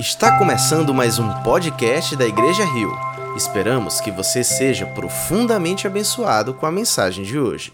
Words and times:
Está 0.00 0.38
começando 0.38 0.94
mais 0.94 1.18
um 1.18 1.28
podcast 1.42 2.16
da 2.16 2.24
Igreja 2.24 2.64
Rio. 2.64 2.90
Esperamos 3.36 4.00
que 4.00 4.10
você 4.10 4.42
seja 4.42 4.86
profundamente 4.86 5.86
abençoado 5.86 6.54
com 6.54 6.64
a 6.64 6.72
mensagem 6.72 7.22
de 7.22 7.38
hoje. 7.38 7.70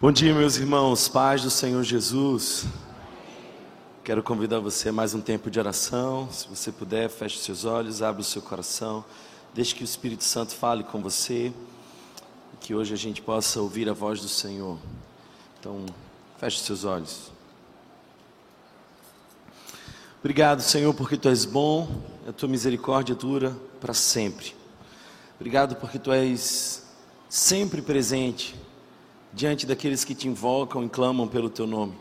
Bom 0.00 0.10
dia, 0.10 0.34
meus 0.34 0.56
irmãos, 0.56 1.06
paz 1.06 1.42
do 1.42 1.50
Senhor 1.50 1.82
Jesus. 1.82 2.64
Quero 4.02 4.22
convidar 4.22 4.58
você 4.58 4.88
a 4.88 4.92
mais 4.92 5.12
um 5.12 5.20
tempo 5.20 5.50
de 5.50 5.60
oração. 5.60 6.32
Se 6.32 6.48
você 6.48 6.72
puder, 6.72 7.10
feche 7.10 7.40
seus 7.40 7.66
olhos, 7.66 8.00
abra 8.00 8.22
o 8.22 8.24
seu 8.24 8.40
coração, 8.40 9.04
deixe 9.52 9.74
que 9.74 9.82
o 9.82 9.84
Espírito 9.84 10.24
Santo 10.24 10.54
fale 10.54 10.82
com 10.82 11.02
você 11.02 11.52
e 12.54 12.56
que 12.58 12.74
hoje 12.74 12.94
a 12.94 12.96
gente 12.96 13.20
possa 13.20 13.60
ouvir 13.60 13.86
a 13.90 13.92
voz 13.92 14.18
do 14.22 14.28
Senhor. 14.28 14.78
Então, 15.60 15.84
feche 16.38 16.58
seus 16.60 16.84
olhos. 16.84 17.31
Obrigado, 20.24 20.62
Senhor, 20.62 20.94
porque 20.94 21.16
tu 21.16 21.28
és 21.28 21.44
bom, 21.44 22.00
a 22.28 22.32
tua 22.32 22.48
misericórdia 22.48 23.12
dura 23.12 23.56
para 23.80 23.92
sempre. 23.92 24.54
Obrigado 25.34 25.74
porque 25.74 25.98
tu 25.98 26.12
és 26.12 26.86
sempre 27.28 27.82
presente 27.82 28.54
diante 29.32 29.66
daqueles 29.66 30.04
que 30.04 30.14
te 30.14 30.28
invocam 30.28 30.84
e 30.84 30.88
clamam 30.88 31.26
pelo 31.26 31.50
teu 31.50 31.66
nome. 31.66 31.94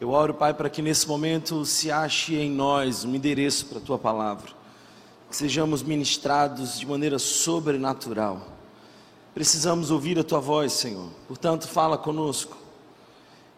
Eu 0.00 0.10
oro, 0.10 0.34
Pai, 0.34 0.52
para 0.52 0.68
que 0.68 0.82
nesse 0.82 1.06
momento 1.06 1.64
se 1.64 1.92
ache 1.92 2.34
em 2.34 2.50
nós 2.50 3.04
um 3.04 3.14
endereço 3.14 3.66
para 3.66 3.78
a 3.78 3.82
tua 3.82 3.98
palavra, 4.00 4.50
que 5.30 5.36
sejamos 5.36 5.80
ministrados 5.80 6.76
de 6.76 6.84
maneira 6.84 7.20
sobrenatural. 7.20 8.48
Precisamos 9.32 9.92
ouvir 9.92 10.18
a 10.18 10.24
tua 10.24 10.40
voz, 10.40 10.72
Senhor, 10.72 11.08
portanto, 11.28 11.68
fala 11.68 11.96
conosco. 11.96 12.56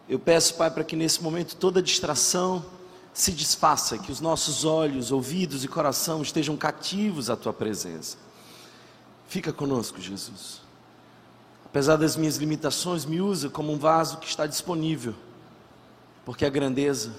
Eu 0.07 0.19
peço, 0.19 0.53
Pai, 0.53 0.69
para 0.69 0.83
que 0.83 0.95
nesse 0.95 1.23
momento 1.23 1.55
toda 1.55 1.81
distração 1.81 2.63
se 3.15 3.31
desfaça, 3.31 3.97
que 3.97 4.11
os 4.11 4.21
nossos 4.21 4.63
olhos, 4.63 5.11
ouvidos 5.11 5.63
e 5.63 5.67
coração 5.67 6.21
estejam 6.21 6.55
cativos 6.55 7.31
à 7.31 7.35
tua 7.35 7.51
presença. 7.51 8.17
Fica 9.27 9.51
conosco, 9.51 9.99
Jesus. 9.99 10.61
Apesar 11.65 11.95
das 11.95 12.15
minhas 12.15 12.35
limitações, 12.35 13.05
me 13.05 13.19
usa 13.19 13.49
como 13.49 13.73
um 13.73 13.79
vaso 13.79 14.17
que 14.17 14.27
está 14.27 14.45
disponível 14.45 15.15
porque 16.25 16.43
a 16.43 16.49
grandeza 16.49 17.15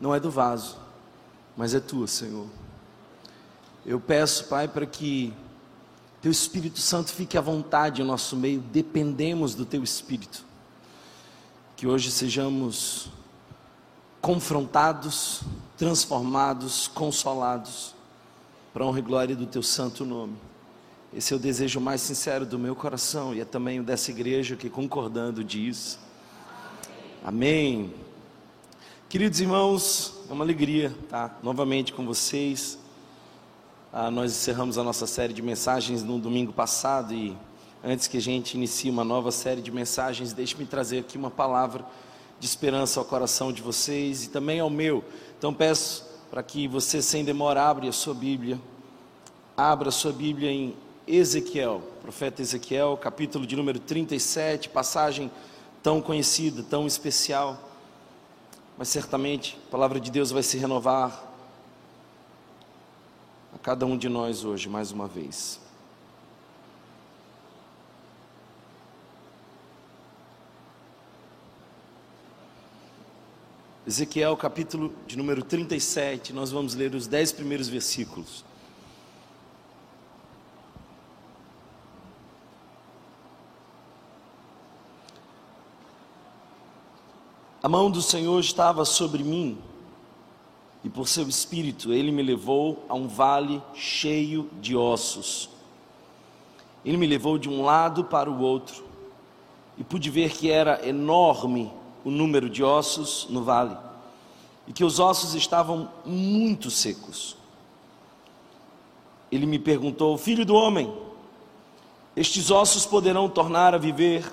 não 0.00 0.14
é 0.14 0.20
do 0.20 0.30
vaso, 0.30 0.78
mas 1.56 1.74
é 1.74 1.80
tua, 1.80 2.06
Senhor. 2.06 2.46
Eu 3.84 3.98
peço, 3.98 4.44
Pai, 4.44 4.68
para 4.68 4.86
que 4.86 5.34
Teu 6.22 6.30
Espírito 6.30 6.78
Santo 6.78 7.12
fique 7.12 7.36
à 7.36 7.40
vontade 7.40 8.00
em 8.00 8.04
nosso 8.04 8.36
meio, 8.36 8.60
dependemos 8.60 9.54
do 9.54 9.66
Teu 9.66 9.82
Espírito. 9.82 10.44
Que 11.76 11.86
hoje 11.86 12.10
sejamos 12.10 13.08
confrontados, 14.26 15.42
transformados, 15.78 16.88
consolados, 16.88 17.94
para 18.74 18.84
honra 18.84 18.98
e 18.98 19.02
glória 19.02 19.36
do 19.36 19.46
Teu 19.46 19.62
santo 19.62 20.04
nome. 20.04 20.34
Esse 21.14 21.32
é 21.32 21.36
o 21.36 21.38
desejo 21.38 21.80
mais 21.80 22.00
sincero 22.00 22.44
do 22.44 22.58
meu 22.58 22.74
coração 22.74 23.32
e 23.32 23.40
é 23.40 23.44
também 23.44 23.78
o 23.78 23.84
dessa 23.84 24.10
igreja 24.10 24.56
que 24.56 24.68
concordando 24.68 25.44
diz. 25.44 25.96
Amém. 27.24 27.94
Queridos 29.08 29.40
irmãos, 29.40 30.14
é 30.28 30.32
uma 30.32 30.42
alegria 30.42 30.92
estar 31.04 31.38
novamente 31.40 31.92
com 31.92 32.04
vocês. 32.04 32.80
Ah, 33.92 34.10
nós 34.10 34.32
encerramos 34.32 34.76
a 34.76 34.82
nossa 34.82 35.06
série 35.06 35.32
de 35.32 35.40
mensagens 35.40 36.02
no 36.02 36.18
domingo 36.18 36.52
passado 36.52 37.14
e 37.14 37.36
antes 37.84 38.08
que 38.08 38.16
a 38.16 38.20
gente 38.20 38.56
inicie 38.56 38.90
uma 38.90 39.04
nova 39.04 39.30
série 39.30 39.62
de 39.62 39.70
mensagens, 39.70 40.32
deixe-me 40.32 40.66
trazer 40.66 40.98
aqui 40.98 41.16
uma 41.16 41.30
palavra 41.30 41.84
de 42.38 42.46
esperança 42.46 43.00
ao 43.00 43.06
coração 43.06 43.52
de 43.52 43.62
vocês 43.62 44.24
e 44.24 44.30
também 44.30 44.60
ao 44.60 44.70
meu. 44.70 45.04
Então 45.38 45.52
peço 45.52 46.04
para 46.30 46.42
que 46.42 46.68
você, 46.68 47.00
sem 47.00 47.24
demora, 47.24 47.62
abra 47.62 47.88
a 47.88 47.92
sua 47.92 48.14
Bíblia. 48.14 48.60
Abra 49.56 49.88
a 49.88 49.92
sua 49.92 50.12
Bíblia 50.12 50.50
em 50.50 50.76
Ezequiel, 51.06 51.82
profeta 52.02 52.42
Ezequiel, 52.42 52.96
capítulo 52.96 53.46
de 53.46 53.56
número 53.56 53.78
37, 53.78 54.68
passagem 54.68 55.30
tão 55.82 56.00
conhecida, 56.02 56.62
tão 56.62 56.86
especial 56.86 57.66
mas 58.76 58.88
certamente 58.88 59.58
a 59.66 59.70
palavra 59.70 59.98
de 59.98 60.10
Deus 60.10 60.30
vai 60.30 60.42
se 60.42 60.58
renovar 60.58 61.24
a 63.54 63.58
cada 63.58 63.86
um 63.86 63.96
de 63.96 64.08
nós 64.08 64.44
hoje, 64.44 64.68
mais 64.68 64.92
uma 64.92 65.06
vez. 65.06 65.58
Ezequiel 73.88 74.36
capítulo 74.36 74.92
de 75.06 75.16
número 75.16 75.44
37, 75.44 76.32
nós 76.32 76.50
vamos 76.50 76.74
ler 76.74 76.92
os 76.92 77.06
dez 77.06 77.30
primeiros 77.30 77.68
versículos. 77.68 78.44
A 87.62 87.68
mão 87.68 87.88
do 87.88 88.02
Senhor 88.02 88.40
estava 88.40 88.84
sobre 88.84 89.22
mim, 89.22 89.56
e 90.82 90.90
por 90.90 91.06
seu 91.06 91.28
espírito 91.28 91.92
ele 91.92 92.10
me 92.10 92.24
levou 92.24 92.84
a 92.88 92.94
um 92.94 93.06
vale 93.06 93.62
cheio 93.72 94.50
de 94.60 94.74
ossos. 94.74 95.48
Ele 96.84 96.96
me 96.96 97.06
levou 97.06 97.38
de 97.38 97.48
um 97.48 97.62
lado 97.62 98.02
para 98.02 98.28
o 98.28 98.40
outro, 98.40 98.84
e 99.78 99.84
pude 99.84 100.10
ver 100.10 100.32
que 100.32 100.50
era 100.50 100.84
enorme 100.84 101.72
o 102.06 102.10
número 102.12 102.48
de 102.48 102.62
ossos 102.62 103.26
no 103.28 103.42
vale, 103.42 103.76
e 104.64 104.72
que 104.72 104.84
os 104.84 105.00
ossos 105.00 105.34
estavam 105.34 105.90
muito 106.04 106.70
secos. 106.70 107.36
Ele 109.30 109.44
me 109.44 109.58
perguntou: 109.58 110.16
Filho 110.16 110.46
do 110.46 110.54
homem, 110.54 110.96
estes 112.14 112.48
ossos 112.48 112.86
poderão 112.86 113.28
tornar 113.28 113.74
a 113.74 113.78
viver? 113.78 114.32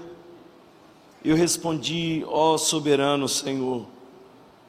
Eu 1.26 1.36
respondi: 1.36 2.24
Ó 2.28 2.54
oh, 2.54 2.58
soberano 2.60 3.28
Senhor, 3.28 3.88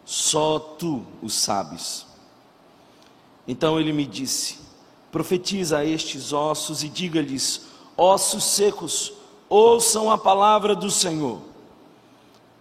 só 0.03 0.59
tu 0.59 1.05
o 1.21 1.29
sabes. 1.29 2.07
Então 3.47 3.79
ele 3.79 3.93
me 3.93 4.07
disse: 4.07 4.61
Profetiza 5.13 5.77
a 5.77 5.85
estes 5.85 6.33
ossos 6.33 6.83
e 6.83 6.89
diga-lhes: 6.89 7.67
Ossos 7.99 8.45
secos, 8.45 9.13
ouçam 9.47 10.11
a 10.11 10.17
palavra 10.17 10.75
do 10.75 10.91
Senhor. 10.91 11.53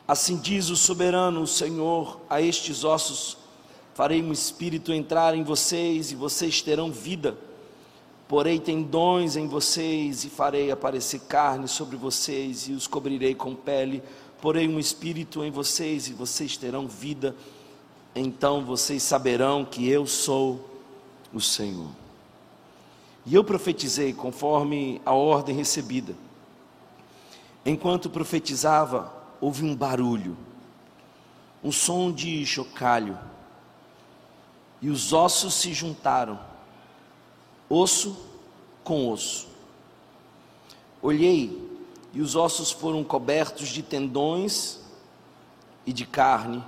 Assim 0.07 0.37
diz 0.37 0.69
o 0.69 0.75
soberano 0.75 1.45
Senhor 1.47 2.19
a 2.29 2.41
estes 2.41 2.83
ossos: 2.83 3.37
Farei 3.93 4.21
um 4.21 4.31
espírito 4.31 4.91
entrar 4.91 5.35
em 5.35 5.43
vocês 5.43 6.11
e 6.11 6.15
vocês 6.15 6.61
terão 6.61 6.91
vida 6.91 7.37
Porei 8.27 8.57
tendões 8.57 9.35
em 9.35 9.47
vocês 9.47 10.23
e 10.23 10.29
farei 10.29 10.71
aparecer 10.71 11.19
carne 11.21 11.67
sobre 11.67 11.95
vocês 11.95 12.67
e 12.67 12.71
os 12.71 12.87
cobrirei 12.87 13.35
com 13.35 13.53
pele. 13.53 14.01
Porei 14.41 14.67
um 14.67 14.79
espírito 14.79 15.43
em 15.43 15.51
vocês 15.51 16.07
e 16.07 16.13
vocês 16.13 16.57
terão 16.57 16.87
vida. 16.87 17.35
Então 18.15 18.65
vocês 18.65 19.03
saberão 19.03 19.63
que 19.63 19.87
eu 19.87 20.07
sou 20.07 20.67
o 21.33 21.39
Senhor. 21.39 21.89
E 23.23 23.35
eu 23.35 23.43
profetizei 23.43 24.13
conforme 24.13 24.99
a 25.05 25.13
ordem 25.13 25.55
recebida. 25.55 26.15
Enquanto 27.63 28.09
profetizava, 28.09 29.13
houve 29.43 29.65
um 29.65 29.75
barulho, 29.75 30.37
um 31.61 31.69
som 31.69 32.13
de 32.13 32.45
chocalho, 32.45 33.19
e 34.81 34.89
os 34.89 35.11
ossos 35.11 35.55
se 35.55 35.73
juntaram 35.73 36.39
osso 37.69 38.17
com 38.85 39.11
osso. 39.11 39.49
Olhei 41.01 41.61
e 42.13 42.21
os 42.21 42.37
ossos 42.37 42.71
foram 42.71 43.03
cobertos 43.03 43.67
de 43.67 43.83
tendões 43.83 44.79
e 45.85 45.91
de 45.91 46.05
carne, 46.05 46.63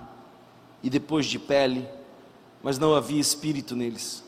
e 0.84 0.90
depois 0.90 1.28
de 1.28 1.40
pele, 1.40 1.88
mas 2.62 2.78
não 2.78 2.94
havia 2.94 3.22
espírito 3.22 3.74
neles. 3.74 4.22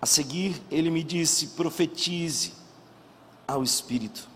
A 0.00 0.06
seguir, 0.06 0.62
ele 0.70 0.90
me 0.90 1.04
disse: 1.04 1.48
profetize 1.48 2.54
ao 3.46 3.62
espírito. 3.62 4.26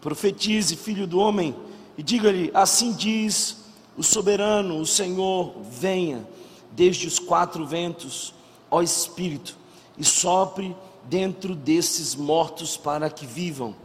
Profetize, 0.00 0.74
filho 0.74 1.06
do 1.06 1.20
homem, 1.20 1.54
e 2.00 2.02
diga-lhe: 2.02 2.50
assim 2.54 2.94
diz 2.94 3.58
o 3.94 4.02
soberano, 4.02 4.80
o 4.80 4.86
Senhor, 4.86 5.52
venha 5.70 6.26
desde 6.72 7.06
os 7.06 7.18
quatro 7.18 7.66
ventos, 7.66 8.32
ó 8.70 8.80
espírito, 8.80 9.54
e 9.98 10.02
sopre 10.02 10.74
dentro 11.04 11.54
desses 11.54 12.14
mortos 12.14 12.74
para 12.74 13.10
que 13.10 13.26
vivam. 13.26 13.76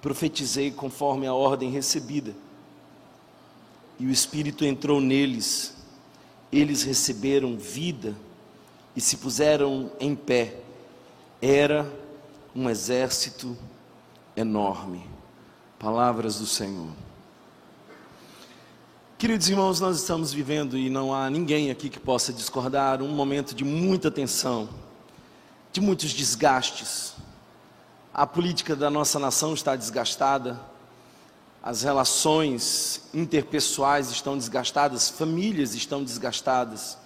Profetizei 0.00 0.70
conforme 0.70 1.26
a 1.26 1.34
ordem 1.34 1.68
recebida. 1.68 2.32
E 3.98 4.06
o 4.06 4.10
Espírito 4.10 4.64
entrou 4.64 5.00
neles, 5.00 5.74
eles 6.52 6.84
receberam 6.84 7.56
vida 7.56 8.14
e 8.94 9.00
se 9.00 9.16
puseram 9.16 9.90
em 9.98 10.14
pé. 10.14 10.60
Era 11.42 11.92
um 12.54 12.70
exército 12.70 13.56
enorme. 14.36 15.13
Palavras 15.84 16.38
do 16.38 16.46
Senhor. 16.46 16.88
Queridos 19.18 19.50
irmãos, 19.50 19.80
nós 19.80 19.98
estamos 19.98 20.32
vivendo 20.32 20.78
e 20.78 20.88
não 20.88 21.12
há 21.12 21.28
ninguém 21.28 21.70
aqui 21.70 21.90
que 21.90 22.00
possa 22.00 22.32
discordar 22.32 23.02
um 23.02 23.08
momento 23.08 23.54
de 23.54 23.64
muita 23.66 24.10
tensão, 24.10 24.66
de 25.70 25.82
muitos 25.82 26.14
desgastes. 26.14 27.12
A 28.14 28.26
política 28.26 28.74
da 28.74 28.88
nossa 28.88 29.18
nação 29.18 29.52
está 29.52 29.76
desgastada, 29.76 30.58
as 31.62 31.82
relações 31.82 33.02
interpessoais 33.12 34.10
estão 34.10 34.38
desgastadas, 34.38 35.10
famílias 35.10 35.74
estão 35.74 36.02
desgastadas. 36.02 36.96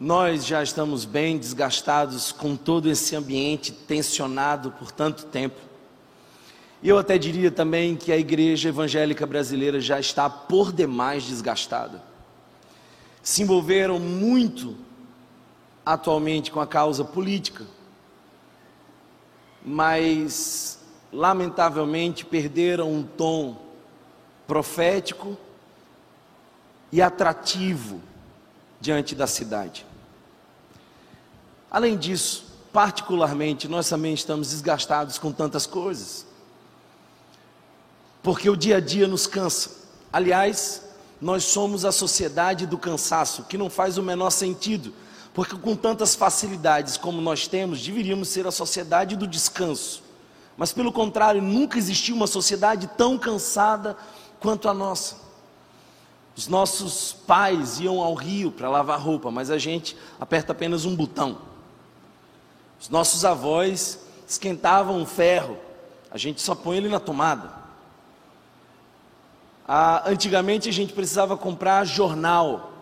Nós 0.00 0.44
já 0.44 0.64
estamos 0.64 1.04
bem 1.04 1.38
desgastados 1.38 2.32
com 2.32 2.56
todo 2.56 2.90
esse 2.90 3.14
ambiente 3.14 3.70
tensionado 3.70 4.72
por 4.72 4.90
tanto 4.90 5.26
tempo. 5.26 5.65
Eu 6.86 6.98
até 6.98 7.18
diria 7.18 7.50
também 7.50 7.96
que 7.96 8.12
a 8.12 8.16
igreja 8.16 8.68
evangélica 8.68 9.26
brasileira 9.26 9.80
já 9.80 9.98
está 9.98 10.30
por 10.30 10.70
demais 10.70 11.24
desgastada. 11.24 12.00
Se 13.20 13.42
envolveram 13.42 13.98
muito 13.98 14.76
atualmente 15.84 16.48
com 16.52 16.60
a 16.60 16.66
causa 16.66 17.04
política, 17.04 17.66
mas 19.64 20.78
lamentavelmente 21.12 22.24
perderam 22.24 22.92
um 22.92 23.02
tom 23.02 23.60
profético 24.46 25.36
e 26.92 27.02
atrativo 27.02 28.00
diante 28.80 29.12
da 29.16 29.26
cidade. 29.26 29.84
Além 31.68 31.96
disso, 31.96 32.46
particularmente, 32.72 33.66
nós 33.66 33.88
também 33.88 34.14
estamos 34.14 34.50
desgastados 34.50 35.18
com 35.18 35.32
tantas 35.32 35.66
coisas 35.66 36.35
porque 38.26 38.50
o 38.50 38.56
dia 38.56 38.78
a 38.78 38.80
dia 38.80 39.06
nos 39.06 39.28
cansa. 39.28 39.70
Aliás, 40.12 40.82
nós 41.20 41.44
somos 41.44 41.84
a 41.84 41.92
sociedade 41.92 42.66
do 42.66 42.76
cansaço, 42.76 43.44
que 43.44 43.56
não 43.56 43.70
faz 43.70 43.98
o 43.98 44.02
menor 44.02 44.30
sentido, 44.30 44.92
porque 45.32 45.56
com 45.56 45.76
tantas 45.76 46.16
facilidades 46.16 46.96
como 46.96 47.20
nós 47.20 47.46
temos, 47.46 47.80
deveríamos 47.80 48.26
ser 48.26 48.44
a 48.44 48.50
sociedade 48.50 49.14
do 49.14 49.28
descanso. 49.28 50.02
Mas 50.56 50.72
pelo 50.72 50.90
contrário, 50.90 51.40
nunca 51.40 51.78
existiu 51.78 52.16
uma 52.16 52.26
sociedade 52.26 52.90
tão 52.96 53.16
cansada 53.16 53.96
quanto 54.40 54.68
a 54.68 54.74
nossa. 54.74 55.18
Os 56.34 56.48
nossos 56.48 57.12
pais 57.12 57.78
iam 57.78 58.00
ao 58.00 58.14
rio 58.14 58.50
para 58.50 58.68
lavar 58.68 58.98
roupa, 58.98 59.30
mas 59.30 59.52
a 59.52 59.58
gente 59.58 59.96
aperta 60.18 60.50
apenas 60.50 60.84
um 60.84 60.96
botão. 60.96 61.38
Os 62.80 62.88
nossos 62.88 63.24
avós 63.24 64.00
esquentavam 64.26 64.98
um 64.98 65.06
ferro, 65.06 65.56
a 66.10 66.18
gente 66.18 66.42
só 66.42 66.56
põe 66.56 66.78
ele 66.78 66.88
na 66.88 66.98
tomada. 66.98 67.65
Ah, 69.68 70.04
antigamente 70.06 70.68
a 70.68 70.72
gente 70.72 70.92
precisava 70.92 71.36
comprar 71.36 71.84
jornal. 71.84 72.72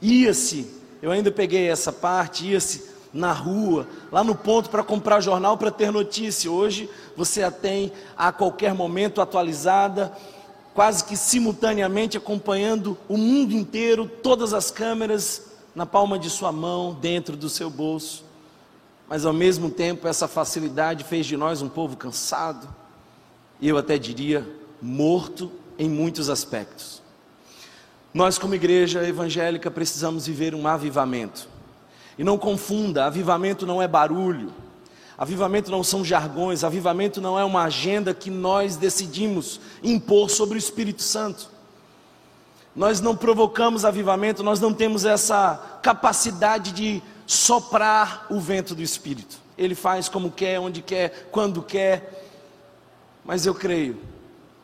Ia-se, 0.00 0.66
eu 1.02 1.10
ainda 1.10 1.30
peguei 1.30 1.68
essa 1.68 1.92
parte, 1.92 2.46
ia-se 2.46 2.90
na 3.12 3.32
rua, 3.32 3.86
lá 4.10 4.24
no 4.24 4.34
ponto 4.34 4.70
para 4.70 4.82
comprar 4.82 5.20
jornal 5.20 5.58
para 5.58 5.70
ter 5.70 5.92
notícia. 5.92 6.50
Hoje 6.50 6.88
você 7.14 7.42
a 7.42 7.50
tem 7.50 7.92
a 8.16 8.32
qualquer 8.32 8.72
momento 8.72 9.20
atualizada, 9.20 10.10
quase 10.72 11.04
que 11.04 11.18
simultaneamente 11.18 12.16
acompanhando 12.16 12.96
o 13.06 13.18
mundo 13.18 13.52
inteiro, 13.52 14.10
todas 14.22 14.54
as 14.54 14.70
câmeras 14.70 15.52
na 15.74 15.84
palma 15.84 16.18
de 16.18 16.30
sua 16.30 16.50
mão, 16.50 16.94
dentro 16.94 17.36
do 17.36 17.50
seu 17.50 17.68
bolso. 17.68 18.24
Mas 19.06 19.26
ao 19.26 19.32
mesmo 19.34 19.68
tempo, 19.68 20.08
essa 20.08 20.26
facilidade 20.26 21.04
fez 21.04 21.26
de 21.26 21.36
nós 21.36 21.60
um 21.60 21.68
povo 21.68 21.94
cansado, 21.96 22.66
e 23.60 23.68
eu 23.68 23.76
até 23.76 23.98
diria 23.98 24.48
morto 24.80 25.52
em 25.78 25.88
muitos 25.88 26.28
aspectos. 26.28 27.02
Nós, 28.12 28.38
como 28.38 28.54
igreja 28.54 29.06
evangélica, 29.06 29.70
precisamos 29.70 30.26
viver 30.26 30.54
um 30.54 30.66
avivamento. 30.66 31.48
E 32.18 32.24
não 32.24 32.36
confunda, 32.36 33.06
avivamento 33.06 33.66
não 33.66 33.80
é 33.80 33.88
barulho, 33.88 34.52
avivamento 35.16 35.70
não 35.70 35.82
são 35.82 36.04
jargões, 36.04 36.62
avivamento 36.62 37.20
não 37.20 37.38
é 37.38 37.44
uma 37.44 37.62
agenda 37.62 38.12
que 38.12 38.30
nós 38.30 38.76
decidimos 38.76 39.60
impor 39.82 40.28
sobre 40.28 40.56
o 40.56 40.58
Espírito 40.58 41.02
Santo. 41.02 41.48
Nós 42.76 43.00
não 43.00 43.16
provocamos 43.16 43.84
avivamento, 43.84 44.42
nós 44.42 44.60
não 44.60 44.74
temos 44.74 45.04
essa 45.04 45.78
capacidade 45.82 46.72
de 46.72 47.02
soprar 47.26 48.26
o 48.30 48.38
vento 48.38 48.74
do 48.74 48.82
Espírito. 48.82 49.38
Ele 49.56 49.74
faz 49.74 50.08
como 50.08 50.30
quer, 50.30 50.58
onde 50.58 50.82
quer, 50.82 51.28
quando 51.30 51.62
quer. 51.62 52.28
Mas 53.24 53.46
eu 53.46 53.54
creio 53.54 53.98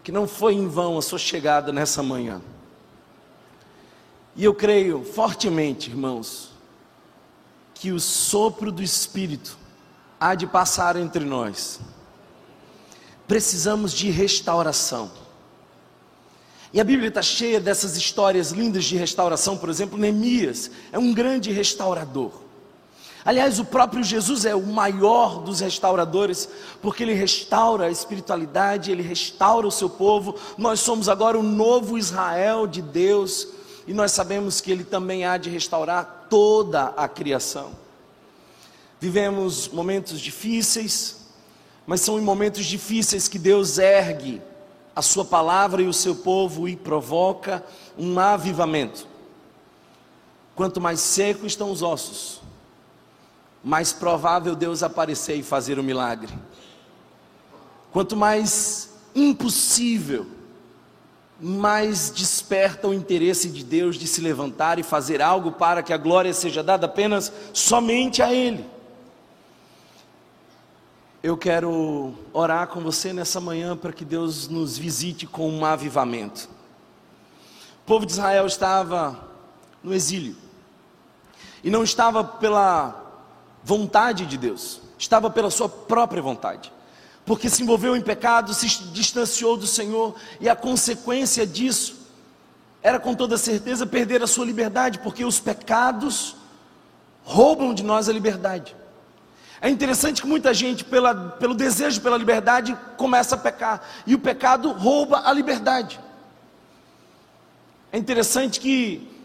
que 0.09 0.13
não 0.13 0.27
foi 0.27 0.55
em 0.55 0.67
vão 0.67 0.97
a 0.97 1.03
sua 1.03 1.19
chegada 1.19 1.71
nessa 1.71 2.03
manhã. 2.03 2.41
E 4.35 4.43
eu 4.43 4.55
creio 4.55 5.05
fortemente, 5.05 5.91
irmãos, 5.91 6.51
que 7.75 7.93
o 7.93 8.01
sopro 8.01 8.73
do 8.73 8.83
Espírito 8.83 9.59
há 10.19 10.35
de 10.35 10.47
passar 10.47 10.97
entre 10.97 11.27
nós. 11.27 11.79
Precisamos 13.27 13.93
de 13.93 14.09
restauração. 14.09 15.11
E 16.73 16.81
a 16.81 16.85
Bíblia 16.85 17.09
está 17.09 17.21
cheia 17.21 17.61
dessas 17.61 17.95
histórias 17.95 18.51
lindas 18.51 18.87
de 18.87 18.97
restauração, 18.97 19.59
por 19.59 19.69
exemplo, 19.69 19.99
Neemias 19.99 20.71
é 20.91 20.99
um 20.99 21.13
grande 21.13 21.53
restaurador. 21.53 22.33
Aliás, 23.25 23.59
o 23.59 23.65
próprio 23.65 24.03
Jesus 24.03 24.45
é 24.45 24.55
o 24.55 24.67
maior 24.67 25.43
dos 25.43 25.61
restauradores, 25.61 26.49
porque 26.81 27.03
ele 27.03 27.15
restaura 27.15 27.87
a 27.87 27.91
espiritualidade, 27.91 28.91
ele 28.91 29.03
restaura 29.03 29.67
o 29.67 29.73
seu 29.73 29.91
povo. 29.91 30.35
Nós 30.57 30.81
somos 30.81 31.09
agora 31.09 31.39
o 31.39 31.43
novo 31.43 31.99
Israel 31.99 32.67
de 32.67 32.81
Deus, 32.81 33.49
e 33.87 33.93
nós 33.93 34.13
sabemos 34.13 34.61
que 34.61 34.71
ele 34.71 34.85
também 34.85 35.25
há 35.25 35.37
de 35.37 35.51
restaurar 35.51 36.27
toda 36.31 36.87
a 36.97 37.09
criação. 37.09 37.73
Vivemos 39.01 39.69
momentos 39.69 40.21
difíceis, 40.21 41.17
mas 41.87 42.01
são 42.01 42.19
em 42.19 42.23
momentos 42.23 42.67
difíceis 42.67 43.29
que 43.29 43.39
Deus 43.39 43.79
ergue 43.79 44.43
a 44.95 45.03
sua 45.03 45.25
palavra 45.25 45.81
e 45.81 45.87
o 45.87 45.93
seu 45.93 46.15
povo 46.15 46.69
e 46.69 46.75
provoca 46.77 47.65
um 47.97 48.19
avivamento. 48.19 49.07
Quanto 50.57 50.81
mais 50.81 50.99
seco 50.99 51.47
estão 51.47 51.71
os 51.71 51.83
ossos, 51.83 52.38
mais 53.63 53.93
provável 53.93 54.55
Deus 54.55 54.83
aparecer 54.83 55.37
e 55.37 55.43
fazer 55.43 55.79
o 55.79 55.81
um 55.81 55.85
milagre. 55.85 56.33
Quanto 57.93 58.17
mais 58.17 58.91
impossível, 59.15 60.27
mais 61.41 62.11
desperta 62.11 62.89
o 62.89 62.95
interesse 62.95 63.49
de 63.49 63.65
Deus 63.65 63.97
de 63.97 64.07
se 64.07 64.21
levantar 64.21 64.79
e 64.79 64.83
fazer 64.83 65.23
algo 65.23 65.53
para 65.53 65.83
que 65.83 65.93
a 65.93 65.97
glória 65.97 66.33
seja 66.33 66.63
dada 66.63 66.87
apenas 66.87 67.33
somente 67.53 68.23
a 68.23 68.33
Ele. 68.33 68.65
Eu 71.23 71.37
quero 71.37 72.15
orar 72.33 72.69
com 72.69 72.81
você 72.81 73.13
nessa 73.13 73.41
manhã 73.41 73.77
para 73.77 73.93
que 73.93 74.05
Deus 74.05 74.49
nos 74.49 74.79
visite 74.79 75.27
com 75.27 75.51
um 75.51 75.65
avivamento. 75.65 76.49
O 77.83 77.87
povo 77.87 78.07
de 78.07 78.13
Israel 78.13 78.47
estava 78.47 79.29
no 79.83 79.95
exílio, 79.95 80.37
e 81.63 81.71
não 81.71 81.83
estava 81.83 82.23
pela 82.23 82.98
vontade 83.69 84.25
de 84.25 84.39
Deus, 84.39 84.81
estava 84.97 85.29
pela 85.29 85.51
sua 85.51 85.69
própria 85.69 86.23
vontade, 86.23 86.73
porque 87.27 87.51
se 87.51 87.63
envolveu 87.63 87.95
em 87.95 88.01
pecado, 88.01 88.55
se 88.55 88.67
distanciou 88.85 89.59
do 89.59 89.67
Senhor, 89.67 90.15
e 90.41 90.49
a 90.49 90.57
consequência 90.57 91.47
disso 91.47 91.97
era 92.83 92.99
com 92.99 93.15
toda 93.15 93.37
certeza 93.37 93.87
perder 93.87 94.23
a 94.23 94.27
sua 94.27 94.47
liberdade, 94.47 95.01
porque 95.01 95.23
os 95.23 95.39
pecados 95.39 96.35
roubam 97.23 97.75
de 97.75 97.83
nós 97.83 98.09
a 98.09 98.13
liberdade. 98.13 98.75
É 99.61 99.69
interessante 99.69 100.23
que 100.23 100.29
muita 100.29 100.55
gente, 100.55 100.83
pela, 100.83 101.15
pelo 101.15 101.53
desejo 101.53 102.01
pela 102.01 102.17
liberdade, 102.17 102.75
começa 102.97 103.35
a 103.35 103.39
pecar, 103.39 103.83
e 104.07 104.15
o 104.15 104.19
pecado 104.19 104.73
rouba 104.73 105.25
a 105.27 105.33
liberdade. 105.35 106.01
É 107.93 107.99
interessante 107.99 108.61
que 108.61 109.18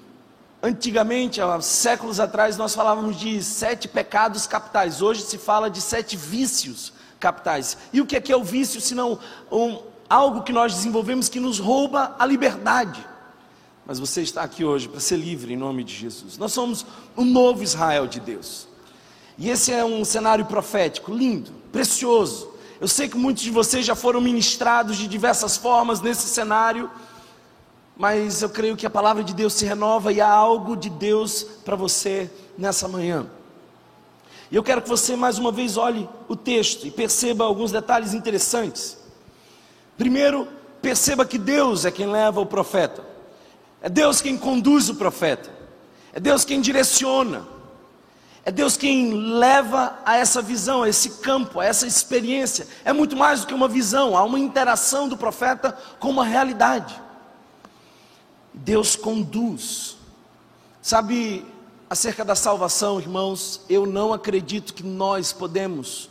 Antigamente, 0.66 1.42
há 1.42 1.60
séculos 1.60 2.22
atrás, 2.22 2.56
nós 2.56 2.74
falávamos 2.74 3.20
de 3.20 3.44
sete 3.44 3.86
pecados 3.86 4.48
capitais. 4.48 5.02
Hoje 5.02 5.22
se 5.24 5.38
fala 5.38 5.70
de 5.70 5.82
sete 5.82 6.16
vícios 6.16 6.94
capitais. 7.20 7.78
E 7.92 8.00
o 8.00 8.06
que 8.06 8.16
é, 8.16 8.22
que 8.22 8.32
é 8.32 8.38
o 8.38 8.46
vício, 8.46 8.80
senão 8.80 9.20
um, 9.52 9.80
algo 10.10 10.42
que 10.42 10.54
nós 10.54 10.74
desenvolvemos 10.74 11.28
que 11.28 11.38
nos 11.38 11.60
rouba 11.60 12.16
a 12.18 12.26
liberdade? 12.26 13.06
Mas 13.86 14.00
você 14.00 14.22
está 14.22 14.42
aqui 14.42 14.64
hoje 14.64 14.88
para 14.88 15.02
ser 15.02 15.18
livre 15.18 15.52
em 15.52 15.58
nome 15.58 15.84
de 15.84 15.94
Jesus. 15.94 16.38
Nós 16.38 16.54
somos 16.54 16.86
o 17.14 17.26
novo 17.26 17.62
Israel 17.62 18.08
de 18.08 18.22
Deus. 18.22 18.66
E 19.38 19.50
esse 19.50 19.74
é 19.74 19.84
um 19.84 20.06
cenário 20.06 20.46
profético 20.46 21.14
lindo, 21.14 21.52
precioso. 21.74 22.50
Eu 22.80 22.88
sei 22.88 23.10
que 23.10 23.18
muitos 23.18 23.44
de 23.44 23.52
vocês 23.52 23.86
já 23.86 23.96
foram 23.96 24.22
ministrados 24.22 24.96
de 24.96 25.10
diversas 25.10 25.58
formas 25.58 26.00
nesse 26.00 26.30
cenário 26.30 26.90
mas 27.96 28.42
eu 28.42 28.50
creio 28.50 28.76
que 28.76 28.86
a 28.86 28.90
palavra 28.90 29.24
de 29.24 29.34
Deus 29.34 29.54
se 29.54 29.66
renova 29.66 30.12
e 30.12 30.20
há 30.20 30.30
algo 30.30 30.76
de 30.76 30.90
Deus 30.90 31.44
para 31.64 31.76
você 31.76 32.30
nessa 32.58 32.88
manhã. 32.88 33.28
E 34.50 34.56
eu 34.56 34.64
quero 34.64 34.82
que 34.82 34.90
você 34.90 35.16
mais 35.16 35.38
uma 35.38 35.52
vez 35.52 35.78
olhe 35.78 36.08
o 36.28 36.36
texto 36.36 36.86
e 36.86 36.92
perceba 36.92 37.44
alguns 37.44 37.72
detalhes 37.72 38.14
interessantes. 38.14 38.98
Primeiro, 39.98 40.48
perceba 40.82 41.26
que 41.26 41.38
Deus 41.38 41.86
é 41.86 41.92
quem 41.92 42.08
leva 42.08 42.40
o 42.40 42.46
profeta. 42.46 43.04
É 43.82 43.90
Deus 43.90 44.22
quem 44.22 44.38
conduz 44.38 44.90
o 44.90 44.96
profeta. 44.96 45.50
É 46.14 46.20
Deus 46.20 46.46
quem 46.46 46.62
direciona. 46.62 47.48
É 48.46 48.52
Deus 48.52 48.76
quem 48.76 49.14
leva 49.14 49.98
a 50.06 50.18
essa 50.18 50.42
visão, 50.42 50.84
a 50.84 50.90
esse 50.90 51.10
campo, 51.22 51.60
a 51.60 51.66
essa 51.66 51.88
experiência. 51.88 52.68
É 52.84 52.92
muito 52.92 53.16
mais 53.16 53.42
do 53.42 53.48
que 53.48 53.54
uma 53.54 53.68
visão, 53.68 54.18
há 54.18 54.24
uma 54.24 54.40
interação 54.40 55.08
do 55.08 55.18
profeta 55.18 55.78
com 56.00 56.10
uma 56.10 56.26
realidade. 56.26 57.03
Deus 58.54 58.96
conduz. 58.96 59.98
Sabe, 60.82 61.46
acerca 61.90 62.24
da 62.24 62.36
salvação, 62.36 63.00
irmãos, 63.00 63.62
eu 63.70 63.86
não 63.86 64.14
acredito 64.14 64.74
que 64.74 64.84
nós 64.84 65.32
podemos 65.32 66.10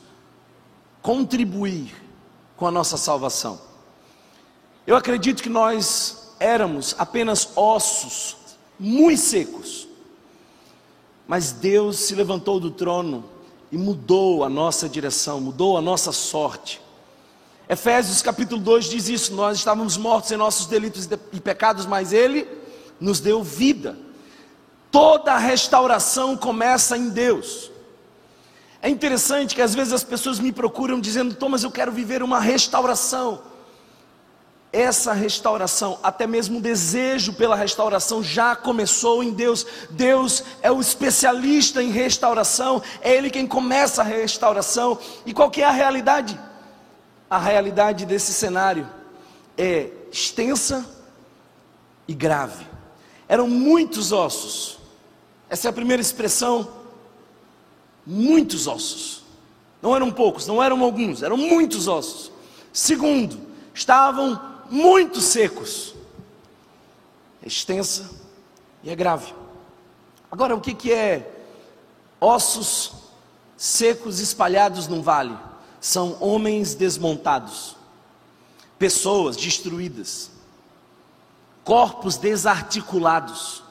contribuir 1.00 1.94
com 2.56 2.66
a 2.66 2.70
nossa 2.70 2.96
salvação. 2.96 3.60
Eu 4.86 4.96
acredito 4.96 5.42
que 5.42 5.48
nós 5.48 6.34
éramos 6.40 6.94
apenas 6.98 7.50
ossos 7.56 8.36
muito 8.78 9.20
secos 9.20 9.88
mas 11.32 11.52
Deus 11.52 11.96
se 11.96 12.14
levantou 12.14 12.60
do 12.60 12.70
trono 12.70 13.24
e 13.70 13.76
mudou 13.78 14.44
a 14.44 14.50
nossa 14.50 14.88
direção, 14.88 15.40
mudou 15.40 15.78
a 15.78 15.80
nossa 15.80 16.12
sorte. 16.12 16.78
Efésios 17.72 18.20
capítulo 18.20 18.60
2 18.60 18.84
diz 18.84 19.08
isso: 19.08 19.32
nós 19.34 19.56
estávamos 19.56 19.96
mortos 19.96 20.30
em 20.30 20.36
nossos 20.36 20.66
delitos 20.66 21.08
e 21.32 21.40
pecados, 21.40 21.86
mas 21.86 22.12
Ele 22.12 22.46
nos 23.00 23.18
deu 23.18 23.42
vida. 23.42 23.96
Toda 24.90 25.38
restauração 25.38 26.36
começa 26.36 26.98
em 26.98 27.08
Deus. 27.08 27.70
É 28.82 28.90
interessante 28.90 29.54
que 29.54 29.62
às 29.62 29.74
vezes 29.74 29.94
as 29.94 30.04
pessoas 30.04 30.38
me 30.38 30.52
procuram 30.52 31.00
dizendo: 31.00 31.34
Thomas, 31.34 31.62
eu 31.62 31.70
quero 31.70 31.90
viver 31.90 32.22
uma 32.22 32.38
restauração 32.38 33.40
essa 34.70 35.12
restauração, 35.12 35.98
até 36.02 36.26
mesmo 36.26 36.58
o 36.58 36.62
desejo 36.62 37.34
pela 37.34 37.54
restauração 37.54 38.22
já 38.22 38.56
começou 38.56 39.22
em 39.22 39.30
Deus. 39.30 39.66
Deus 39.90 40.42
é 40.62 40.72
o 40.72 40.80
especialista 40.80 41.82
em 41.82 41.90
restauração, 41.90 42.82
é 43.02 43.14
Ele 43.14 43.28
quem 43.28 43.46
começa 43.46 44.00
a 44.00 44.04
restauração. 44.04 44.98
E 45.26 45.34
qual 45.34 45.50
que 45.50 45.60
é 45.60 45.66
a 45.66 45.70
realidade? 45.70 46.38
A 47.32 47.38
realidade 47.38 48.04
desse 48.04 48.30
cenário 48.30 48.86
é 49.56 49.88
extensa 50.12 50.86
e 52.06 52.12
grave. 52.12 52.66
Eram 53.26 53.48
muitos 53.48 54.12
ossos. 54.12 54.78
Essa 55.48 55.68
é 55.68 55.70
a 55.70 55.72
primeira 55.72 56.02
expressão. 56.02 56.68
Muitos 58.06 58.66
ossos. 58.66 59.24
Não 59.80 59.96
eram 59.96 60.12
poucos, 60.12 60.46
não 60.46 60.62
eram 60.62 60.84
alguns, 60.84 61.22
eram 61.22 61.38
muitos 61.38 61.88
ossos. 61.88 62.30
Segundo, 62.70 63.40
estavam 63.72 64.38
muito 64.70 65.18
secos. 65.18 65.94
É 67.42 67.48
extensa 67.48 68.10
e 68.82 68.90
é 68.90 68.94
grave. 68.94 69.32
Agora, 70.30 70.54
o 70.54 70.60
que, 70.60 70.74
que 70.74 70.92
é 70.92 71.32
ossos 72.20 72.92
secos 73.56 74.20
espalhados 74.20 74.86
num 74.86 75.00
vale? 75.00 75.34
São 75.82 76.16
homens 76.20 76.76
desmontados, 76.76 77.76
pessoas 78.78 79.36
destruídas, 79.36 80.30
corpos 81.64 82.16
desarticulados. 82.16 83.64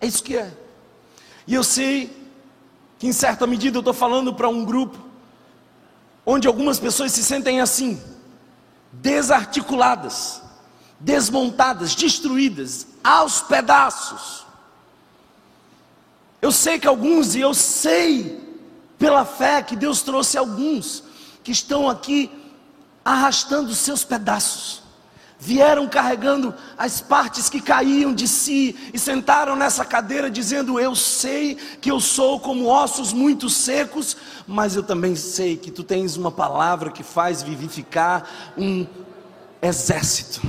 É 0.00 0.06
isso 0.06 0.22
que 0.22 0.36
é. 0.36 0.56
E 1.44 1.52
eu 1.52 1.64
sei 1.64 2.16
que, 2.96 3.08
em 3.08 3.12
certa 3.12 3.44
medida, 3.44 3.76
eu 3.76 3.80
estou 3.80 3.92
falando 3.92 4.32
para 4.32 4.48
um 4.48 4.64
grupo 4.64 4.96
onde 6.24 6.46
algumas 6.46 6.78
pessoas 6.78 7.10
se 7.10 7.24
sentem 7.24 7.60
assim 7.60 8.00
desarticuladas, 8.92 10.40
desmontadas, 11.00 11.96
destruídas, 11.96 12.86
aos 13.02 13.42
pedaços. 13.42 14.46
Eu 16.40 16.52
sei 16.52 16.78
que 16.78 16.86
alguns, 16.86 17.34
e 17.34 17.40
eu 17.40 17.52
sei 17.52 18.40
pela 18.96 19.24
fé 19.24 19.60
que 19.60 19.74
Deus 19.74 20.02
trouxe 20.02 20.38
alguns 20.38 21.01
que 21.42 21.50
estão 21.50 21.88
aqui 21.88 22.30
arrastando 23.04 23.74
seus 23.74 24.04
pedaços 24.04 24.82
vieram 25.42 25.88
carregando 25.88 26.54
as 26.78 27.00
partes 27.00 27.50
que 27.50 27.60
caíam 27.60 28.14
de 28.14 28.28
si 28.28 28.76
e 28.94 28.98
sentaram 28.98 29.56
nessa 29.56 29.84
cadeira 29.84 30.30
dizendo: 30.30 30.78
Eu 30.78 30.94
sei 30.94 31.56
que 31.80 31.90
eu 31.90 31.98
sou 31.98 32.38
como 32.38 32.68
ossos 32.68 33.12
muito 33.12 33.50
secos, 33.50 34.16
mas 34.46 34.76
eu 34.76 34.84
também 34.84 35.16
sei 35.16 35.56
que 35.56 35.72
tu 35.72 35.82
tens 35.82 36.16
uma 36.16 36.30
palavra 36.30 36.92
que 36.92 37.02
faz 37.02 37.42
vivificar 37.42 38.24
um 38.56 38.86
exército. 39.60 40.40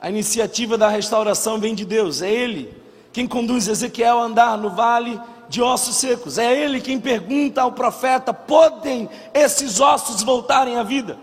A 0.00 0.08
iniciativa 0.08 0.78
da 0.78 0.88
restauração 0.88 1.60
vem 1.60 1.74
de 1.74 1.84
Deus, 1.84 2.22
é 2.22 2.32
Ele 2.32 2.82
quem 3.12 3.26
conduz 3.26 3.68
Ezequiel 3.68 4.18
a 4.18 4.24
andar 4.24 4.56
no 4.56 4.70
vale 4.70 5.20
de 5.52 5.60
ossos 5.60 5.96
secos, 5.96 6.38
é 6.38 6.58
Ele 6.58 6.80
quem 6.80 6.98
pergunta 6.98 7.60
ao 7.60 7.72
profeta: 7.72 8.32
podem 8.32 9.06
esses 9.34 9.80
ossos 9.80 10.22
voltarem 10.22 10.78
à 10.78 10.82
vida? 10.82 11.18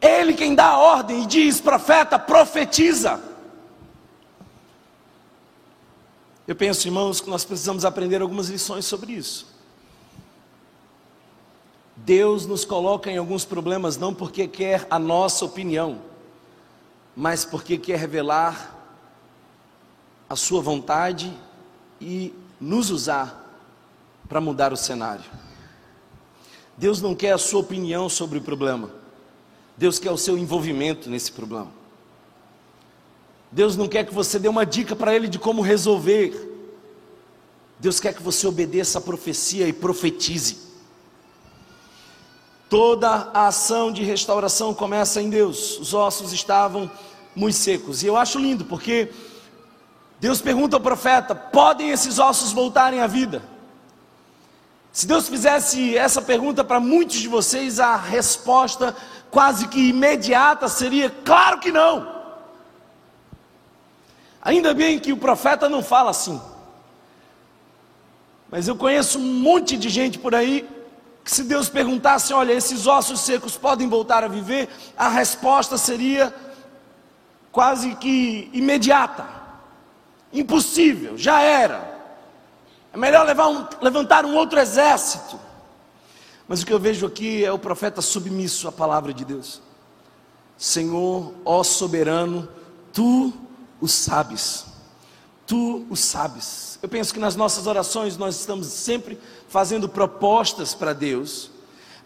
Ele 0.00 0.34
quem 0.34 0.54
dá 0.54 0.66
a 0.66 0.78
ordem 0.78 1.24
e 1.24 1.26
diz: 1.26 1.60
profeta, 1.60 2.16
profetiza. 2.16 3.20
Eu 6.46 6.54
penso, 6.54 6.86
irmãos, 6.86 7.20
que 7.20 7.28
nós 7.28 7.44
precisamos 7.44 7.84
aprender 7.84 8.22
algumas 8.22 8.48
lições 8.48 8.84
sobre 8.84 9.14
isso. 9.14 9.52
Deus 11.96 12.46
nos 12.46 12.64
coloca 12.64 13.10
em 13.10 13.16
alguns 13.16 13.44
problemas 13.44 13.96
não 13.96 14.14
porque 14.14 14.46
quer 14.46 14.86
a 14.88 14.98
nossa 14.98 15.44
opinião, 15.44 15.98
mas 17.16 17.44
porque 17.44 17.76
quer 17.76 17.98
revelar 17.98 18.76
a 20.30 20.36
sua 20.36 20.62
vontade 20.62 21.36
e 22.00 22.32
nos 22.64 22.90
usar 22.90 23.42
para 24.26 24.40
mudar 24.40 24.72
o 24.72 24.76
cenário. 24.76 25.24
Deus 26.76 27.00
não 27.00 27.14
quer 27.14 27.32
a 27.32 27.38
sua 27.38 27.60
opinião 27.60 28.08
sobre 28.08 28.38
o 28.38 28.42
problema. 28.42 28.90
Deus 29.76 29.98
quer 29.98 30.10
o 30.10 30.16
seu 30.16 30.38
envolvimento 30.38 31.10
nesse 31.10 31.30
problema. 31.30 31.70
Deus 33.52 33.76
não 33.76 33.86
quer 33.86 34.04
que 34.06 34.14
você 34.14 34.38
dê 34.38 34.48
uma 34.48 34.64
dica 34.64 34.96
para 34.96 35.14
Ele 35.14 35.28
de 35.28 35.38
como 35.38 35.60
resolver. 35.60 36.52
Deus 37.78 38.00
quer 38.00 38.14
que 38.14 38.22
você 38.22 38.46
obedeça 38.46 38.98
a 38.98 39.02
profecia 39.02 39.68
e 39.68 39.72
profetize. 39.72 40.64
Toda 42.70 43.08
a 43.08 43.48
ação 43.48 43.92
de 43.92 44.02
restauração 44.02 44.72
começa 44.72 45.20
em 45.20 45.28
Deus. 45.28 45.78
Os 45.78 45.92
ossos 45.92 46.32
estavam 46.32 46.90
muito 47.36 47.56
secos. 47.56 48.02
E 48.02 48.06
eu 48.06 48.16
acho 48.16 48.38
lindo, 48.38 48.64
porque 48.64 49.10
Deus 50.20 50.40
pergunta 50.40 50.76
ao 50.76 50.80
profeta: 50.80 51.34
podem 51.34 51.90
esses 51.90 52.18
ossos 52.18 52.52
voltarem 52.52 53.00
à 53.00 53.06
vida? 53.06 53.42
Se 54.92 55.06
Deus 55.06 55.28
fizesse 55.28 55.98
essa 55.98 56.22
pergunta 56.22 56.62
para 56.62 56.78
muitos 56.78 57.16
de 57.16 57.26
vocês, 57.26 57.80
a 57.80 57.96
resposta 57.96 58.94
quase 59.30 59.66
que 59.68 59.88
imediata 59.88 60.68
seria: 60.68 61.10
claro 61.10 61.58
que 61.58 61.72
não. 61.72 62.14
Ainda 64.40 64.72
bem 64.72 65.00
que 65.00 65.12
o 65.12 65.16
profeta 65.16 65.68
não 65.68 65.82
fala 65.82 66.10
assim. 66.10 66.40
Mas 68.50 68.68
eu 68.68 68.76
conheço 68.76 69.18
um 69.18 69.40
monte 69.40 69.76
de 69.76 69.88
gente 69.88 70.16
por 70.18 70.32
aí 70.32 70.68
que, 71.24 71.30
se 71.30 71.42
Deus 71.42 71.68
perguntasse, 71.68 72.32
olha, 72.32 72.52
esses 72.52 72.86
ossos 72.86 73.20
secos 73.20 73.56
podem 73.56 73.88
voltar 73.88 74.22
a 74.22 74.28
viver, 74.28 74.68
a 74.96 75.08
resposta 75.08 75.76
seria 75.76 76.32
quase 77.50 77.96
que 77.96 78.48
imediata. 78.52 79.43
Impossível, 80.34 81.16
já 81.16 81.40
era. 81.40 81.94
É 82.92 82.96
melhor 82.96 83.24
um, 83.24 83.66
levantar 83.80 84.24
um 84.24 84.34
outro 84.34 84.58
exército. 84.58 85.38
Mas 86.48 86.60
o 86.60 86.66
que 86.66 86.72
eu 86.72 86.78
vejo 86.78 87.06
aqui 87.06 87.44
é 87.44 87.52
o 87.52 87.58
profeta 87.58 88.02
submisso 88.02 88.66
à 88.66 88.72
palavra 88.72 89.14
de 89.14 89.24
Deus. 89.24 89.62
Senhor, 90.58 91.32
ó 91.44 91.62
soberano, 91.62 92.48
tu 92.92 93.32
o 93.80 93.86
sabes. 93.86 94.66
Tu 95.46 95.86
o 95.88 95.96
sabes. 95.96 96.80
Eu 96.82 96.88
penso 96.88 97.14
que 97.14 97.20
nas 97.20 97.36
nossas 97.36 97.68
orações 97.68 98.16
nós 98.16 98.34
estamos 98.34 98.66
sempre 98.66 99.18
fazendo 99.48 99.88
propostas 99.88 100.74
para 100.74 100.92
Deus, 100.92 101.50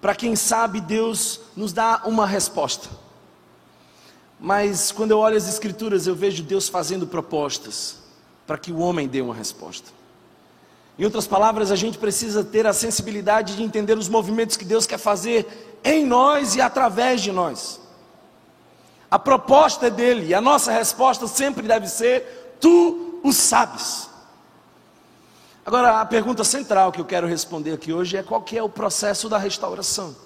para 0.02 0.14
quem 0.14 0.36
sabe 0.36 0.80
Deus 0.80 1.40
nos 1.56 1.72
dá 1.72 2.02
uma 2.04 2.26
resposta. 2.26 2.88
Mas 4.38 4.92
quando 4.92 5.12
eu 5.12 5.18
olho 5.18 5.36
as 5.36 5.48
Escrituras, 5.48 6.06
eu 6.06 6.14
vejo 6.14 6.42
Deus 6.42 6.68
fazendo 6.68 7.06
propostas 7.06 7.97
para 8.48 8.56
que 8.56 8.72
o 8.72 8.78
homem 8.78 9.06
dê 9.06 9.20
uma 9.20 9.34
resposta. 9.34 9.90
Em 10.98 11.04
outras 11.04 11.26
palavras, 11.26 11.70
a 11.70 11.76
gente 11.76 11.98
precisa 11.98 12.42
ter 12.42 12.66
a 12.66 12.72
sensibilidade 12.72 13.54
de 13.54 13.62
entender 13.62 13.96
os 13.96 14.08
movimentos 14.08 14.56
que 14.56 14.64
Deus 14.64 14.86
quer 14.86 14.98
fazer 14.98 15.78
em 15.84 16.04
nós 16.04 16.56
e 16.56 16.60
através 16.62 17.20
de 17.20 17.30
nós. 17.30 17.78
A 19.10 19.18
proposta 19.18 19.88
é 19.88 19.90
dele 19.90 20.28
e 20.28 20.34
a 20.34 20.40
nossa 20.40 20.72
resposta 20.72 21.26
sempre 21.26 21.68
deve 21.68 21.88
ser: 21.88 22.56
Tu 22.58 23.20
o 23.22 23.34
sabes. 23.34 24.08
Agora, 25.64 26.00
a 26.00 26.06
pergunta 26.06 26.42
central 26.42 26.90
que 26.90 27.02
eu 27.02 27.04
quero 27.04 27.26
responder 27.26 27.74
aqui 27.74 27.92
hoje 27.92 28.16
é: 28.16 28.22
qual 28.22 28.40
que 28.40 28.56
é 28.56 28.62
o 28.62 28.68
processo 28.68 29.28
da 29.28 29.36
restauração? 29.36 30.16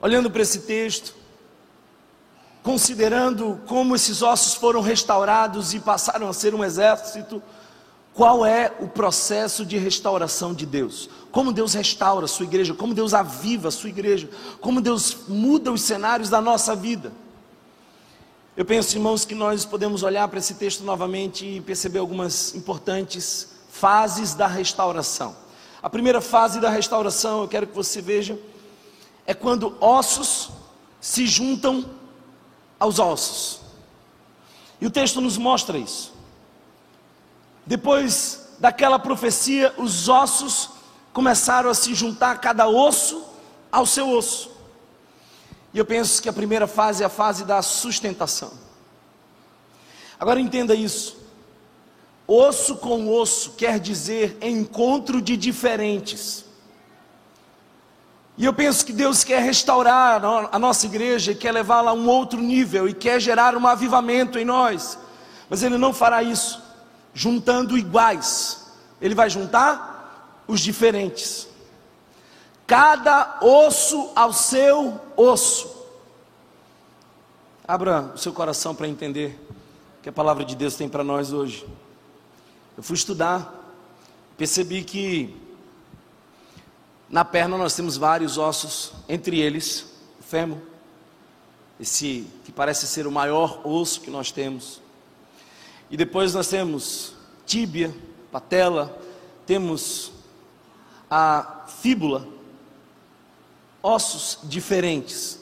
Olhando 0.00 0.30
para 0.30 0.40
esse 0.40 0.60
texto, 0.60 1.14
considerando 2.62 3.60
como 3.66 3.96
esses 3.96 4.22
ossos 4.22 4.54
foram 4.54 4.80
restaurados 4.80 5.72
e 5.74 5.80
passaram 5.80 6.28
a 6.28 6.32
ser 6.32 6.54
um 6.54 6.62
exército, 6.62 7.42
qual 8.12 8.44
é 8.44 8.72
o 8.80 8.88
processo 8.88 9.64
de 9.64 9.78
restauração 9.78 10.52
de 10.52 10.66
Deus? 10.66 11.08
Como 11.30 11.52
Deus 11.52 11.74
restaura 11.74 12.24
a 12.24 12.28
sua 12.28 12.44
igreja, 12.44 12.74
como 12.74 12.92
Deus 12.92 13.14
aviva 13.14 13.68
a 13.68 13.70
sua 13.70 13.88
igreja, 13.88 14.28
como 14.60 14.80
Deus 14.80 15.16
muda 15.28 15.72
os 15.72 15.82
cenários 15.82 16.28
da 16.28 16.40
nossa 16.40 16.74
vida. 16.74 17.12
Eu 18.56 18.64
penso, 18.64 18.96
irmãos, 18.96 19.24
que 19.24 19.34
nós 19.34 19.64
podemos 19.64 20.02
olhar 20.02 20.26
para 20.28 20.38
esse 20.38 20.54
texto 20.54 20.82
novamente 20.82 21.46
e 21.46 21.60
perceber 21.60 22.00
algumas 22.00 22.54
importantes 22.54 23.52
fases 23.70 24.34
da 24.34 24.46
restauração. 24.46 25.34
A 25.82 25.88
primeira 25.88 26.20
fase 26.20 26.60
da 26.60 26.68
restauração, 26.68 27.42
eu 27.42 27.48
quero 27.48 27.66
que 27.66 27.74
você 27.74 28.02
veja, 28.02 28.38
é 29.24 29.32
quando 29.32 29.76
ossos 29.80 30.50
se 31.00 31.26
juntam 31.26 31.84
aos 32.80 32.98
ossos. 32.98 33.60
E 34.80 34.86
o 34.86 34.90
texto 34.90 35.20
nos 35.20 35.36
mostra 35.36 35.76
isso. 35.76 36.12
Depois 37.66 38.48
daquela 38.58 38.98
profecia, 38.98 39.74
os 39.76 40.08
ossos 40.08 40.70
começaram 41.12 41.68
a 41.68 41.74
se 41.74 41.94
juntar, 41.94 42.40
cada 42.40 42.66
osso 42.66 43.24
ao 43.70 43.84
seu 43.84 44.08
osso. 44.08 44.50
E 45.72 45.78
eu 45.78 45.84
penso 45.84 46.20
que 46.20 46.28
a 46.28 46.32
primeira 46.32 46.66
fase 46.66 47.02
é 47.02 47.06
a 47.06 47.10
fase 47.10 47.44
da 47.44 47.62
sustentação. 47.62 48.52
Agora 50.18 50.40
entenda 50.40 50.74
isso. 50.74 51.18
Osso 52.26 52.76
com 52.76 53.08
osso 53.08 53.52
quer 53.52 53.78
dizer 53.78 54.38
encontro 54.40 55.20
de 55.20 55.36
diferentes. 55.36 56.44
E 58.40 58.44
eu 58.46 58.54
penso 58.54 58.86
que 58.86 58.92
Deus 58.94 59.22
quer 59.22 59.42
restaurar 59.42 60.24
a 60.50 60.58
nossa 60.58 60.86
igreja, 60.86 61.34
quer 61.34 61.52
levá-la 61.52 61.90
a 61.90 61.92
um 61.92 62.08
outro 62.08 62.40
nível 62.40 62.88
e 62.88 62.94
quer 62.94 63.20
gerar 63.20 63.54
um 63.54 63.66
avivamento 63.66 64.38
em 64.38 64.46
nós. 64.46 64.98
Mas 65.50 65.62
Ele 65.62 65.76
não 65.76 65.92
fará 65.92 66.22
isso 66.22 66.62
juntando 67.12 67.76
iguais, 67.76 68.72
Ele 68.98 69.14
vai 69.14 69.28
juntar 69.28 70.42
os 70.48 70.60
diferentes. 70.60 71.48
Cada 72.66 73.40
osso 73.42 74.10
ao 74.16 74.32
seu 74.32 74.98
osso. 75.18 75.70
Abra 77.68 78.10
o 78.14 78.18
seu 78.18 78.32
coração 78.32 78.74
para 78.74 78.88
entender 78.88 79.38
o 79.98 80.02
que 80.02 80.08
a 80.08 80.12
palavra 80.12 80.46
de 80.46 80.56
Deus 80.56 80.76
tem 80.76 80.88
para 80.88 81.04
nós 81.04 81.30
hoje. 81.30 81.66
Eu 82.74 82.82
fui 82.82 82.96
estudar, 82.96 83.52
percebi 84.38 84.82
que 84.82 85.38
na 87.10 87.24
perna 87.24 87.58
nós 87.58 87.74
temos 87.74 87.96
vários 87.96 88.38
ossos, 88.38 88.92
entre 89.08 89.40
eles 89.40 89.84
o 90.20 90.22
fêmur, 90.22 90.58
esse 91.80 92.26
que 92.44 92.52
parece 92.52 92.86
ser 92.86 93.06
o 93.06 93.10
maior 93.10 93.66
osso 93.66 94.00
que 94.00 94.10
nós 94.10 94.30
temos. 94.30 94.80
E 95.90 95.96
depois 95.96 96.32
nós 96.32 96.46
temos 96.46 97.14
tíbia, 97.44 97.92
patela, 98.30 98.96
temos 99.44 100.12
a 101.10 101.64
fíbula, 101.80 102.28
ossos 103.82 104.38
diferentes. 104.44 105.40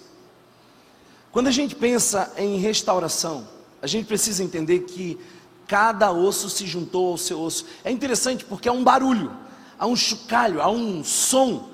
Quando 1.30 1.48
a 1.48 1.52
gente 1.52 1.74
pensa 1.74 2.32
em 2.38 2.56
restauração, 2.58 3.46
a 3.82 3.86
gente 3.86 4.06
precisa 4.06 4.42
entender 4.42 4.80
que 4.80 5.20
cada 5.66 6.10
osso 6.10 6.48
se 6.48 6.66
juntou 6.66 7.10
ao 7.10 7.18
seu 7.18 7.38
osso. 7.38 7.66
É 7.84 7.90
interessante 7.90 8.44
porque 8.44 8.70
há 8.70 8.72
um 8.72 8.82
barulho, 8.82 9.30
há 9.78 9.86
um 9.86 9.96
chocalho, 9.96 10.60
há 10.60 10.68
um 10.68 11.04
som. 11.04 11.68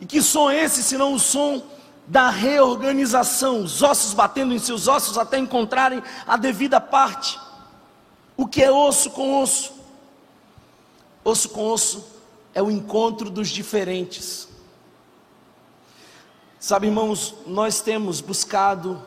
E 0.00 0.06
que 0.06 0.22
som 0.22 0.50
é 0.50 0.64
esse, 0.64 0.82
senão 0.82 1.14
o 1.14 1.20
som 1.20 1.62
da 2.06 2.30
reorganização, 2.30 3.62
os 3.62 3.82
ossos 3.82 4.12
batendo 4.12 4.52
em 4.52 4.58
seus 4.58 4.88
ossos 4.88 5.16
até 5.16 5.38
encontrarem 5.38 6.02
a 6.26 6.36
devida 6.36 6.80
parte. 6.80 7.38
O 8.36 8.46
que 8.46 8.62
é 8.62 8.70
osso 8.70 9.10
com 9.10 9.40
osso? 9.40 9.72
Osso 11.24 11.48
com 11.50 11.68
osso 11.68 12.04
é 12.54 12.62
o 12.62 12.70
encontro 12.70 13.30
dos 13.30 13.48
diferentes. 13.48 14.48
Sabe, 16.58 16.86
irmãos, 16.86 17.34
nós 17.46 17.80
temos 17.80 18.20
buscado 18.20 19.02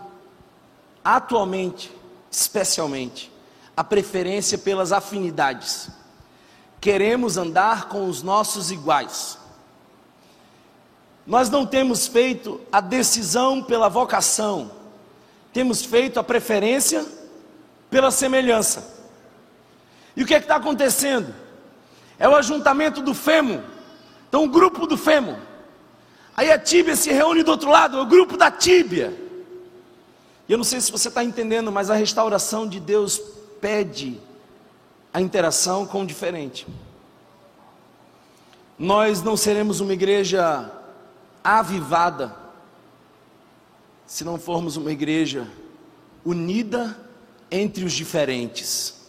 atualmente, 1.03 1.91
especialmente, 2.31 3.31
a 3.75 3.83
preferência 3.83 4.57
pelas 4.57 4.91
afinidades. 4.91 5.89
Queremos 6.85 7.35
andar 7.35 7.89
com 7.89 8.07
os 8.07 8.21
nossos 8.21 8.69
iguais. 8.69 9.39
Nós 11.25 11.49
não 11.49 11.65
temos 11.65 12.05
feito 12.05 12.61
a 12.71 12.79
decisão 12.79 13.63
pela 13.63 13.89
vocação, 13.89 14.69
temos 15.51 15.83
feito 15.83 16.19
a 16.19 16.23
preferência 16.23 17.03
pela 17.89 18.11
semelhança. 18.11 18.87
E 20.15 20.21
o 20.21 20.27
que 20.27 20.35
é 20.35 20.37
que 20.37 20.43
está 20.43 20.57
acontecendo? 20.57 21.33
É 22.19 22.29
o 22.29 22.35
ajuntamento 22.35 23.01
do 23.01 23.15
fêmur. 23.15 23.63
Então, 24.29 24.43
o 24.43 24.49
grupo 24.49 24.85
do 24.85 24.95
fêmur. 24.95 25.39
Aí 26.37 26.51
a 26.51 26.59
tíbia 26.59 26.95
se 26.95 27.11
reúne 27.11 27.41
do 27.41 27.49
outro 27.49 27.71
lado, 27.71 27.97
é 27.97 28.01
o 28.01 28.05
grupo 28.05 28.37
da 28.37 28.51
tíbia. 28.51 29.11
E 30.47 30.51
eu 30.51 30.57
não 30.59 30.63
sei 30.63 30.79
se 30.79 30.91
você 30.91 31.07
está 31.07 31.23
entendendo, 31.23 31.71
mas 31.71 31.89
a 31.89 31.95
restauração 31.95 32.67
de 32.67 32.79
Deus 32.79 33.19
pede 33.59 34.21
a 35.15 35.21
interação 35.21 35.85
com 35.85 36.01
o 36.01 36.05
diferente. 36.05 36.67
Nós 38.77 39.23
não 39.23 39.37
seremos 39.37 39.79
uma 39.79 39.93
igreja 39.93 40.69
avivada 41.41 42.35
se 44.05 44.25
não 44.25 44.37
formos 44.37 44.75
uma 44.75 44.91
igreja 44.91 45.49
unida 46.25 46.99
entre 47.49 47.85
os 47.85 47.93
diferentes. 47.93 49.05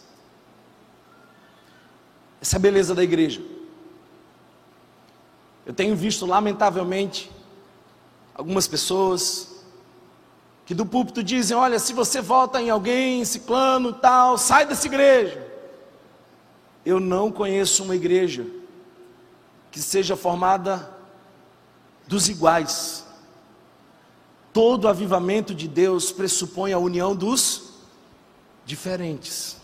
Essa 2.41 2.55
é 2.55 2.57
a 2.57 2.61
beleza 2.61 2.95
da 2.95 3.03
igreja. 3.03 3.41
Eu 5.65 5.73
tenho 5.73 5.93
visto, 5.93 6.25
lamentavelmente, 6.25 7.29
algumas 8.33 8.65
pessoas 8.65 9.61
que 10.65 10.73
do 10.73 10.85
púlpito 10.85 11.21
dizem: 11.21 11.57
Olha, 11.57 11.77
se 11.79 11.91
você 11.91 12.21
vota 12.21 12.61
em 12.61 12.69
alguém, 12.69 13.25
ciclano, 13.25 13.91
tal, 13.91 14.37
sai 14.37 14.65
dessa 14.65 14.87
igreja. 14.87 15.46
Eu 16.87 17.01
não 17.01 17.29
conheço 17.29 17.83
uma 17.83 17.97
igreja 17.97 18.47
que 19.69 19.81
seja 19.81 20.15
formada 20.15 20.89
dos 22.07 22.29
iguais. 22.29 23.05
Todo 24.53 24.87
avivamento 24.87 25.53
de 25.53 25.67
Deus 25.67 26.13
pressupõe 26.13 26.71
a 26.71 26.79
união 26.79 27.13
dos 27.13 27.73
diferentes. 28.65 29.57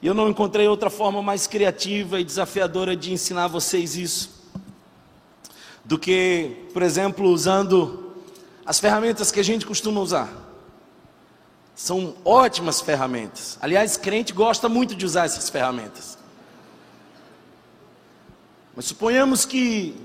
E 0.00 0.06
eu 0.06 0.14
não 0.14 0.30
encontrei 0.30 0.68
outra 0.68 0.88
forma 0.88 1.20
mais 1.20 1.48
criativa 1.48 2.20
e 2.20 2.24
desafiadora 2.24 2.94
de 2.94 3.12
ensinar 3.12 3.48
vocês 3.48 3.96
isso 3.96 4.44
do 5.84 5.98
que, 5.98 6.68
por 6.72 6.82
exemplo, 6.82 7.28
usando 7.30 8.14
as 8.64 8.78
ferramentas 8.78 9.32
que 9.32 9.40
a 9.40 9.44
gente 9.44 9.66
costuma 9.66 10.00
usar. 10.00 10.41
São 11.82 12.14
ótimas 12.24 12.80
ferramentas. 12.80 13.58
Aliás, 13.60 13.96
crente 13.96 14.32
gosta 14.32 14.68
muito 14.68 14.94
de 14.94 15.04
usar 15.04 15.24
essas 15.24 15.50
ferramentas. 15.50 16.16
Mas 18.76 18.84
suponhamos 18.84 19.44
que, 19.44 20.00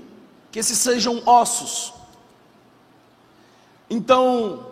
que 0.50 0.58
esses 0.58 0.76
sejam 0.76 1.22
ossos. 1.24 1.94
Então, 3.88 4.66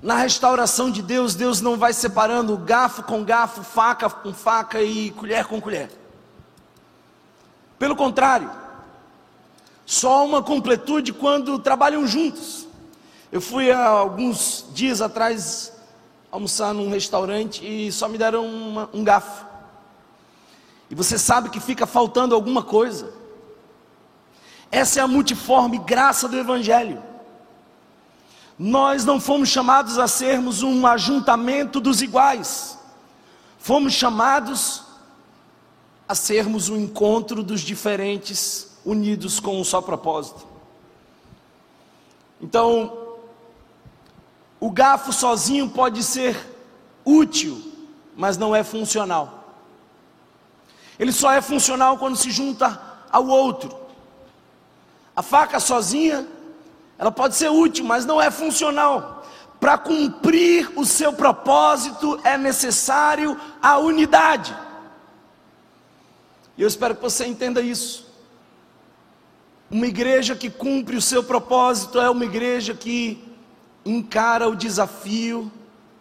na 0.00 0.14
restauração 0.14 0.92
de 0.92 1.02
Deus, 1.02 1.34
Deus 1.34 1.60
não 1.60 1.76
vai 1.76 1.92
separando 1.92 2.56
garfo 2.56 3.02
com 3.02 3.24
garfo, 3.24 3.64
faca 3.64 4.08
com 4.08 4.32
faca 4.32 4.80
e 4.80 5.10
colher 5.10 5.46
com 5.46 5.60
colher. 5.60 5.90
Pelo 7.80 7.96
contrário, 7.96 8.48
só 9.84 10.24
uma 10.24 10.40
completude 10.40 11.12
quando 11.12 11.58
trabalham 11.58 12.06
juntos. 12.06 12.68
Eu 13.32 13.40
fui 13.40 13.72
há 13.72 13.88
alguns 13.88 14.66
dias 14.72 15.00
atrás 15.00 15.72
almoçar 16.32 16.72
num 16.72 16.88
restaurante 16.88 17.62
e 17.62 17.92
só 17.92 18.08
me 18.08 18.16
deram 18.16 18.46
uma, 18.46 18.88
um 18.94 19.04
garfo. 19.04 19.44
E 20.88 20.94
você 20.94 21.18
sabe 21.18 21.50
que 21.50 21.60
fica 21.60 21.86
faltando 21.86 22.34
alguma 22.34 22.62
coisa. 22.62 23.12
Essa 24.70 25.00
é 25.00 25.02
a 25.02 25.06
multiforme 25.06 25.76
graça 25.78 26.26
do 26.26 26.38
Evangelho. 26.38 27.02
Nós 28.58 29.04
não 29.04 29.20
fomos 29.20 29.50
chamados 29.50 29.98
a 29.98 30.08
sermos 30.08 30.62
um 30.62 30.86
ajuntamento 30.86 31.80
dos 31.80 32.00
iguais, 32.00 32.78
fomos 33.58 33.92
chamados 33.92 34.84
a 36.08 36.14
sermos 36.14 36.68
um 36.68 36.76
encontro 36.76 37.42
dos 37.42 37.60
diferentes, 37.60 38.78
unidos 38.84 39.38
com 39.38 39.60
um 39.60 39.64
só 39.64 39.80
propósito. 39.82 40.46
Então, 42.40 43.01
o 44.62 44.70
garfo 44.70 45.12
sozinho 45.12 45.68
pode 45.68 46.04
ser 46.04 46.38
útil, 47.04 47.60
mas 48.16 48.36
não 48.36 48.54
é 48.54 48.62
funcional. 48.62 49.58
Ele 50.96 51.10
só 51.10 51.32
é 51.32 51.42
funcional 51.42 51.98
quando 51.98 52.14
se 52.14 52.30
junta 52.30 52.80
ao 53.10 53.26
outro. 53.26 53.76
A 55.16 55.20
faca 55.20 55.58
sozinha 55.58 56.24
ela 56.96 57.10
pode 57.10 57.34
ser 57.34 57.48
útil, 57.48 57.84
mas 57.84 58.06
não 58.06 58.22
é 58.22 58.30
funcional. 58.30 59.26
para 59.58 59.76
cumprir 59.76 60.70
o 60.76 60.84
seu 60.84 61.12
propósito 61.12 62.20
é 62.22 62.38
necessário 62.38 63.36
a 63.60 63.78
unidade. 63.78 64.56
E 66.56 66.62
eu 66.62 66.68
espero 66.68 66.94
que 66.94 67.02
você 67.02 67.26
entenda 67.26 67.60
isso. 67.60 68.06
Uma 69.68 69.88
igreja 69.88 70.36
que 70.36 70.48
cumpre 70.48 70.96
o 70.96 71.02
seu 71.02 71.24
propósito 71.24 72.00
é 72.00 72.08
uma 72.08 72.24
igreja 72.24 72.74
que 72.74 73.31
encara 73.84 74.48
o 74.48 74.56
desafio 74.56 75.50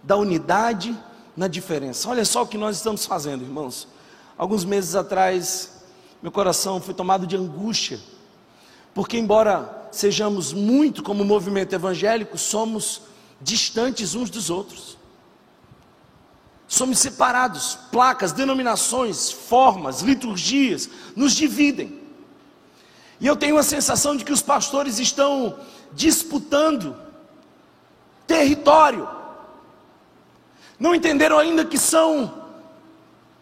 da 0.04 0.16
unidade 0.16 0.98
na 1.36 1.48
diferença. 1.48 2.10
Olha 2.10 2.26
só 2.26 2.44
o 2.44 2.48
que 2.48 2.58
nós 2.58 2.78
estamos 2.78 3.06
fazendo, 3.06 3.44
irmãos. 3.44 3.88
Alguns 4.38 4.66
meses 4.66 4.96
atrás, 4.96 5.84
meu 6.22 6.32
coração 6.32 6.82
foi 6.82 6.94
tomado 6.94 7.28
de 7.28 7.36
angústia, 7.36 8.00
porque, 8.94 9.18
embora 9.18 9.88
sejamos 9.92 10.54
muito 10.54 11.04
como 11.04 11.26
movimento 11.26 11.74
evangélico, 11.74 12.38
somos 12.38 13.02
distantes 13.40 14.16
uns 14.16 14.30
dos 14.30 14.50
outros. 14.50 14.98
Somos 16.68 17.00
separados, 17.00 17.78
placas, 17.92 18.32
denominações, 18.32 19.30
formas, 19.30 20.02
liturgias 20.02 20.90
nos 21.16 21.34
dividem. 21.34 22.00
E 23.20 23.28
eu 23.28 23.36
tenho 23.36 23.58
a 23.58 23.64
sensação 23.64 24.16
de 24.16 24.24
que 24.24 24.32
os 24.32 24.42
pastores 24.42 24.98
estão 24.98 25.60
disputando 25.94 26.96
território. 28.32 29.10
Não 30.80 30.96
entenderam 30.96 31.38
ainda 31.38 31.66
que 31.66 31.78
são 31.78 32.46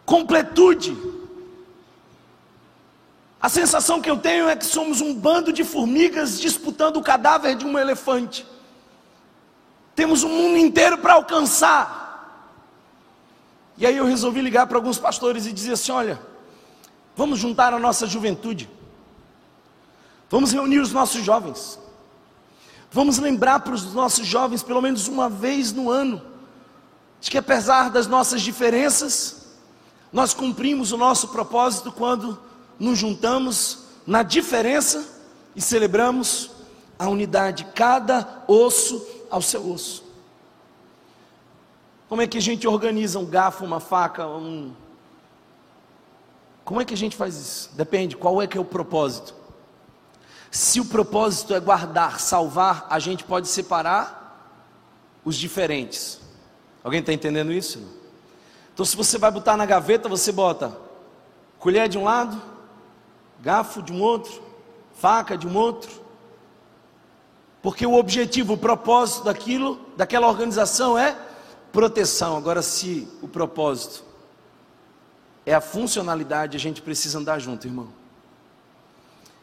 completude. 0.03 0.97
A 3.39 3.47
sensação 3.47 4.01
que 4.01 4.09
eu 4.09 4.17
tenho 4.17 4.49
é 4.49 4.55
que 4.55 4.65
somos 4.65 4.99
um 4.99 5.13
bando 5.13 5.53
de 5.53 5.63
formigas 5.63 6.39
disputando 6.39 6.97
o 6.97 7.03
cadáver 7.03 7.55
de 7.55 7.65
um 7.65 7.77
elefante. 7.77 8.45
Temos 9.95 10.23
um 10.23 10.29
mundo 10.29 10.57
inteiro 10.57 10.97
para 10.97 11.13
alcançar. 11.13 11.97
E 13.77 13.85
aí 13.85 13.95
eu 13.95 14.05
resolvi 14.05 14.41
ligar 14.41 14.65
para 14.67 14.77
alguns 14.77 14.97
pastores 14.97 15.45
e 15.45 15.53
dizer 15.53 15.73
assim: 15.73 15.91
olha, 15.91 16.19
vamos 17.15 17.39
juntar 17.39 17.73
a 17.73 17.79
nossa 17.79 18.07
juventude, 18.07 18.69
vamos 20.29 20.51
reunir 20.51 20.79
os 20.79 20.91
nossos 20.91 21.23
jovens, 21.23 21.79
vamos 22.91 23.17
lembrar 23.19 23.59
para 23.59 23.73
os 23.73 23.93
nossos 23.93 24.25
jovens, 24.25 24.63
pelo 24.63 24.81
menos 24.81 25.07
uma 25.07 25.29
vez 25.29 25.71
no 25.71 25.89
ano, 25.89 26.21
de 27.21 27.29
que 27.29 27.37
apesar 27.37 27.89
das 27.89 28.07
nossas 28.07 28.41
diferenças, 28.41 29.47
nós 30.11 30.33
cumprimos 30.33 30.91
o 30.91 30.97
nosso 30.97 31.27
propósito 31.29 31.91
quando 31.91 32.39
nos 32.79 32.97
juntamos 32.97 33.79
na 34.07 34.23
diferença 34.23 35.05
e 35.55 35.61
celebramos 35.61 36.51
a 36.97 37.07
unidade, 37.07 37.65
cada 37.75 38.43
osso 38.47 39.05
ao 39.29 39.41
seu 39.41 39.71
osso. 39.71 40.03
Como 42.09 42.21
é 42.21 42.27
que 42.27 42.37
a 42.37 42.41
gente 42.41 42.67
organiza 42.67 43.19
um 43.19 43.25
garfo, 43.25 43.63
uma 43.63 43.79
faca, 43.79 44.27
um. 44.27 44.73
Como 46.65 46.81
é 46.81 46.85
que 46.85 46.93
a 46.93 46.97
gente 46.97 47.15
faz 47.15 47.35
isso? 47.35 47.69
Depende, 47.75 48.17
qual 48.17 48.41
é 48.41 48.47
que 48.47 48.57
é 48.57 48.61
o 48.61 48.65
propósito? 48.65 49.35
Se 50.51 50.79
o 50.79 50.85
propósito 50.85 51.53
é 51.53 51.59
guardar, 51.59 52.19
salvar, 52.19 52.87
a 52.89 52.97
gente 52.99 53.23
pode 53.23 53.47
separar 53.47 54.19
os 55.23 55.35
diferentes. 55.35 56.19
Alguém 56.83 57.01
está 57.01 57.13
entendendo 57.13 57.51
isso? 57.51 57.81
Então, 58.73 58.85
se 58.85 58.95
você 58.95 59.17
vai 59.17 59.29
botar 59.29 59.55
na 59.57 59.65
gaveta, 59.65 60.09
você 60.09 60.31
bota 60.31 60.75
colher 61.59 61.89
de 61.89 61.97
um 61.97 62.03
lado, 62.03 62.41
garfo 63.41 63.81
de 63.81 63.91
um 63.91 64.01
outro, 64.01 64.41
faca 64.95 65.37
de 65.37 65.45
um 65.45 65.55
outro, 65.55 65.91
porque 67.61 67.85
o 67.85 67.93
objetivo, 67.95 68.53
o 68.53 68.57
propósito 68.57 69.25
daquilo, 69.25 69.79
daquela 69.97 70.27
organização 70.27 70.97
é 70.97 71.15
proteção. 71.71 72.37
Agora, 72.37 72.61
se 72.61 73.07
o 73.21 73.27
propósito 73.27 74.03
é 75.45 75.53
a 75.53 75.61
funcionalidade, 75.61 76.55
a 76.55 76.59
gente 76.59 76.81
precisa 76.81 77.19
andar 77.19 77.39
junto, 77.39 77.67
irmão. 77.67 77.98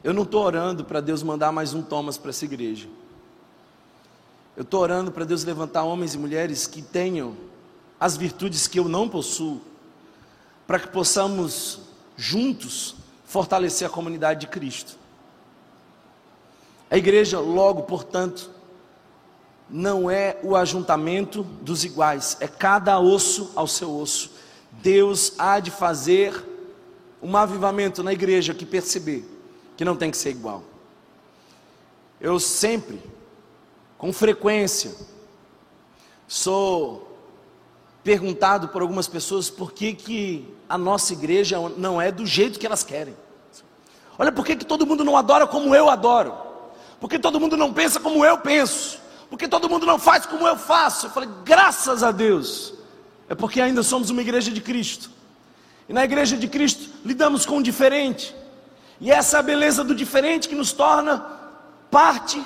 Eu 0.06 0.14
não 0.14 0.22
estou 0.22 0.44
orando 0.44 0.84
para 0.84 1.00
Deus 1.00 1.20
mandar 1.20 1.50
mais 1.50 1.74
um 1.74 1.82
Thomas 1.82 2.16
para 2.16 2.30
essa 2.30 2.44
igreja. 2.44 2.86
Eu 4.56 4.62
estou 4.62 4.80
orando 4.80 5.10
para 5.10 5.24
Deus 5.24 5.42
levantar 5.42 5.82
homens 5.82 6.14
e 6.14 6.18
mulheres 6.18 6.64
que 6.64 6.80
tenham 6.80 7.36
as 7.98 8.16
virtudes 8.16 8.68
que 8.68 8.78
eu 8.78 8.86
não 8.86 9.08
possuo, 9.08 9.60
para 10.64 10.78
que 10.78 10.86
possamos 10.86 11.80
juntos 12.16 12.94
fortalecer 13.24 13.84
a 13.84 13.90
comunidade 13.90 14.42
de 14.42 14.46
Cristo. 14.46 14.96
A 16.88 16.96
igreja, 16.96 17.40
logo, 17.40 17.82
portanto, 17.82 18.48
não 19.68 20.08
é 20.08 20.38
o 20.44 20.54
ajuntamento 20.54 21.42
dos 21.42 21.82
iguais, 21.82 22.36
é 22.38 22.46
cada 22.46 23.00
osso 23.00 23.50
ao 23.56 23.66
seu 23.66 23.92
osso. 23.92 24.30
Deus 24.70 25.32
há 25.36 25.58
de 25.58 25.72
fazer 25.72 26.44
um 27.20 27.36
avivamento 27.36 28.04
na 28.04 28.12
igreja 28.12 28.54
que 28.54 28.64
perceber 28.64 29.34
que 29.76 29.84
não 29.84 29.96
tem 29.96 30.10
que 30.10 30.16
ser 30.16 30.30
igual. 30.30 30.62
Eu 32.20 32.40
sempre, 32.40 33.02
com 33.98 34.12
frequência, 34.12 34.94
sou 36.26 37.16
perguntado 38.02 38.68
por 38.68 38.82
algumas 38.82 39.08
pessoas 39.08 39.50
por 39.50 39.72
que, 39.72 39.92
que 39.92 40.54
a 40.68 40.78
nossa 40.78 41.12
igreja 41.12 41.58
não 41.76 42.00
é 42.00 42.10
do 42.10 42.24
jeito 42.24 42.58
que 42.58 42.66
elas 42.66 42.82
querem. 42.82 43.16
Olha, 44.18 44.32
por 44.32 44.46
que, 44.46 44.56
que 44.56 44.64
todo 44.64 44.86
mundo 44.86 45.04
não 45.04 45.16
adora 45.16 45.46
como 45.46 45.74
eu 45.74 45.90
adoro? 45.90 46.46
porque 47.00 47.18
todo 47.18 47.38
mundo 47.38 47.56
não 47.56 47.72
pensa 47.72 48.00
como 48.00 48.24
eu 48.24 48.38
penso, 48.38 48.98
porque 49.28 49.46
todo 49.46 49.68
mundo 49.68 49.86
não 49.86 49.98
faz 49.98 50.26
como 50.26 50.46
eu 50.46 50.56
faço. 50.56 51.06
Eu 51.06 51.10
falei, 51.10 51.28
graças 51.44 52.02
a 52.02 52.10
Deus, 52.10 52.74
é 53.28 53.34
porque 53.34 53.60
ainda 53.60 53.82
somos 53.82 54.10
uma 54.10 54.20
igreja 54.20 54.50
de 54.50 54.60
Cristo, 54.60 55.10
e 55.88 55.92
na 55.92 56.04
igreja 56.04 56.36
de 56.36 56.48
Cristo 56.48 56.90
lidamos 57.04 57.46
com 57.46 57.58
o 57.58 57.62
diferente, 57.62 58.34
e 59.00 59.10
essa 59.10 59.36
é 59.36 59.40
a 59.40 59.42
beleza 59.42 59.84
do 59.84 59.94
diferente 59.94 60.48
que 60.48 60.54
nos 60.54 60.72
torna 60.72 61.18
parte 61.90 62.44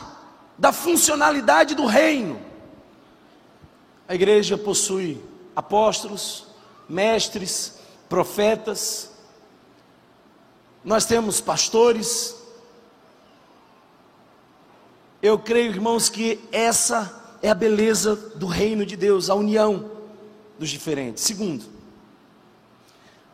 da 0.59 0.73
funcionalidade 0.73 1.75
do 1.75 1.87
reino. 1.87 2.41
A 4.09 4.15
igreja 4.15 4.59
possui 4.59 5.23
apóstolos, 5.55 6.47
mestres, 6.89 7.79
profetas, 8.09 9.11
nós 10.85 11.05
temos 11.05 11.41
pastores, 11.41 12.35
eu 15.23 15.39
creio, 15.39 15.71
irmãos, 15.71 16.09
que 16.09 16.41
essa 16.51 17.37
é 17.43 17.51
a 17.51 17.55
beleza 17.55 18.17
do 18.17 18.47
reino 18.47 18.87
de 18.87 18.97
Deus, 18.97 19.29
a 19.29 19.35
união 19.35 19.91
dos 20.59 20.71
diferentes. 20.71 21.23
Segundo, 21.23 21.67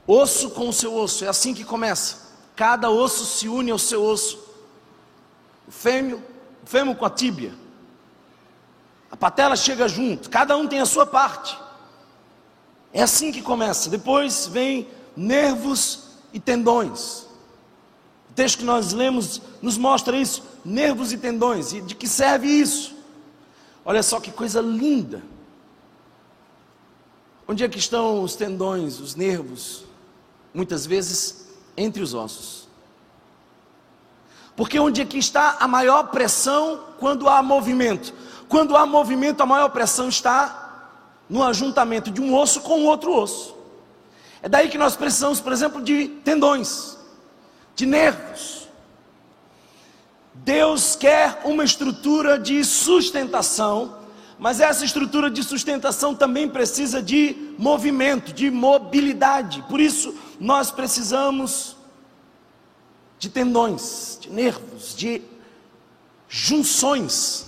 osso 0.06 0.50
com 0.50 0.68
o 0.68 0.72
seu 0.72 0.94
osso, 0.94 1.24
é 1.24 1.28
assim 1.28 1.54
que 1.54 1.64
começa. 1.64 2.25
Cada 2.56 2.90
osso 2.90 3.26
se 3.26 3.48
une 3.48 3.70
ao 3.70 3.78
seu 3.78 4.02
osso. 4.02 4.38
O 5.68 5.70
fêmeo, 5.70 6.22
o 6.64 6.66
fêmur 6.66 6.96
com 6.96 7.04
a 7.04 7.10
tíbia. 7.10 7.54
A 9.10 9.16
patela 9.16 9.54
chega 9.54 9.86
junto, 9.86 10.30
cada 10.30 10.56
um 10.56 10.66
tem 10.66 10.80
a 10.80 10.86
sua 10.86 11.06
parte. 11.06 11.56
É 12.92 13.02
assim 13.02 13.30
que 13.30 13.42
começa. 13.42 13.90
Depois 13.90 14.46
vem 14.46 14.88
nervos 15.14 16.04
e 16.32 16.40
tendões. 16.40 17.26
O 18.30 18.34
texto 18.34 18.58
que 18.58 18.64
nós 18.64 18.92
lemos 18.92 19.42
nos 19.60 19.76
mostra 19.76 20.16
isso 20.16 20.42
nervos 20.64 21.12
e 21.12 21.18
tendões. 21.18 21.72
E 21.72 21.80
de 21.80 21.94
que 21.94 22.08
serve 22.08 22.48
isso? 22.48 22.96
Olha 23.84 24.02
só 24.02 24.18
que 24.18 24.32
coisa 24.32 24.60
linda. 24.60 25.22
Onde 27.46 27.62
é 27.62 27.68
que 27.68 27.78
estão 27.78 28.22
os 28.22 28.34
tendões, 28.34 28.98
os 28.98 29.14
nervos? 29.14 29.84
Muitas 30.52 30.84
vezes 30.84 31.45
entre 31.76 32.02
os 32.02 32.14
ossos. 32.14 32.66
Porque 34.56 34.78
onde 34.78 35.02
é 35.02 35.04
que 35.04 35.18
está 35.18 35.58
a 35.60 35.68
maior 35.68 36.04
pressão 36.04 36.80
quando 36.98 37.28
há 37.28 37.42
movimento? 37.42 38.14
Quando 38.48 38.76
há 38.76 38.86
movimento, 38.86 39.42
a 39.42 39.46
maior 39.46 39.68
pressão 39.68 40.08
está 40.08 40.66
no 41.28 41.42
ajuntamento 41.42 42.10
de 42.10 42.20
um 42.20 42.34
osso 42.34 42.60
com 42.60 42.84
outro 42.84 43.12
osso. 43.12 43.54
É 44.42 44.48
daí 44.48 44.68
que 44.68 44.78
nós 44.78 44.96
precisamos, 44.96 45.40
por 45.40 45.52
exemplo, 45.52 45.82
de 45.82 46.08
tendões, 46.08 46.96
de 47.74 47.84
nervos. 47.84 48.68
Deus 50.32 50.94
quer 50.94 51.40
uma 51.44 51.64
estrutura 51.64 52.38
de 52.38 52.64
sustentação, 52.64 53.96
mas 54.38 54.60
essa 54.60 54.84
estrutura 54.84 55.30
de 55.30 55.42
sustentação 55.42 56.14
também 56.14 56.48
precisa 56.48 57.02
de 57.02 57.54
movimento, 57.58 58.32
de 58.32 58.50
mobilidade. 58.50 59.64
Por 59.68 59.80
isso, 59.80 60.14
nós 60.38 60.70
precisamos 60.70 61.76
de 63.18 63.28
tendões, 63.28 64.18
de 64.20 64.30
nervos, 64.30 64.94
de 64.94 65.22
junções, 66.28 67.46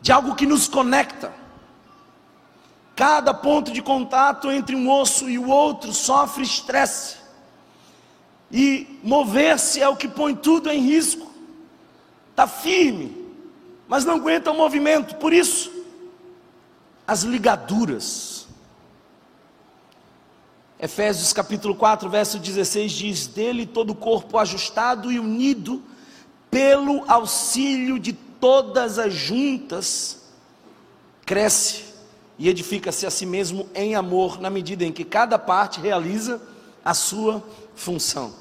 de 0.00 0.12
algo 0.12 0.34
que 0.34 0.46
nos 0.46 0.66
conecta. 0.66 1.32
Cada 2.96 3.32
ponto 3.32 3.70
de 3.72 3.80
contato 3.80 4.50
entre 4.50 4.74
um 4.76 4.90
osso 4.90 5.28
e 5.28 5.38
o 5.38 5.48
outro 5.48 5.92
sofre 5.92 6.42
estresse. 6.42 7.16
E 8.50 8.98
mover-se 9.02 9.80
é 9.80 9.88
o 9.88 9.96
que 9.96 10.08
põe 10.08 10.34
tudo 10.34 10.68
em 10.70 10.80
risco 10.80 11.30
está 12.40 12.46
firme, 12.46 13.14
mas 13.86 14.04
não 14.04 14.14
aguenta 14.14 14.50
o 14.50 14.56
movimento. 14.56 15.16
Por 15.16 15.32
isso, 15.32 15.70
as 17.06 17.22
ligaduras. 17.22 18.29
Efésios 20.82 21.30
capítulo 21.34 21.74
4, 21.74 22.08
verso 22.08 22.38
16 22.38 22.92
diz: 22.92 23.26
Dele 23.26 23.66
todo 23.66 23.90
o 23.90 23.94
corpo 23.94 24.38
ajustado 24.38 25.12
e 25.12 25.18
unido 25.18 25.82
pelo 26.50 27.04
auxílio 27.06 27.98
de 27.98 28.14
todas 28.14 28.98
as 28.98 29.12
juntas, 29.12 30.22
cresce 31.26 31.84
e 32.38 32.48
edifica-se 32.48 33.04
a 33.04 33.10
si 33.10 33.26
mesmo 33.26 33.68
em 33.74 33.94
amor, 33.94 34.40
na 34.40 34.48
medida 34.48 34.82
em 34.82 34.90
que 34.90 35.04
cada 35.04 35.38
parte 35.38 35.78
realiza 35.78 36.40
a 36.82 36.94
sua 36.94 37.44
função. 37.74 38.32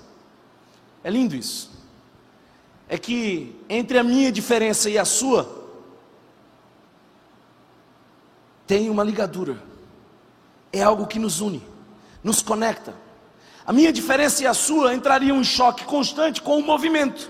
É 1.04 1.10
lindo 1.10 1.36
isso. 1.36 1.70
É 2.88 2.98
que 2.98 3.54
entre 3.68 4.00
a 4.00 4.04
minha 4.04 4.32
diferença 4.32 4.90
e 4.90 4.98
a 4.98 5.04
sua, 5.04 5.68
tem 8.66 8.90
uma 8.90 9.04
ligadura, 9.04 9.62
é 10.72 10.82
algo 10.82 11.06
que 11.06 11.20
nos 11.20 11.42
une, 11.42 11.62
nos 12.24 12.42
conecta. 12.42 12.94
A 13.66 13.72
minha 13.72 13.94
diferença 13.94 14.44
e 14.44 14.48
a 14.48 14.54
sua 14.54 14.94
entrariam 14.94 15.40
em 15.40 15.44
choque 15.44 15.86
constante 15.86 16.42
com 16.42 16.58
o 16.58 16.64
movimento. 16.64 17.30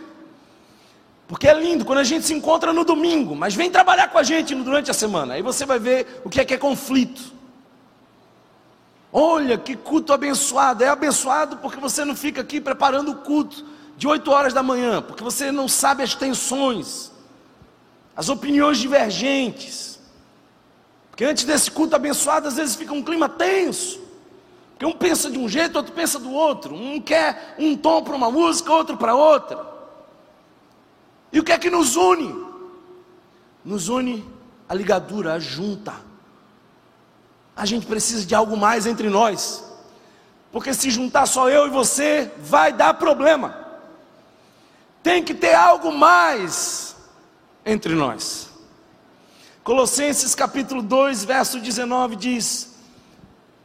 Porque 1.27 1.47
é 1.47 1.53
lindo 1.53 1.85
quando 1.85 1.99
a 1.99 2.03
gente 2.03 2.25
se 2.25 2.33
encontra 2.33 2.73
no 2.73 2.83
domingo, 2.83 3.35
mas 3.35 3.53
vem 3.53 3.69
trabalhar 3.69 4.07
com 4.07 4.17
a 4.17 4.23
gente 4.23 4.55
durante 4.55 4.89
a 4.89 4.93
semana. 4.93 5.35
Aí 5.35 5.41
você 5.41 5.65
vai 5.65 5.77
ver 5.77 6.21
o 6.25 6.29
que 6.29 6.41
é 6.41 6.45
que 6.45 6.53
é 6.53 6.57
conflito. 6.57 7.33
Olha 9.11 9.57
que 9.57 9.75
culto 9.75 10.13
abençoado. 10.13 10.83
É 10.83 10.87
abençoado 10.87 11.57
porque 11.57 11.79
você 11.79 12.03
não 12.03 12.15
fica 12.15 12.41
aqui 12.41 12.59
preparando 12.59 13.11
o 13.11 13.15
culto 13.15 13.65
de 13.97 14.07
8 14.07 14.31
horas 14.31 14.53
da 14.53 14.63
manhã, 14.63 15.01
porque 15.01 15.21
você 15.21 15.51
não 15.51 15.67
sabe 15.67 16.01
as 16.01 16.15
tensões, 16.15 17.11
as 18.15 18.29
opiniões 18.29 18.77
divergentes. 18.77 19.99
Porque 21.11 21.25
antes 21.25 21.43
desse 21.43 21.69
culto 21.69 21.95
abençoado, 21.95 22.47
às 22.47 22.55
vezes 22.55 22.75
fica 22.75 22.93
um 22.93 23.03
clima 23.03 23.27
tenso. 23.27 23.99
Porque 24.79 24.85
um 24.85 24.97
pensa 24.97 25.29
de 25.29 25.37
um 25.37 25.49
jeito, 25.49 25.75
outro 25.75 25.91
pensa 25.91 26.17
do 26.17 26.31
outro. 26.31 26.73
Um 26.73 27.01
quer 27.01 27.55
um 27.59 27.75
tom 27.75 28.01
para 28.01 28.15
uma 28.15 28.31
música, 28.31 28.71
outro 28.71 28.95
para 28.95 29.13
outra. 29.13 29.67
E 31.33 31.39
o 31.41 31.43
que 31.43 31.51
é 31.51 31.59
que 31.59 31.69
nos 31.69 31.97
une? 31.97 32.47
Nos 33.65 33.89
une 33.89 34.25
a 34.69 34.73
ligadura, 34.73 35.33
a 35.33 35.39
junta. 35.39 35.93
A 37.57 37.65
gente 37.65 37.85
precisa 37.87 38.25
de 38.25 38.33
algo 38.33 38.55
mais 38.55 38.85
entre 38.85 39.09
nós. 39.09 39.65
Porque 40.49 40.73
se 40.73 40.89
juntar 40.89 41.25
só 41.25 41.49
eu 41.49 41.67
e 41.67 41.69
você, 41.69 42.31
vai 42.37 42.71
dar 42.71 42.93
problema. 42.93 43.67
Tem 45.03 45.21
que 45.21 45.33
ter 45.33 45.55
algo 45.55 45.91
mais 45.91 46.95
entre 47.65 47.93
nós. 47.95 48.49
Colossenses 49.61 50.33
capítulo 50.33 50.81
2, 50.81 51.25
verso 51.25 51.59
19 51.59 52.15
diz: 52.15 52.68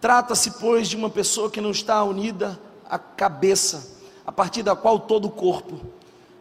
Trata-se, 0.05 0.51
pois, 0.61 0.87
de 0.87 0.97
uma 0.97 1.09
pessoa 1.09 1.51
que 1.51 1.63
não 1.63 1.71
está 1.71 2.05
unida 2.05 2.61
à 2.85 2.99
cabeça, 2.99 3.97
a 4.27 4.31
partir 4.31 4.63
da 4.63 4.77
qual 4.77 5.01
todo 5.01 5.29
o 5.29 5.31
corpo, 5.31 5.81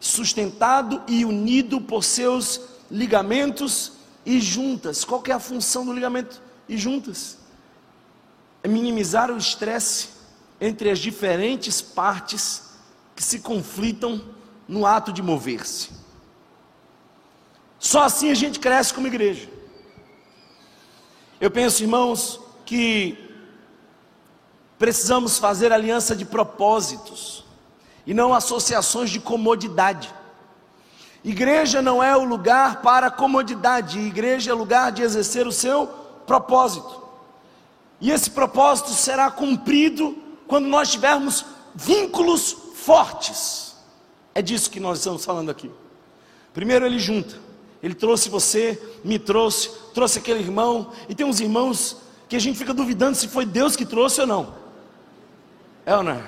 sustentado 0.01 1.01
e 1.07 1.23
unido 1.23 1.79
por 1.79 2.03
seus 2.03 2.59
ligamentos 2.91 3.93
e 4.25 4.41
juntas. 4.41 5.05
Qual 5.05 5.23
é 5.25 5.31
a 5.31 5.39
função 5.39 5.85
do 5.85 5.93
ligamento 5.93 6.41
e 6.67 6.75
juntas? 6.75 7.37
É 8.61 8.67
minimizar 8.67 9.31
o 9.31 9.37
estresse 9.37 10.09
entre 10.59 10.89
as 10.89 10.99
diferentes 10.99 11.81
partes 11.81 12.63
que 13.15 13.23
se 13.23 13.39
conflitam 13.39 14.21
no 14.67 14.85
ato 14.85 15.13
de 15.13 15.21
mover-se. 15.21 15.89
Só 17.79 18.03
assim 18.03 18.29
a 18.29 18.35
gente 18.35 18.59
cresce 18.59 18.93
como 18.93 19.07
igreja. 19.07 19.47
Eu 21.39 21.49
penso, 21.49 21.81
irmãos, 21.81 22.41
que 22.65 23.22
precisamos 24.77 25.37
fazer 25.37 25.71
aliança 25.71 26.15
de 26.15 26.25
propósitos 26.25 27.43
e 28.05 28.13
não 28.13 28.33
associações 28.33 29.09
de 29.09 29.19
comodidade. 29.19 30.13
Igreja 31.23 31.81
não 31.81 32.03
é 32.03 32.15
o 32.17 32.25
lugar 32.25 32.81
para 32.81 33.09
comodidade, 33.09 33.99
igreja 33.99 34.51
é 34.51 34.53
lugar 34.53 34.91
de 34.91 35.01
exercer 35.01 35.47
o 35.47 35.51
seu 35.51 35.87
propósito. 36.27 37.01
E 38.01 38.11
esse 38.11 38.29
propósito 38.29 38.89
será 38.89 39.31
cumprido 39.31 40.17
quando 40.47 40.67
nós 40.67 40.91
tivermos 40.91 41.45
vínculos 41.73 42.55
fortes. 42.75 43.75
É 44.35 44.41
disso 44.41 44.69
que 44.69 44.79
nós 44.79 44.97
estamos 44.97 45.23
falando 45.23 45.49
aqui. 45.49 45.71
Primeiro 46.53 46.85
ele 46.85 46.99
junta. 46.99 47.35
Ele 47.81 47.93
trouxe 47.93 48.29
você, 48.29 48.81
me 49.03 49.19
trouxe, 49.19 49.69
trouxe 49.93 50.19
aquele 50.19 50.39
irmão, 50.39 50.91
e 51.09 51.15
tem 51.15 51.25
uns 51.25 51.39
irmãos 51.39 51.97
que 52.29 52.35
a 52.35 52.39
gente 52.39 52.57
fica 52.57 52.73
duvidando 52.73 53.17
se 53.17 53.27
foi 53.27 53.45
Deus 53.45 53.75
que 53.75 53.85
trouxe 53.85 54.21
ou 54.21 54.27
não. 54.27 54.62
É 55.85 55.95
ou 55.95 56.03
não 56.03 56.13
é? 56.13 56.23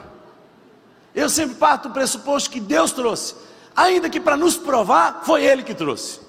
Eu 1.14 1.30
sempre 1.30 1.56
parto 1.56 1.88
do 1.88 1.94
pressuposto 1.94 2.50
que 2.50 2.60
Deus 2.60 2.92
trouxe, 2.92 3.36
ainda 3.76 4.10
que 4.10 4.20
para 4.20 4.36
nos 4.36 4.58
provar, 4.58 5.22
foi 5.24 5.46
Ele 5.46 5.64
que 5.64 5.74
trouxe, 5.74 6.20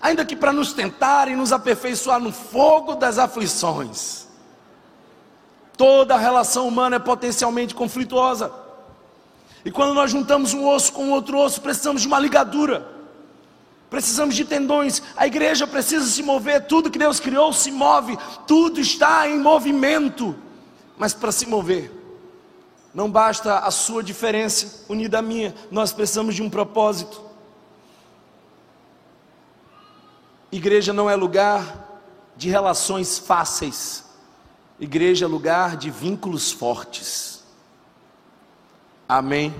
ainda 0.00 0.24
que 0.24 0.34
para 0.34 0.52
nos 0.52 0.72
tentar 0.72 1.28
e 1.28 1.36
nos 1.36 1.52
aperfeiçoar 1.52 2.18
no 2.18 2.32
fogo 2.32 2.94
das 2.94 3.18
aflições. 3.18 4.26
Toda 5.76 6.16
relação 6.16 6.66
humana 6.66 6.96
é 6.96 6.98
potencialmente 6.98 7.74
conflituosa, 7.74 8.50
e 9.64 9.70
quando 9.70 9.94
nós 9.94 10.10
juntamos 10.10 10.52
um 10.52 10.66
osso 10.68 10.92
com 10.92 11.10
outro 11.10 11.38
osso, 11.38 11.60
precisamos 11.60 12.02
de 12.02 12.08
uma 12.08 12.18
ligadura. 12.18 12.92
Precisamos 13.88 14.34
de 14.34 14.44
tendões, 14.44 15.00
a 15.16 15.26
igreja 15.26 15.66
precisa 15.66 16.04
se 16.04 16.22
mover, 16.22 16.66
tudo 16.66 16.90
que 16.90 16.98
Deus 16.98 17.20
criou 17.20 17.52
se 17.52 17.70
move, 17.70 18.18
tudo 18.46 18.80
está 18.80 19.28
em 19.28 19.38
movimento. 19.38 20.34
Mas 20.98 21.14
para 21.14 21.30
se 21.30 21.46
mover, 21.46 21.92
não 22.94 23.10
basta 23.10 23.58
a 23.58 23.70
sua 23.72 24.02
diferença 24.04 24.84
unida 24.88 25.18
à 25.18 25.22
minha, 25.22 25.52
nós 25.70 25.92
precisamos 25.92 26.36
de 26.36 26.42
um 26.42 26.48
propósito. 26.48 27.20
Igreja 30.52 30.92
não 30.92 31.10
é 31.10 31.16
lugar 31.16 32.00
de 32.36 32.48
relações 32.48 33.18
fáceis, 33.18 34.04
igreja 34.78 35.24
é 35.24 35.28
lugar 35.28 35.76
de 35.76 35.90
vínculos 35.90 36.52
fortes. 36.52 37.42
Amém? 39.08 39.52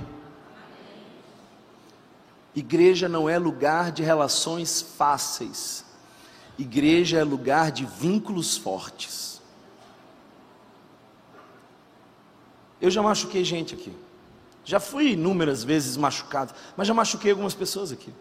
Igreja 2.55 3.09
não 3.09 3.29
é 3.29 3.37
lugar 3.37 3.91
de 3.91 4.05
relações 4.05 4.81
fáceis, 4.81 5.85
igreja 6.57 7.19
é 7.19 7.25
lugar 7.25 7.73
de 7.73 7.85
vínculos 7.85 8.57
fortes. 8.57 9.34
Eu 12.81 12.91
já 12.91 13.03
machuquei 13.03 13.45
gente 13.45 13.75
aqui. 13.75 13.93
Já 14.65 14.81
fui 14.81 15.13
inúmeras 15.13 15.63
vezes 15.63 15.97
machucado, 15.97 16.55
mas 16.77 16.89
já 16.89 16.95
machuquei 16.95 17.31
algumas 17.31 17.55
pessoas 17.55 17.93
aqui. 17.93 18.13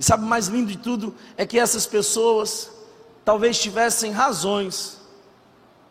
E 0.00 0.04
sabe 0.04 0.24
o 0.24 0.26
mais 0.26 0.48
lindo 0.48 0.70
de 0.70 0.78
tudo? 0.78 1.14
É 1.36 1.44
que 1.44 1.58
essas 1.58 1.86
pessoas 1.86 2.70
talvez 3.24 3.60
tivessem 3.60 4.12
razões 4.12 5.00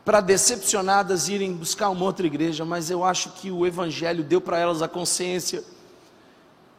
para 0.04 0.20
decepcionadas 0.20 1.30
irem 1.30 1.54
buscar 1.54 1.90
uma 1.90 2.04
outra 2.04 2.26
igreja, 2.26 2.66
mas 2.66 2.90
eu 2.90 3.04
acho 3.04 3.30
que 3.34 3.52
o 3.52 3.66
Evangelho 3.66 4.24
deu 4.24 4.42
para 4.42 4.58
elas 4.58 4.82
a 4.82 4.88
consciência 4.88 5.64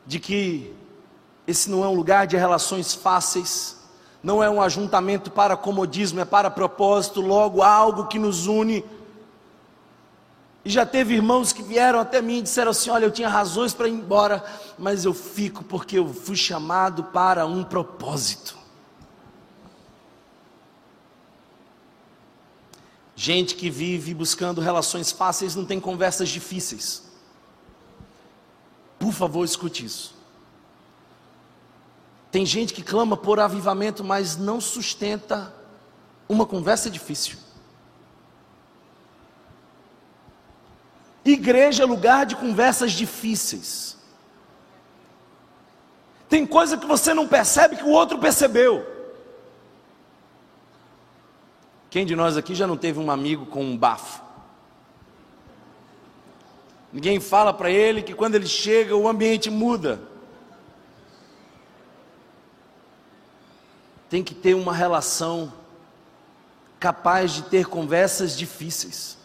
de 0.04 0.18
que 0.18 0.74
esse 1.46 1.70
não 1.70 1.84
é 1.84 1.88
um 1.88 1.94
lugar 1.94 2.26
de 2.26 2.36
relações 2.36 2.94
fáceis, 2.94 3.76
não 4.22 4.42
é 4.42 4.50
um 4.50 4.60
ajuntamento 4.60 5.30
para 5.30 5.56
comodismo, 5.56 6.20
é 6.20 6.24
para 6.24 6.50
propósito, 6.50 7.20
logo 7.20 7.62
algo 7.62 8.06
que 8.06 8.18
nos 8.18 8.46
une 8.46 8.84
e 10.64 10.70
já 10.70 10.86
teve 10.86 11.14
irmãos 11.14 11.52
que 11.52 11.62
vieram 11.62 11.98
até 11.98 12.22
mim 12.22 12.38
e 12.38 12.42
disseram 12.42 12.70
assim: 12.70 12.90
Olha, 12.90 13.04
eu 13.04 13.10
tinha 13.10 13.28
razões 13.28 13.74
para 13.74 13.88
ir 13.88 13.92
embora, 13.92 14.44
mas 14.78 15.04
eu 15.04 15.12
fico 15.12 15.64
porque 15.64 15.98
eu 15.98 16.12
fui 16.12 16.36
chamado 16.36 17.04
para 17.04 17.44
um 17.46 17.64
propósito. 17.64 18.56
Gente 23.16 23.54
que 23.54 23.70
vive 23.70 24.14
buscando 24.14 24.60
relações 24.60 25.12
fáceis 25.12 25.54
não 25.54 25.64
tem 25.64 25.78
conversas 25.78 26.28
difíceis. 26.28 27.04
Por 28.98 29.12
favor, 29.12 29.44
escute 29.44 29.84
isso. 29.84 30.14
Tem 32.30 32.46
gente 32.46 32.72
que 32.72 32.82
clama 32.82 33.16
por 33.16 33.38
avivamento, 33.38 34.02
mas 34.02 34.36
não 34.36 34.60
sustenta 34.60 35.54
uma 36.28 36.46
conversa 36.46 36.88
difícil. 36.88 37.36
Igreja 41.24 41.84
é 41.84 41.86
lugar 41.86 42.26
de 42.26 42.34
conversas 42.34 42.92
difíceis. 42.92 43.96
Tem 46.28 46.46
coisa 46.46 46.76
que 46.76 46.86
você 46.86 47.12
não 47.14 47.28
percebe 47.28 47.76
que 47.76 47.84
o 47.84 47.90
outro 47.90 48.18
percebeu. 48.18 48.84
Quem 51.90 52.06
de 52.06 52.16
nós 52.16 52.36
aqui 52.36 52.54
já 52.54 52.66
não 52.66 52.76
teve 52.76 52.98
um 52.98 53.10
amigo 53.10 53.46
com 53.46 53.62
um 53.62 53.76
bafo? 53.76 54.22
Ninguém 56.92 57.20
fala 57.20 57.52
para 57.52 57.70
ele 57.70 58.02
que 58.02 58.14
quando 58.14 58.34
ele 58.34 58.46
chega 58.46 58.96
o 58.96 59.06
ambiente 59.06 59.50
muda. 59.50 60.00
Tem 64.10 64.24
que 64.24 64.34
ter 64.34 64.54
uma 64.54 64.74
relação 64.74 65.52
capaz 66.80 67.32
de 67.32 67.42
ter 67.42 67.66
conversas 67.66 68.36
difíceis. 68.36 69.16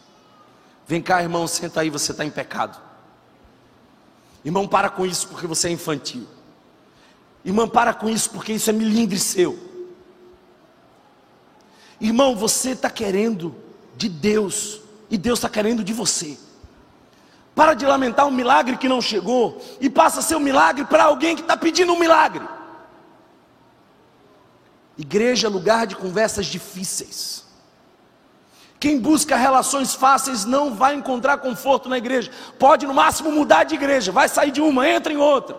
Vem 0.88 1.02
cá, 1.02 1.21
irmão, 1.21 1.45
senta 1.47 1.82
aí, 1.82 1.89
você 1.89 2.12
está 2.13 2.23
em 2.23 2.30
pecado. 2.30 2.82
Irmão, 4.45 4.65
para 4.65 4.89
com 4.89 5.06
isso 5.06 5.28
porque 5.28 5.45
você 5.45 5.67
é 5.67 5.71
infantil. 5.71 6.26
Irmão, 7.43 7.67
para 7.67 7.93
com 7.93 8.08
isso 8.08 8.30
porque 8.30 8.54
isso 8.54 8.69
é 8.69 8.73
milindre 8.73 9.19
seu. 9.19 9.60
Irmão, 12.00 12.36
você 12.36 12.71
está 12.71 12.89
querendo 12.89 13.54
de 13.97 14.08
Deus 14.08 14.80
e 15.10 15.17
Deus 15.17 15.39
está 15.39 15.50
querendo 15.50 15.84
de 15.84 15.91
você. 15.91 16.38
Para 17.56 17.73
de 17.73 17.86
lamentar 17.86 18.28
um 18.28 18.32
milagre 18.32 18.78
que 18.78 18.88
não 18.88 19.02
chegou 19.02 19.60
e 19.82 19.89
passa 19.89 20.19
a 20.19 20.23
ser 20.23 20.36
um 20.36 20.39
milagre 20.39 20.86
para 20.86 21.06
alguém 21.06 21.36
que 21.36 21.41
está 21.41 21.58
pedindo 21.58 21.91
um 21.91 22.00
milagre. 22.00 22.47
Igreja 24.97 25.47
é 25.47 25.50
lugar 25.50 25.88
de 25.88 25.95
conversas 25.95 26.45
difíceis. 26.45 27.46
Quem 28.79 28.99
busca 28.99 29.35
relações 29.35 29.95
fáceis 29.95 30.45
não 30.45 30.73
vai 30.73 30.93
encontrar 30.93 31.39
conforto 31.39 31.89
na 31.89 31.97
igreja. 31.97 32.31
Pode 32.59 32.85
no 32.85 32.93
máximo 32.93 33.31
mudar 33.31 33.63
de 33.63 33.75
igreja, 33.75 34.11
vai 34.11 34.29
sair 34.29 34.51
de 34.51 34.61
uma, 34.61 34.87
entra 34.87 35.11
em 35.11 35.17
outra. 35.17 35.57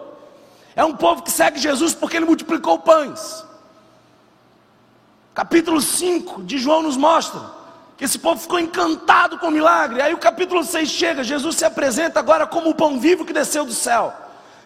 É 0.76 0.84
um 0.84 0.94
povo 0.94 1.22
que 1.22 1.30
segue 1.30 1.58
Jesus 1.58 1.94
porque 1.94 2.16
ele 2.16 2.26
multiplicou 2.26 2.78
pães. 2.78 3.44
Capítulo 5.34 5.80
5 5.80 6.42
de 6.44 6.58
João 6.58 6.82
nos 6.82 6.96
mostra 6.96 7.40
que 7.96 8.04
esse 8.04 8.18
povo 8.20 8.40
ficou 8.40 8.60
encantado 8.60 9.38
com 9.38 9.48
o 9.48 9.50
milagre. 9.50 10.00
Aí 10.00 10.14
o 10.14 10.18
capítulo 10.18 10.62
6 10.62 10.88
chega, 10.88 11.24
Jesus 11.24 11.56
se 11.56 11.64
apresenta 11.64 12.20
agora 12.20 12.46
como 12.46 12.70
o 12.70 12.74
pão 12.74 13.00
vivo 13.00 13.24
que 13.24 13.32
desceu 13.32 13.64
do 13.64 13.72
céu. 13.72 14.14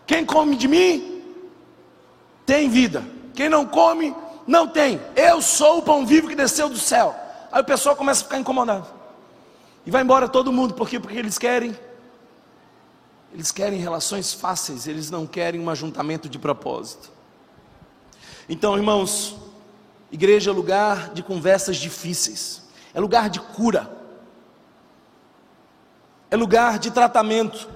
Quem 0.07 0.25
come 0.27 0.55
de 0.55 0.69
mim 0.69 1.23
tem 2.45 2.69
vida. 2.69 3.03
Quem 3.35 3.49
não 3.49 3.65
come, 3.65 4.15
não 4.47 4.69
tem. 4.69 5.01
Eu 5.17 5.41
sou 5.41 5.79
o 5.79 5.83
pão 5.83 6.05
vivo 6.05 6.29
que 6.29 6.35
desceu 6.35 6.69
do 6.69 6.79
céu. 6.79 7.22
Aí 7.53 7.61
o 7.61 7.65
pessoal 7.65 7.95
começa 7.95 8.23
a 8.23 8.25
ficar 8.25 8.39
incomodado. 8.39 8.87
E 9.85 9.91
vai 9.91 10.03
embora 10.03 10.29
todo 10.29 10.53
mundo, 10.53 10.75
por 10.75 10.89
quê? 10.89 10.99
Porque 10.99 11.19
eles 11.19 11.39
querem 11.39 11.77
eles 13.35 13.51
querem 13.51 13.79
relações 13.79 14.35
fáceis, 14.35 14.87
eles 14.87 15.11
não 15.11 15.27
querem 15.27 15.59
um 15.59 15.71
ajuntamento 15.71 16.29
de 16.29 16.39
propósito. 16.39 17.11
Então, 18.47 18.77
irmãos, 18.77 19.37
igreja 20.11 20.51
é 20.51 20.55
lugar 20.55 21.15
de 21.15 21.23
conversas 21.23 21.79
difíceis 21.79 22.63
é 22.95 23.01
lugar 23.01 23.31
de 23.31 23.41
cura, 23.41 23.91
é 26.31 26.37
lugar 26.37 26.79
de 26.79 26.91
tratamento. 26.91 27.69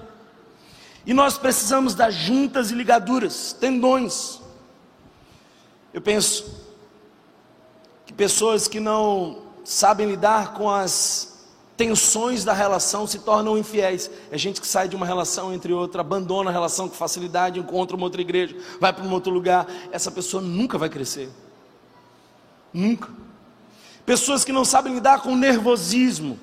E 1.05 1.13
nós 1.13 1.37
precisamos 1.37 1.95
das 1.95 2.13
juntas 2.13 2.69
e 2.69 2.75
ligaduras, 2.75 3.53
tendões. 3.53 4.41
Eu 5.93 6.01
penso 6.01 6.65
que 8.05 8.13
pessoas 8.13 8.67
que 8.67 8.79
não 8.79 9.46
sabem 9.67 10.07
lidar 10.07 10.53
com 10.53 10.69
as 10.69 11.35
tensões 11.75 12.45
da 12.45 12.53
relação 12.53 13.05
se 13.05 13.19
tornam 13.19 13.57
infiéis. 13.57 14.09
É 14.31 14.37
gente 14.37 14.61
que 14.61 14.65
sai 14.65 14.87
de 14.87 14.95
uma 14.95 15.05
relação 15.05 15.53
entre 15.53 15.73
outra, 15.73 15.99
abandona 15.99 16.49
a 16.49 16.53
relação 16.53 16.87
com 16.87 16.95
facilidade, 16.95 17.59
encontra 17.59 17.95
uma 17.95 18.05
outra 18.05 18.21
igreja, 18.21 18.55
vai 18.79 18.93
para 18.93 19.03
um 19.03 19.11
outro 19.11 19.29
lugar. 19.29 19.67
Essa 19.91 20.09
pessoa 20.09 20.41
nunca 20.41 20.77
vai 20.77 20.87
crescer. 20.87 21.29
Nunca. 22.73 23.09
Pessoas 24.05 24.45
que 24.45 24.53
não 24.53 24.63
sabem 24.63 24.93
lidar 24.93 25.21
com 25.21 25.35
nervosismo, 25.35 26.39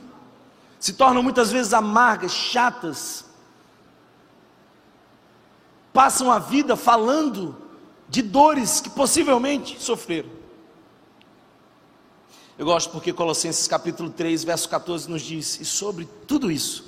se 0.79 0.93
tornam 0.93 1.23
muitas 1.23 1.51
vezes 1.51 1.73
amargas, 1.73 2.31
chatas, 2.31 3.25
passam 5.95 6.31
a 6.31 6.39
vida 6.39 6.77
falando 6.77 7.57
de 8.07 8.21
dores 8.21 8.83
que 8.83 8.91
possivelmente 8.91 9.83
sofreram. 9.83 10.44
Eu 12.57 12.67
gosto 12.67 12.91
porque 12.91 13.13
Colossenses 13.13 13.67
capítulo 13.67 14.11
3, 14.11 14.45
verso 14.45 14.69
14 14.69 15.11
nos 15.11 15.23
diz: 15.23 15.59
E 15.61 15.65
sobre 15.65 16.09
tudo 16.27 16.53
isso, 16.53 16.85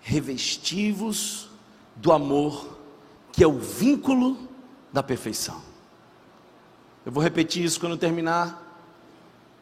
revestivos 0.00 1.48
do 1.94 2.10
amor, 2.12 2.76
que 3.30 3.44
é 3.44 3.46
o 3.46 3.58
vínculo 3.58 4.36
da 4.92 5.00
perfeição. 5.00 5.62
Eu 7.06 7.12
vou 7.12 7.22
repetir 7.22 7.64
isso 7.64 7.78
quando 7.78 7.96
terminar. 7.96 8.64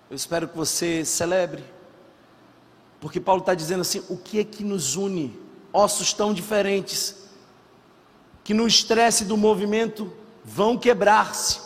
Eu 0.09 0.17
espero 0.17 0.49
que 0.49 0.57
você 0.57 1.05
celebre, 1.05 1.63
porque 2.99 3.21
Paulo 3.21 3.41
está 3.41 3.53
dizendo 3.53 3.83
assim: 3.83 4.03
o 4.09 4.17
que 4.17 4.39
é 4.39 4.45
que 4.45 4.65
nos 4.65 4.97
une? 4.97 5.39
Ossos 5.75 6.15
tão 6.15 6.33
diferentes, 6.33 7.29
que 8.43 8.55
no 8.55 8.67
estresse 8.67 9.27
do 9.27 9.37
movimento 9.37 10.11
vão 10.43 10.79
quebrar-se, 10.79 11.61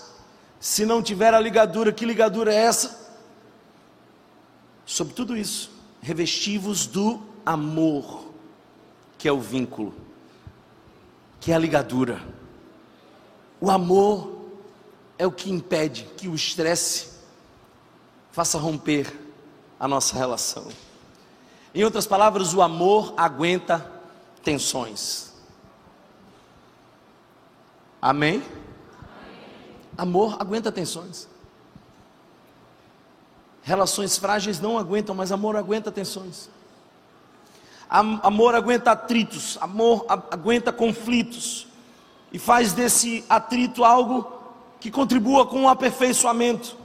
se 0.59 0.85
não 0.85 1.01
tiver 1.01 1.33
a 1.33 1.39
ligadura, 1.39 1.93
que 1.93 2.05
ligadura 2.05 2.53
é 2.53 2.57
essa? 2.57 3.00
Sobre 4.85 5.15
tudo 5.15 5.37
isso, 5.37 5.71
revestivos 6.01 6.87
do 6.87 7.21
amor, 7.45 8.31
que 9.19 9.29
é 9.29 9.33
o 9.33 9.41
vínculo, 9.41 9.95
que 11.41 11.53
é 11.53 11.55
a 11.55 11.59
ligadura. 11.59 12.21
O 13.61 13.71
amor 13.71 14.41
é 15.19 15.27
o 15.27 15.33
que 15.33 15.51
impede 15.51 16.05
que 16.17 16.29
o 16.29 16.35
estresse 16.35 17.11
faça 18.33 18.59
romper 18.59 19.13
a 19.79 19.87
nossa 19.87 20.17
relação. 20.17 20.69
Em 21.75 21.85
outras 21.85 22.07
palavras, 22.07 22.53
o 22.53 22.63
amor 22.63 23.15
aguenta 23.17 23.91
tensões. 24.43 25.33
Amém? 28.01 28.43
Amor 29.97 30.37
aguenta 30.41 30.73
tensões. 30.73 31.29
Relações 33.63 34.17
frágeis 34.17 34.61
não 34.61 34.79
aguentam, 34.79 35.15
mas 35.15 35.33
amor 35.33 35.57
aguenta 35.57 35.93
tensões. 35.93 36.49
Amor 37.89 38.55
aguenta 38.55 38.93
atritos, 38.93 39.59
amor 39.61 40.07
aguenta 40.09 40.73
conflitos 40.73 41.67
e 42.33 42.39
faz 42.39 42.73
desse 42.73 43.25
atrito 43.29 43.85
algo 43.85 44.33
que 44.79 44.91
contribua 44.91 45.45
com 45.45 45.65
o 45.65 45.69
aperfeiçoamento. 45.69 46.77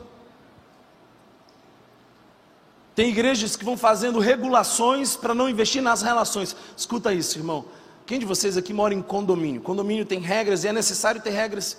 Tem 2.96 3.10
igrejas 3.10 3.56
que 3.56 3.66
vão 3.66 3.78
fazendo 3.78 4.20
regulações 4.20 5.16
para 5.16 5.36
não 5.36 5.50
investir 5.50 5.82
nas 5.82 6.02
relações. 6.02 6.56
Escuta 6.76 7.14
isso, 7.14 7.38
irmão. 7.38 7.66
Quem 8.06 8.18
de 8.18 8.26
vocês 8.26 8.56
aqui 8.56 8.74
mora 8.74 8.94
em 8.94 9.02
condomínio? 9.02 9.62
Condomínio 9.62 10.06
tem 10.06 10.20
regras 10.20 10.64
e 10.64 10.70
é 10.70 10.74
necessário 10.74 11.22
ter 11.22 11.32
regras. 11.32 11.78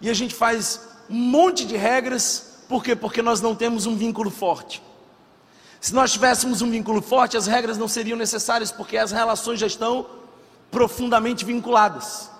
E 0.00 0.10
a 0.10 0.14
gente 0.14 0.34
faz 0.34 0.88
um 1.08 1.14
monte 1.14 1.64
de 1.64 1.76
regras, 1.76 2.49
por 2.70 2.84
quê? 2.84 2.94
Porque 2.94 3.20
nós 3.20 3.40
não 3.40 3.52
temos 3.52 3.84
um 3.84 3.96
vínculo 3.96 4.30
forte. 4.30 4.80
Se 5.80 5.92
nós 5.92 6.12
tivéssemos 6.12 6.62
um 6.62 6.70
vínculo 6.70 7.02
forte, 7.02 7.36
as 7.36 7.48
regras 7.48 7.76
não 7.76 7.88
seriam 7.88 8.16
necessárias, 8.16 8.70
porque 8.70 8.96
as 8.96 9.10
relações 9.10 9.58
já 9.58 9.66
estão 9.66 10.06
profundamente 10.70 11.44
vinculadas. 11.44 12.30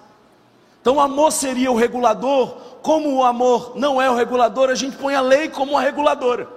Então 0.80 0.94
o 0.94 1.00
amor 1.00 1.32
seria 1.32 1.72
o 1.72 1.74
regulador, 1.74 2.50
como 2.80 3.12
o 3.12 3.24
amor 3.24 3.72
não 3.74 4.00
é 4.00 4.08
o 4.08 4.14
regulador, 4.14 4.70
a 4.70 4.76
gente 4.76 4.96
põe 4.96 5.16
a 5.16 5.20
lei 5.20 5.48
como 5.48 5.76
a 5.76 5.80
reguladora. 5.80 6.48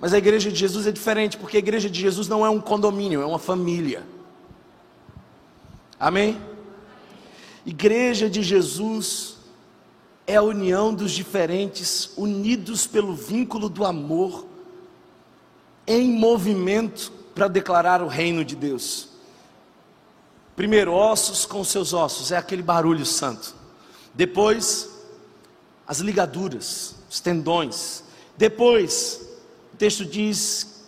Mas 0.00 0.12
a 0.12 0.18
igreja 0.18 0.50
de 0.50 0.58
Jesus 0.58 0.84
é 0.84 0.90
diferente, 0.90 1.38
porque 1.38 1.58
a 1.58 1.60
igreja 1.60 1.88
de 1.88 2.00
Jesus 2.00 2.26
não 2.26 2.44
é 2.44 2.50
um 2.50 2.60
condomínio, 2.60 3.22
é 3.22 3.26
uma 3.26 3.38
família. 3.38 4.02
Amém? 6.00 6.40
Igreja 7.64 8.28
de 8.28 8.42
Jesus 8.42 9.35
é 10.26 10.36
a 10.36 10.42
união 10.42 10.92
dos 10.92 11.12
diferentes, 11.12 12.10
unidos 12.16 12.86
pelo 12.86 13.14
vínculo 13.14 13.68
do 13.68 13.84
amor, 13.84 14.46
em 15.86 16.10
movimento 16.10 17.12
para 17.34 17.46
declarar 17.46 18.02
o 18.02 18.08
reino 18.08 18.44
de 18.44 18.56
Deus. 18.56 19.10
Primeiro, 20.56 20.92
ossos 20.92 21.46
com 21.46 21.62
seus 21.62 21.92
ossos, 21.92 22.32
é 22.32 22.36
aquele 22.36 22.62
barulho 22.62 23.06
santo. 23.06 23.54
Depois, 24.14 24.90
as 25.86 25.98
ligaduras, 25.98 26.96
os 27.08 27.20
tendões. 27.20 28.02
Depois, 28.36 29.20
o 29.72 29.76
texto 29.76 30.04
diz 30.04 30.84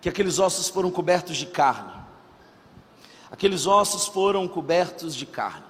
que 0.00 0.08
aqueles 0.08 0.38
ossos 0.38 0.68
foram 0.68 0.90
cobertos 0.90 1.36
de 1.36 1.46
carne. 1.46 1.92
Aqueles 3.30 3.66
ossos 3.66 4.06
foram 4.06 4.48
cobertos 4.48 5.14
de 5.14 5.26
carne. 5.26 5.67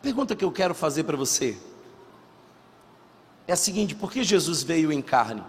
A 0.00 0.02
pergunta 0.02 0.34
que 0.34 0.44
eu 0.44 0.50
quero 0.50 0.74
fazer 0.74 1.04
para 1.04 1.16
você 1.16 1.58
é 3.46 3.52
a 3.52 3.56
seguinte: 3.56 3.94
por 3.94 4.10
que 4.10 4.24
Jesus 4.24 4.62
veio 4.62 4.90
em 4.90 5.02
carne? 5.02 5.44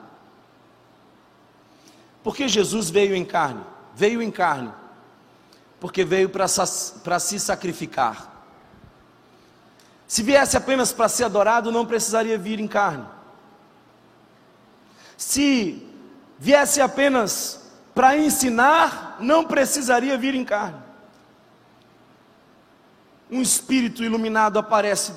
Por 2.21 2.35
que 2.35 2.49
Jesus 2.49 2.89
veio 2.89 3.15
em 3.15 3.23
carne? 3.23 3.63
Veio 3.95 4.21
em 4.21 4.29
carne 4.29 4.73
porque 5.79 6.05
veio 6.05 6.29
para 6.29 6.47
se 7.19 7.39
sacrificar. 7.39 8.45
Se 10.05 10.21
viesse 10.21 10.55
apenas 10.55 10.93
para 10.93 11.09
ser 11.09 11.23
adorado, 11.23 11.71
não 11.71 11.87
precisaria 11.87 12.37
vir 12.37 12.59
em 12.59 12.67
carne. 12.67 13.07
Se 15.17 15.83
viesse 16.37 16.81
apenas 16.81 17.71
para 17.95 18.15
ensinar, 18.15 19.17
não 19.21 19.43
precisaria 19.43 20.15
vir 20.19 20.35
em 20.35 20.45
carne. 20.45 20.80
Um 23.31 23.41
espírito 23.41 24.03
iluminado 24.03 24.59
aparece 24.59 25.13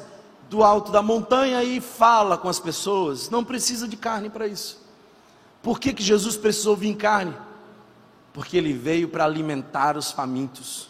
do 0.48 0.62
alto 0.62 0.92
da 0.92 1.02
montanha 1.02 1.64
e 1.64 1.80
fala 1.80 2.38
com 2.38 2.48
as 2.48 2.60
pessoas. 2.60 3.28
Não 3.28 3.44
precisa 3.44 3.88
de 3.88 3.96
carne 3.96 4.30
para 4.30 4.46
isso. 4.46 4.80
Por 5.60 5.80
que, 5.80 5.92
que 5.92 6.02
Jesus 6.02 6.36
precisou 6.36 6.76
vir 6.76 6.88
em 6.88 6.94
carne? 6.94 7.34
Porque 8.32 8.56
ele 8.56 8.72
veio 8.72 9.08
para 9.08 9.24
alimentar 9.24 9.96
os 9.96 10.12
famintos, 10.12 10.88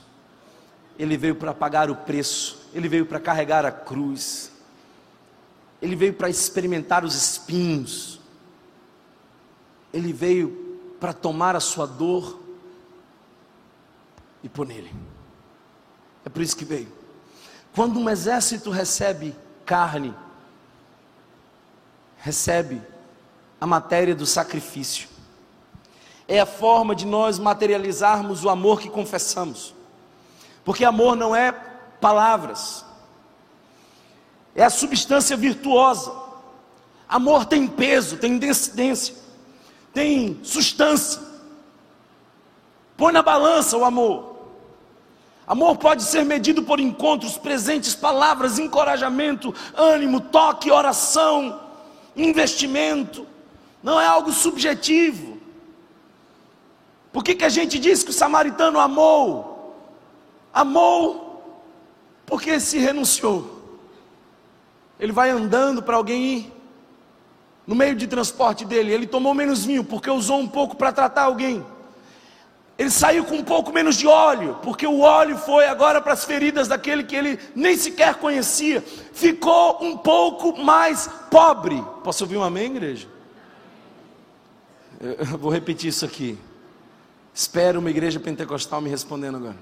ele 0.98 1.16
veio 1.16 1.34
para 1.34 1.54
pagar 1.54 1.90
o 1.90 1.96
preço, 1.96 2.68
ele 2.74 2.88
veio 2.88 3.06
para 3.06 3.20
carregar 3.20 3.64
a 3.64 3.72
cruz, 3.72 4.52
ele 5.80 5.94
veio 5.94 6.14
para 6.14 6.28
experimentar 6.28 7.04
os 7.04 7.14
espinhos, 7.14 8.20
ele 9.92 10.12
veio 10.12 10.50
para 10.98 11.12
tomar 11.12 11.54
a 11.54 11.60
sua 11.60 11.86
dor 11.86 12.40
e 14.42 14.48
pôr 14.48 14.66
nele. 14.66 14.92
É 16.24 16.28
por 16.28 16.42
isso 16.42 16.56
que 16.56 16.64
veio. 16.64 17.03
Quando 17.74 17.98
um 17.98 18.08
exército 18.08 18.70
recebe 18.70 19.34
carne, 19.66 20.14
recebe 22.18 22.80
a 23.60 23.66
matéria 23.66 24.14
do 24.14 24.24
sacrifício. 24.24 25.08
É 26.28 26.40
a 26.40 26.46
forma 26.46 26.94
de 26.94 27.04
nós 27.04 27.38
materializarmos 27.38 28.44
o 28.44 28.48
amor 28.48 28.80
que 28.80 28.88
confessamos. 28.88 29.74
Porque 30.64 30.84
amor 30.84 31.16
não 31.16 31.34
é 31.34 31.52
palavras, 32.00 32.84
é 34.54 34.62
a 34.62 34.70
substância 34.70 35.36
virtuosa. 35.36 36.14
Amor 37.08 37.44
tem 37.44 37.66
peso, 37.66 38.16
tem 38.16 38.38
densidência, 38.38 39.14
tem 39.92 40.40
substância. 40.42 41.20
Põe 42.96 43.12
na 43.12 43.22
balança 43.22 43.76
o 43.76 43.84
amor. 43.84 44.33
Amor 45.46 45.76
pode 45.76 46.02
ser 46.02 46.24
medido 46.24 46.62
por 46.62 46.80
encontros, 46.80 47.36
presentes, 47.36 47.94
palavras, 47.94 48.58
encorajamento, 48.58 49.54
ânimo, 49.74 50.20
toque, 50.20 50.70
oração, 50.70 51.60
investimento. 52.16 53.26
Não 53.82 54.00
é 54.00 54.06
algo 54.06 54.32
subjetivo. 54.32 55.38
Por 57.12 57.22
que, 57.22 57.34
que 57.34 57.44
a 57.44 57.50
gente 57.50 57.78
diz 57.78 58.02
que 58.02 58.10
o 58.10 58.14
samaritano 58.14 58.80
amou? 58.80 59.76
Amou 60.52 61.24
porque 62.24 62.58
se 62.58 62.78
renunciou. 62.78 63.54
Ele 64.98 65.12
vai 65.12 65.28
andando 65.28 65.82
para 65.82 65.96
alguém 65.96 66.24
ir 66.24 66.52
no 67.66 67.74
meio 67.74 67.94
de 67.94 68.06
transporte 68.06 68.64
dele. 68.64 68.92
Ele 68.92 69.06
tomou 69.06 69.34
menos 69.34 69.64
vinho 69.64 69.84
porque 69.84 70.08
usou 70.10 70.38
um 70.38 70.48
pouco 70.48 70.76
para 70.76 70.92
tratar 70.92 71.24
alguém. 71.24 71.64
Ele 72.76 72.90
saiu 72.90 73.24
com 73.24 73.36
um 73.36 73.44
pouco 73.44 73.72
menos 73.72 73.96
de 73.96 74.06
óleo, 74.06 74.58
porque 74.62 74.86
o 74.86 75.00
óleo 75.00 75.38
foi 75.38 75.66
agora 75.66 76.00
para 76.00 76.12
as 76.12 76.24
feridas 76.24 76.66
daquele 76.66 77.04
que 77.04 77.14
ele 77.14 77.38
nem 77.54 77.76
sequer 77.76 78.16
conhecia. 78.16 78.80
Ficou 78.80 79.78
um 79.80 79.96
pouco 79.96 80.58
mais 80.58 81.08
pobre. 81.30 81.80
Posso 82.02 82.24
ouvir 82.24 82.36
um 82.36 82.42
amém, 82.42 82.66
igreja? 82.66 83.06
Eu 85.00 85.38
vou 85.38 85.52
repetir 85.52 85.88
isso 85.88 86.04
aqui. 86.04 86.36
Espero 87.32 87.78
uma 87.78 87.90
igreja 87.90 88.18
pentecostal 88.18 88.80
me 88.80 88.90
respondendo 88.90 89.36
agora. 89.36 89.58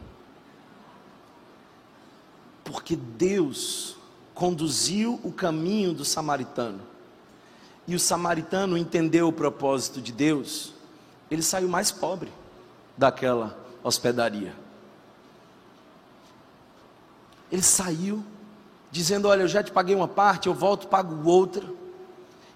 Porque 2.64 2.96
Deus 2.96 3.96
conduziu 4.32 5.20
o 5.22 5.30
caminho 5.30 5.92
do 5.92 6.04
samaritano. 6.04 6.80
E 7.86 7.94
o 7.94 8.00
samaritano 8.00 8.78
entendeu 8.78 9.28
o 9.28 9.32
propósito 9.32 10.00
de 10.00 10.12
Deus. 10.12 10.72
Ele 11.30 11.42
saiu 11.42 11.68
mais 11.68 11.90
pobre 11.90 12.32
daquela 12.96 13.56
hospedaria. 13.82 14.54
Ele 17.50 17.62
saiu 17.62 18.24
dizendo: 18.90 19.28
Olha, 19.28 19.42
eu 19.42 19.48
já 19.48 19.62
te 19.62 19.70
paguei 19.70 19.94
uma 19.94 20.08
parte, 20.08 20.48
eu 20.48 20.54
volto, 20.54 20.88
pago 20.88 21.28
outra. 21.28 21.64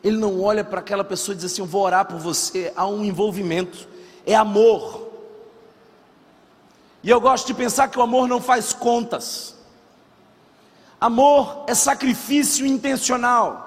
Ele 0.02 0.16
não 0.16 0.40
olha 0.40 0.62
para 0.62 0.80
aquela 0.80 1.04
pessoa 1.04 1.34
e 1.34 1.36
diz 1.36 1.46
assim: 1.46 1.62
Eu 1.62 1.66
vou 1.66 1.82
orar 1.82 2.06
por 2.06 2.18
você. 2.18 2.72
Há 2.76 2.86
um 2.86 3.04
envolvimento, 3.04 3.88
é 4.24 4.34
amor. 4.34 5.06
E 7.02 7.10
eu 7.10 7.20
gosto 7.20 7.46
de 7.46 7.54
pensar 7.54 7.88
que 7.88 7.98
o 7.98 8.02
amor 8.02 8.26
não 8.26 8.40
faz 8.40 8.72
contas. 8.72 9.54
Amor 11.00 11.64
é 11.66 11.74
sacrifício 11.74 12.66
intencional. 12.66 13.66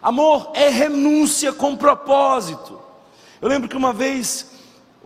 Amor 0.00 0.50
é 0.54 0.68
renúncia 0.68 1.52
com 1.52 1.76
propósito. 1.76 2.80
Eu 3.40 3.48
lembro 3.48 3.68
que 3.68 3.76
uma 3.76 3.92
vez 3.92 4.50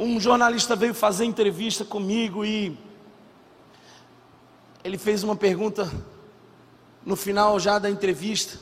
um 0.02 0.18
jornalista 0.18 0.74
veio 0.74 0.94
fazer 0.94 1.26
entrevista 1.26 1.84
comigo 1.84 2.42
e 2.42 2.76
ele 4.82 4.96
fez 4.96 5.22
uma 5.22 5.36
pergunta 5.36 5.92
no 7.04 7.14
final 7.14 7.60
já 7.60 7.78
da 7.78 7.90
entrevista. 7.90 8.58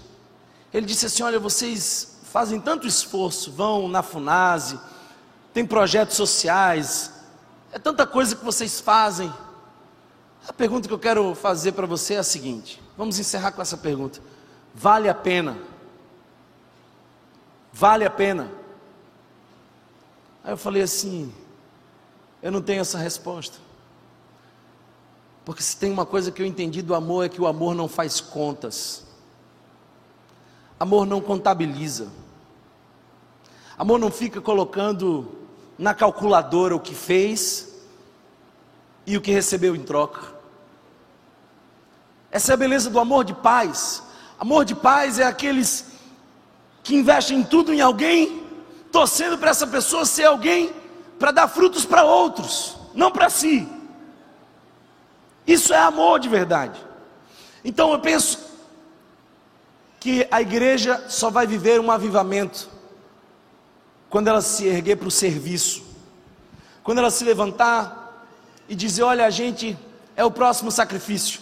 Ele 0.74 0.84
disse 0.84 1.06
assim: 1.06 1.22
Olha, 1.22 1.38
vocês 1.38 2.18
fazem 2.24 2.60
tanto 2.60 2.88
esforço, 2.88 3.52
vão 3.52 3.88
na 3.88 4.02
FUNASE, 4.02 4.80
tem 5.54 5.64
projetos 5.64 6.16
sociais, 6.16 7.12
é 7.72 7.78
tanta 7.78 8.04
coisa 8.04 8.34
que 8.34 8.44
vocês 8.44 8.80
fazem. 8.80 9.32
A 10.46 10.52
pergunta 10.52 10.88
que 10.88 10.94
eu 10.94 10.98
quero 10.98 11.36
fazer 11.36 11.70
para 11.70 11.86
você 11.86 12.14
é 12.14 12.18
a 12.18 12.24
seguinte: 12.24 12.82
vamos 12.96 13.16
encerrar 13.16 13.52
com 13.52 13.62
essa 13.62 13.76
pergunta. 13.76 14.20
Vale 14.74 15.08
a 15.08 15.14
pena? 15.14 15.56
Vale 17.72 18.04
a 18.04 18.10
pena 18.10 18.57
Aí 20.48 20.54
eu 20.54 20.56
falei 20.56 20.80
assim: 20.80 21.30
eu 22.42 22.50
não 22.50 22.62
tenho 22.62 22.80
essa 22.80 22.96
resposta. 22.96 23.58
Porque 25.44 25.62
se 25.62 25.76
tem 25.76 25.92
uma 25.92 26.06
coisa 26.06 26.32
que 26.32 26.40
eu 26.40 26.46
entendi 26.46 26.80
do 26.80 26.94
amor 26.94 27.26
é 27.26 27.28
que 27.28 27.38
o 27.38 27.46
amor 27.46 27.74
não 27.74 27.86
faz 27.86 28.18
contas. 28.18 29.04
Amor 30.80 31.06
não 31.06 31.20
contabiliza. 31.20 32.08
Amor 33.76 33.98
não 33.98 34.10
fica 34.10 34.40
colocando 34.40 35.36
na 35.76 35.92
calculadora 35.92 36.74
o 36.74 36.80
que 36.80 36.94
fez 36.94 37.74
e 39.06 39.18
o 39.18 39.20
que 39.20 39.30
recebeu 39.30 39.76
em 39.76 39.82
troca. 39.82 40.34
Essa 42.30 42.52
é 42.52 42.54
a 42.54 42.56
beleza 42.56 42.88
do 42.88 42.98
amor 42.98 43.22
de 43.22 43.34
paz. 43.34 44.02
Amor 44.38 44.64
de 44.64 44.74
paz 44.74 45.18
é 45.18 45.24
aqueles 45.24 45.84
que 46.82 46.96
investem 46.96 47.44
tudo 47.44 47.70
em 47.70 47.82
alguém 47.82 48.47
torcendo 48.90 49.38
para 49.38 49.50
essa 49.50 49.66
pessoa 49.66 50.04
ser 50.04 50.24
alguém 50.24 50.72
para 51.18 51.30
dar 51.30 51.48
frutos 51.48 51.84
para 51.84 52.04
outros, 52.04 52.76
não 52.94 53.10
para 53.10 53.28
si. 53.28 53.68
Isso 55.46 55.72
é 55.72 55.78
amor 55.78 56.20
de 56.20 56.28
verdade. 56.28 56.78
Então 57.64 57.92
eu 57.92 57.98
penso 57.98 58.38
que 59.98 60.26
a 60.30 60.40
igreja 60.40 61.04
só 61.08 61.30
vai 61.30 61.46
viver 61.46 61.80
um 61.80 61.90
avivamento 61.90 62.68
quando 64.08 64.28
ela 64.28 64.40
se 64.40 64.66
erguer 64.66 64.96
para 64.96 65.08
o 65.08 65.10
serviço, 65.10 65.82
quando 66.82 66.98
ela 66.98 67.10
se 67.10 67.24
levantar 67.24 68.26
e 68.68 68.74
dizer: 68.74 69.02
Olha, 69.02 69.26
a 69.26 69.30
gente 69.30 69.76
é 70.16 70.24
o 70.24 70.30
próximo 70.30 70.70
sacrifício. 70.70 71.40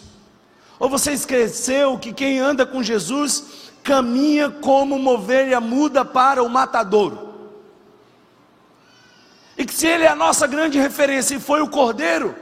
Ou 0.79 0.89
você 0.89 1.13
esqueceu 1.13 1.99
que 1.99 2.13
quem 2.13 2.39
anda 2.39 2.67
com 2.67 2.83
Jesus 2.83 3.73
caminha 3.83 4.51
como 4.51 4.97
uma 4.97 5.13
ovelha 5.13 5.61
muda 5.61 6.05
para 6.05 6.43
o 6.43 6.49
matadouro. 6.49 7.26
E 9.57 9.65
que 9.65 9.73
se 9.73 9.87
Ele 9.87 10.05
é 10.05 10.09
a 10.09 10.17
nossa 10.17 10.47
grande 10.47 10.79
referência 10.79 11.35
e 11.35 11.41
foi 11.41 11.61
o 11.61 11.69
cordeiro, 11.69 12.35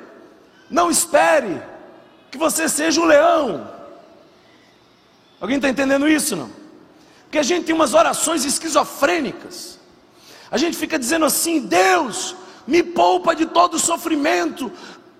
não 0.70 0.90
espere 0.90 1.62
que 2.30 2.38
você 2.38 2.68
seja 2.68 3.00
o 3.00 3.04
leão. 3.04 3.70
Alguém 5.40 5.56
está 5.56 5.68
entendendo 5.68 6.08
isso 6.08 6.34
não? 6.34 6.50
Porque 7.24 7.38
a 7.38 7.42
gente 7.42 7.66
tem 7.66 7.74
umas 7.74 7.94
orações 7.94 8.44
esquizofrênicas. 8.44 9.78
A 10.50 10.56
gente 10.56 10.76
fica 10.76 10.98
dizendo 10.98 11.24
assim: 11.24 11.60
Deus, 11.60 12.36
me 12.66 12.82
poupa 12.82 13.34
de 13.34 13.46
todo 13.46 13.78
sofrimento, 13.78 14.70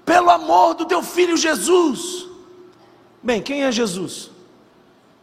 pelo 0.05 0.31
amor 0.31 0.75
do 0.75 0.87
teu 0.87 1.03
filho 1.03 1.37
Jesus. 1.37 2.27
Bem, 3.23 3.43
quem 3.43 3.65
é 3.65 3.73
Jesus? 3.73 4.31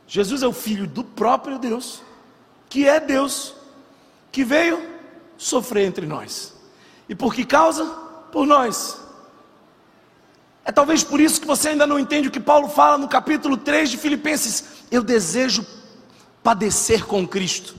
Jesus 0.07 0.43
é 0.43 0.47
o 0.47 0.51
filho 0.51 0.86
do 0.86 1.03
próprio 1.03 1.57
Deus, 1.57 2.01
que 2.69 2.88
é 2.88 2.99
Deus, 2.99 3.53
que 4.32 4.43
veio 4.43 4.86
sofrer 5.38 5.86
entre 5.86 6.05
nós. 6.05 6.51
E 7.12 7.16
por 7.16 7.36
que 7.36 7.43
causa? 7.43 7.84
Por 8.32 8.47
nós. 8.47 8.97
É 10.64 10.72
talvez 10.72 11.03
por 11.03 11.20
isso 11.20 11.41
que 11.41 11.45
você 11.45 11.68
ainda 11.68 11.86
não 11.86 11.99
entende 11.99 12.30
o 12.30 12.32
que 12.32 12.39
Paulo 12.39 12.70
fala 12.70 12.97
no 12.97 13.09
capítulo 13.09 13.57
3 13.57 13.89
de 13.89 13.97
Filipenses. 13.97 14.64
Eu 14.89 15.03
desejo 15.03 15.68
padecer 16.41 17.05
com 17.05 17.28
Cristo. 17.28 17.76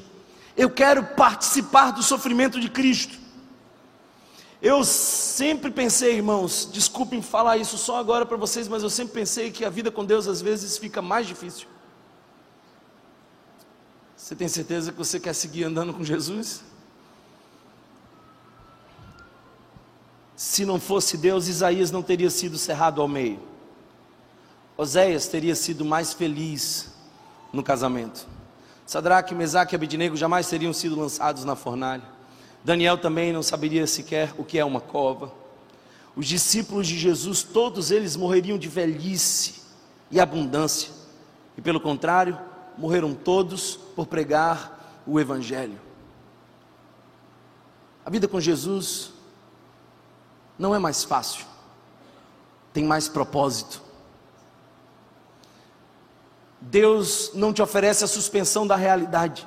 Eu 0.54 0.68
quero 0.68 1.02
participar 1.02 1.92
do 1.92 2.02
sofrimento 2.02 2.60
de 2.60 2.68
Cristo. 2.68 3.18
Eu 4.60 4.84
sempre 4.84 5.70
pensei, 5.70 6.16
irmãos, 6.16 6.68
desculpem 6.70 7.22
falar 7.22 7.56
isso 7.56 7.78
só 7.78 7.96
agora 7.96 8.26
para 8.26 8.36
vocês, 8.36 8.68
mas 8.68 8.82
eu 8.82 8.90
sempre 8.90 9.14
pensei 9.14 9.50
que 9.50 9.64
a 9.64 9.70
vida 9.70 9.90
com 9.90 10.04
Deus 10.04 10.28
às 10.28 10.42
vezes 10.42 10.76
fica 10.76 11.00
mais 11.00 11.26
difícil. 11.26 11.66
Você 14.14 14.36
tem 14.36 14.46
certeza 14.46 14.92
que 14.92 14.98
você 14.98 15.18
quer 15.18 15.34
seguir 15.34 15.64
andando 15.64 15.94
com 15.94 16.04
Jesus? 16.04 16.70
Se 20.42 20.64
não 20.64 20.80
fosse 20.80 21.16
Deus, 21.16 21.46
Isaías 21.46 21.92
não 21.92 22.02
teria 22.02 22.28
sido 22.28 22.58
cerrado 22.58 23.00
ao 23.00 23.06
meio. 23.06 23.38
Oséias 24.76 25.28
teria 25.28 25.54
sido 25.54 25.84
mais 25.84 26.12
feliz 26.12 26.92
no 27.52 27.62
casamento. 27.62 28.26
Sadraque, 28.84 29.36
Mesaque 29.36 29.72
e 29.72 29.76
Abednego 29.76 30.16
jamais 30.16 30.48
teriam 30.48 30.72
sido 30.72 30.98
lançados 30.98 31.44
na 31.44 31.54
fornalha. 31.54 32.02
Daniel 32.64 32.98
também 32.98 33.32
não 33.32 33.40
saberia 33.40 33.86
sequer 33.86 34.34
o 34.36 34.42
que 34.42 34.58
é 34.58 34.64
uma 34.64 34.80
cova. 34.80 35.32
Os 36.16 36.26
discípulos 36.26 36.88
de 36.88 36.98
Jesus, 36.98 37.44
todos 37.44 37.92
eles 37.92 38.16
morreriam 38.16 38.58
de 38.58 38.68
velhice 38.68 39.62
e 40.10 40.18
abundância. 40.18 40.90
E 41.56 41.62
pelo 41.62 41.80
contrário, 41.80 42.36
morreram 42.76 43.14
todos 43.14 43.76
por 43.94 44.08
pregar 44.08 45.02
o 45.06 45.20
Evangelho. 45.20 45.78
A 48.04 48.10
vida 48.10 48.26
com 48.26 48.40
Jesus 48.40 49.11
não 50.58 50.74
é 50.74 50.78
mais 50.78 51.04
fácil, 51.04 51.44
tem 52.72 52.84
mais 52.84 53.08
propósito. 53.08 53.82
Deus 56.60 57.32
não 57.34 57.52
te 57.52 57.60
oferece 57.60 58.04
a 58.04 58.08
suspensão 58.08 58.66
da 58.66 58.76
realidade, 58.76 59.46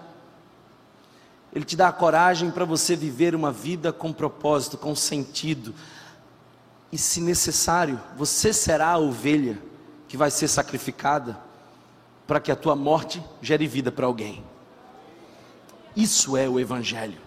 Ele 1.53 1.63
te 1.65 1.75
dá 1.75 1.87
a 1.87 1.93
coragem 1.93 2.51
para 2.51 2.65
você 2.65 2.95
viver 2.95 3.33
uma 3.33 3.51
vida 3.51 3.93
com 3.93 4.11
propósito, 4.11 4.77
com 4.77 4.95
sentido, 4.95 5.73
e 6.91 6.97
se 6.97 7.19
necessário, 7.19 7.99
você 8.15 8.53
será 8.53 8.89
a 8.89 8.97
ovelha 8.97 9.61
que 10.07 10.17
vai 10.17 10.31
ser 10.31 10.47
sacrificada 10.47 11.37
para 12.27 12.39
que 12.39 12.51
a 12.51 12.55
tua 12.55 12.75
morte 12.75 13.23
gere 13.41 13.67
vida 13.67 13.91
para 13.91 14.05
alguém. 14.05 14.43
Isso 15.95 16.35
é 16.35 16.47
o 16.47 16.59
Evangelho. 16.59 17.24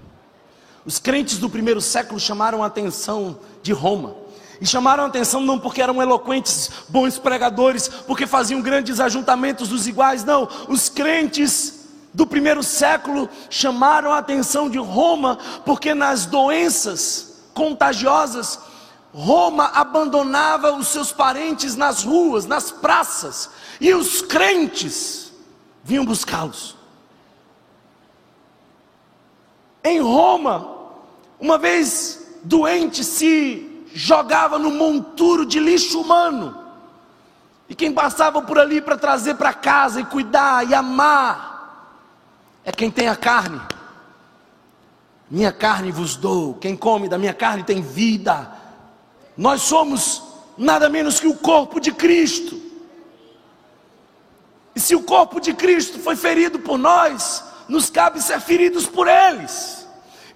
Os 0.89 0.99
crentes 0.99 1.37
do 1.37 1.51
primeiro 1.51 1.83
século 1.83 2.19
chamaram 2.19 2.63
a 2.63 2.67
atenção 2.67 3.41
de 3.63 3.75
Roma. 3.75 4.17
E 4.59 4.65
chamaram 4.65 5.05
a 5.05 5.07
atenção 5.07 5.39
não 5.39 5.59
porque 5.59 5.83
eram 5.83 6.01
eloquentes, 6.01 6.71
bons 6.89 7.19
pregadores, 7.19 7.89
porque 8.07 8.27
faziam 8.27 8.63
grandes 8.63 8.99
ajuntamentos 8.99 9.69
dos 9.69 9.87
iguais, 9.87 10.25
não. 10.25 10.49
Os 10.67 10.89
crentes 10.89 11.91
do 12.15 12.27
primeiro 12.27 12.63
século 12.63 13.29
chamaram 13.51 14.15
a 14.15 14.17
atenção 14.17 14.71
de 14.71 14.79
Roma, 14.79 15.37
porque 15.63 15.93
nas 15.93 16.25
doenças 16.25 17.43
contagiosas, 17.53 18.59
Roma 19.13 19.67
abandonava 19.75 20.75
os 20.75 20.89
seus 20.89 21.13
parentes 21.13 21.77
nas 21.77 22.03
ruas, 22.03 22.47
nas 22.47 22.71
praças, 22.71 23.51
e 23.79 23.93
os 23.93 24.23
crentes 24.23 25.35
vinham 25.85 26.07
buscá-los. 26.07 26.79
Em 29.85 30.01
Roma, 30.01 30.78
uma 31.41 31.59
vez 31.59 32.39
doente, 32.43 33.05
se 33.05 33.85
jogava 33.95 34.59
no 34.59 34.71
monturo 34.71 35.45
de 35.47 35.59
lixo 35.59 36.01
humano, 36.01 36.57
e 37.69 37.75
quem 37.75 37.93
passava 37.93 38.41
por 38.41 38.59
ali 38.59 38.81
para 38.81 38.97
trazer 38.97 39.35
para 39.35 39.53
casa 39.53 40.01
e 40.01 40.05
cuidar 40.05 40.69
e 40.69 40.75
amar, 40.75 41.49
é 42.65 42.73
quem 42.73 42.91
tem 42.91 43.09
a 43.09 43.17
carne. 43.17 43.61
Minha 45.31 45.53
carne 45.53 45.91
vos 45.91 46.17
dou, 46.17 46.55
quem 46.55 46.75
come 46.75 47.09
da 47.09 47.19
minha 47.19 47.35
carne 47.35 47.63
tem 47.63 47.83
vida. 47.83 48.51
Nós 49.37 49.63
somos 49.63 50.23
nada 50.57 50.89
menos 50.89 51.21
que 51.21 51.29
o 51.29 51.37
corpo 51.37 51.79
de 51.79 51.93
Cristo. 51.93 52.59
E 54.75 54.81
se 54.81 54.95
o 54.95 55.03
corpo 55.03 55.39
de 55.39 55.53
Cristo 55.53 55.99
foi 55.99 56.17
ferido 56.17 56.59
por 56.59 56.79
nós, 56.79 57.45
nos 57.69 57.91
cabe 57.91 58.23
ser 58.23 58.41
feridos 58.41 58.87
por 58.87 59.07
eles. 59.07 59.78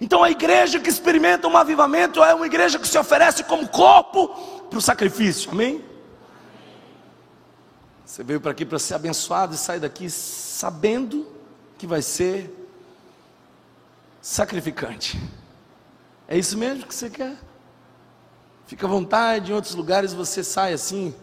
Então 0.03 0.21
a 0.21 0.29
igreja 0.29 0.81
que 0.81 0.89
experimenta 0.89 1.47
um 1.47 1.55
avivamento 1.55 2.21
é 2.21 2.35
uma 2.35 2.45
igreja 2.45 2.77
que 2.77 2.85
se 2.85 2.97
oferece 2.97 3.41
como 3.41 3.69
corpo 3.69 4.27
para 4.69 4.77
o 4.77 4.81
sacrifício, 4.81 5.49
amém? 5.51 5.81
Você 8.05 8.21
veio 8.21 8.41
para 8.41 8.51
aqui 8.51 8.65
para 8.65 8.77
ser 8.79 8.95
abençoado 8.95 9.55
e 9.55 9.57
sai 9.57 9.79
daqui 9.79 10.09
sabendo 10.09 11.25
que 11.77 11.87
vai 11.87 12.01
ser 12.01 12.53
sacrificante. 14.21 15.17
É 16.27 16.37
isso 16.37 16.57
mesmo 16.57 16.85
que 16.85 16.93
você 16.93 17.09
quer? 17.09 17.37
Fica 18.67 18.85
à 18.85 18.89
vontade, 18.89 19.53
em 19.53 19.55
outros 19.55 19.73
lugares 19.73 20.13
você 20.13 20.43
sai 20.43 20.73
assim, 20.73 21.15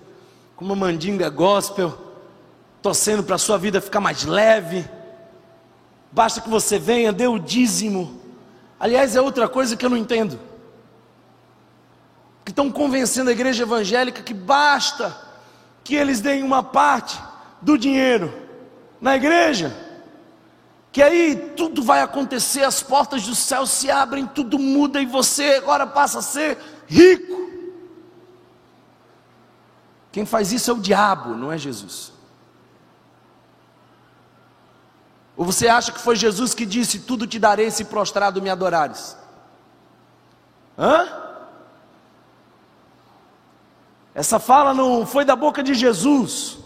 com 0.56 0.64
uma 0.64 0.74
mandinga 0.74 1.28
gospel, 1.28 1.98
torcendo 2.80 3.22
para 3.22 3.34
a 3.34 3.38
sua 3.38 3.58
vida 3.58 3.78
ficar 3.78 4.00
mais 4.00 4.24
leve. 4.24 4.88
Basta 6.10 6.40
que 6.40 6.48
você 6.48 6.78
venha, 6.78 7.12
dê 7.12 7.26
o 7.26 7.38
dízimo, 7.38 8.19
Aliás, 8.80 9.14
é 9.14 9.20
outra 9.20 9.46
coisa 9.46 9.76
que 9.76 9.84
eu 9.84 9.90
não 9.90 9.96
entendo. 9.96 10.40
Que 12.42 12.50
estão 12.50 12.72
convencendo 12.72 13.28
a 13.28 13.32
igreja 13.32 13.62
evangélica 13.62 14.22
que 14.22 14.32
basta 14.32 15.14
que 15.84 15.94
eles 15.94 16.20
deem 16.20 16.42
uma 16.42 16.62
parte 16.62 17.20
do 17.60 17.76
dinheiro 17.76 18.32
na 19.00 19.16
igreja, 19.16 19.74
que 20.92 21.02
aí 21.02 21.52
tudo 21.56 21.82
vai 21.82 22.02
acontecer, 22.02 22.64
as 22.64 22.82
portas 22.82 23.22
do 23.26 23.34
céu 23.34 23.66
se 23.66 23.90
abrem, 23.90 24.26
tudo 24.26 24.58
muda 24.58 25.00
e 25.00 25.06
você 25.06 25.54
agora 25.56 25.86
passa 25.86 26.18
a 26.18 26.22
ser 26.22 26.58
rico. 26.86 27.50
Quem 30.12 30.26
faz 30.26 30.52
isso 30.52 30.70
é 30.70 30.74
o 30.74 30.78
diabo, 30.78 31.36
não 31.36 31.52
é 31.52 31.56
Jesus. 31.56 32.12
Ou 35.36 35.44
você 35.44 35.68
acha 35.68 35.92
que 35.92 36.00
foi 36.00 36.16
Jesus 36.16 36.54
que 36.54 36.66
disse: 36.66 37.00
Tudo 37.00 37.26
te 37.26 37.38
darei 37.38 37.70
se 37.70 37.84
prostrado 37.84 38.42
me 38.42 38.50
adorares? 38.50 39.16
Hã? 40.78 41.08
Essa 44.14 44.38
fala 44.38 44.74
não 44.74 45.06
foi 45.06 45.24
da 45.24 45.36
boca 45.36 45.62
de 45.62 45.74
Jesus. 45.74 46.58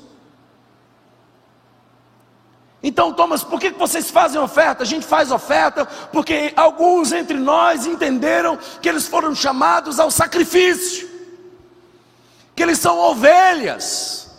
Então, 2.83 3.15
Thomas, 3.15 3.43
por 3.43 3.59
que 3.59 3.71
vocês 3.71 4.11
fazem 4.11 4.39
oferta? 4.39 4.83
A 4.83 4.87
gente 4.87 5.07
faz 5.07 5.31
oferta 5.31 5.87
porque 6.12 6.53
alguns 6.55 7.12
entre 7.12 7.39
nós 7.39 7.87
entenderam 7.87 8.59
que 8.83 8.89
eles 8.89 9.09
foram 9.09 9.35
chamados 9.35 9.99
ao 9.99 10.11
sacrifício, 10.11 11.09
que 12.55 12.62
eles 12.62 12.79
são 12.79 12.99
ovelhas. 12.99 14.31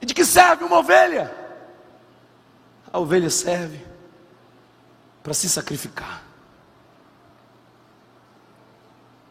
E 0.00 0.06
de 0.06 0.14
que 0.14 0.24
serve 0.24 0.64
uma 0.64 0.78
ovelha? 0.78 1.43
A 2.94 2.98
ovelha 3.00 3.28
serve 3.28 3.84
para 5.20 5.34
se 5.34 5.48
sacrificar. 5.48 6.22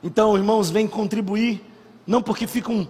Então, 0.03 0.35
irmãos, 0.35 0.69
vem 0.69 0.85
contribuir, 0.85 1.63
não 2.05 2.21
porque 2.21 2.45
ficam 2.45 2.85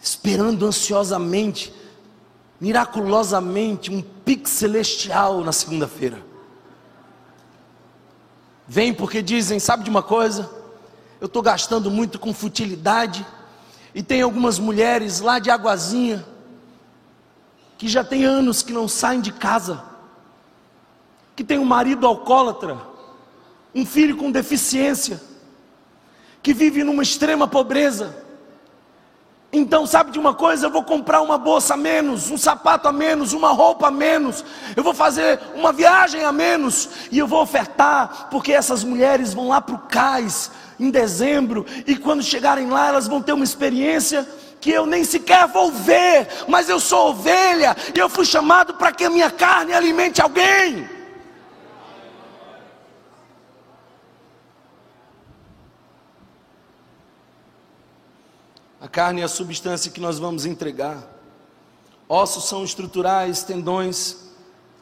esperando 0.00 0.66
ansiosamente, 0.66 1.72
miraculosamente, 2.60 3.92
um 3.92 4.02
pique 4.02 4.50
celestial 4.50 5.40
na 5.44 5.52
segunda-feira. 5.52 6.20
Vem 8.66 8.92
porque 8.92 9.22
dizem, 9.22 9.60
sabe 9.60 9.84
de 9.84 9.90
uma 9.90 10.02
coisa? 10.02 10.50
Eu 11.20 11.28
estou 11.28 11.42
gastando 11.42 11.92
muito 11.92 12.18
com 12.18 12.34
futilidade, 12.34 13.24
e 13.94 14.02
tem 14.02 14.20
algumas 14.20 14.58
mulheres 14.58 15.20
lá 15.20 15.38
de 15.38 15.48
Águazinha, 15.48 16.26
que 17.80 17.88
já 17.88 18.04
tem 18.04 18.24
anos 18.24 18.62
que 18.62 18.74
não 18.74 18.86
saem 18.86 19.22
de 19.22 19.32
casa, 19.32 19.82
que 21.34 21.42
tem 21.42 21.58
um 21.58 21.64
marido 21.64 22.06
alcoólatra, 22.06 22.76
um 23.74 23.86
filho 23.86 24.18
com 24.18 24.30
deficiência, 24.30 25.18
que 26.42 26.52
vive 26.52 26.84
numa 26.84 27.02
extrema 27.02 27.48
pobreza. 27.48 28.22
Então, 29.50 29.86
sabe 29.86 30.10
de 30.10 30.18
uma 30.18 30.34
coisa? 30.34 30.66
Eu 30.66 30.70
vou 30.70 30.84
comprar 30.84 31.22
uma 31.22 31.38
bolsa 31.38 31.72
a 31.72 31.76
menos, 31.78 32.30
um 32.30 32.36
sapato 32.36 32.86
a 32.86 32.92
menos, 32.92 33.32
uma 33.32 33.50
roupa 33.50 33.88
a 33.88 33.90
menos, 33.90 34.44
eu 34.76 34.84
vou 34.84 34.92
fazer 34.92 35.40
uma 35.54 35.72
viagem 35.72 36.22
a 36.22 36.30
menos, 36.30 36.86
e 37.10 37.18
eu 37.18 37.26
vou 37.26 37.40
ofertar, 37.40 38.28
porque 38.30 38.52
essas 38.52 38.84
mulheres 38.84 39.32
vão 39.32 39.48
lá 39.48 39.58
para 39.58 39.74
o 39.74 39.78
cais 39.88 40.50
em 40.78 40.90
dezembro, 40.90 41.64
e 41.86 41.96
quando 41.96 42.22
chegarem 42.22 42.68
lá, 42.68 42.88
elas 42.88 43.08
vão 43.08 43.22
ter 43.22 43.32
uma 43.32 43.42
experiência 43.42 44.28
que 44.60 44.70
eu 44.70 44.84
nem 44.86 45.04
sequer 45.04 45.48
vou 45.48 45.72
ver, 45.72 46.28
mas 46.46 46.68
eu 46.68 46.78
sou 46.78 47.10
ovelha 47.10 47.76
e 47.94 47.98
eu 47.98 48.08
fui 48.08 48.24
chamado 48.24 48.74
para 48.74 48.92
que 48.92 49.04
a 49.04 49.10
minha 49.10 49.30
carne 49.30 49.72
alimente 49.72 50.20
alguém. 50.20 50.88
A 58.80 58.88
carne 58.88 59.20
é 59.20 59.24
a 59.24 59.28
substância 59.28 59.90
que 59.90 60.00
nós 60.00 60.18
vamos 60.18 60.46
entregar. 60.46 61.06
Ossos 62.08 62.48
são 62.48 62.64
estruturais, 62.64 63.42
tendões 63.42 64.30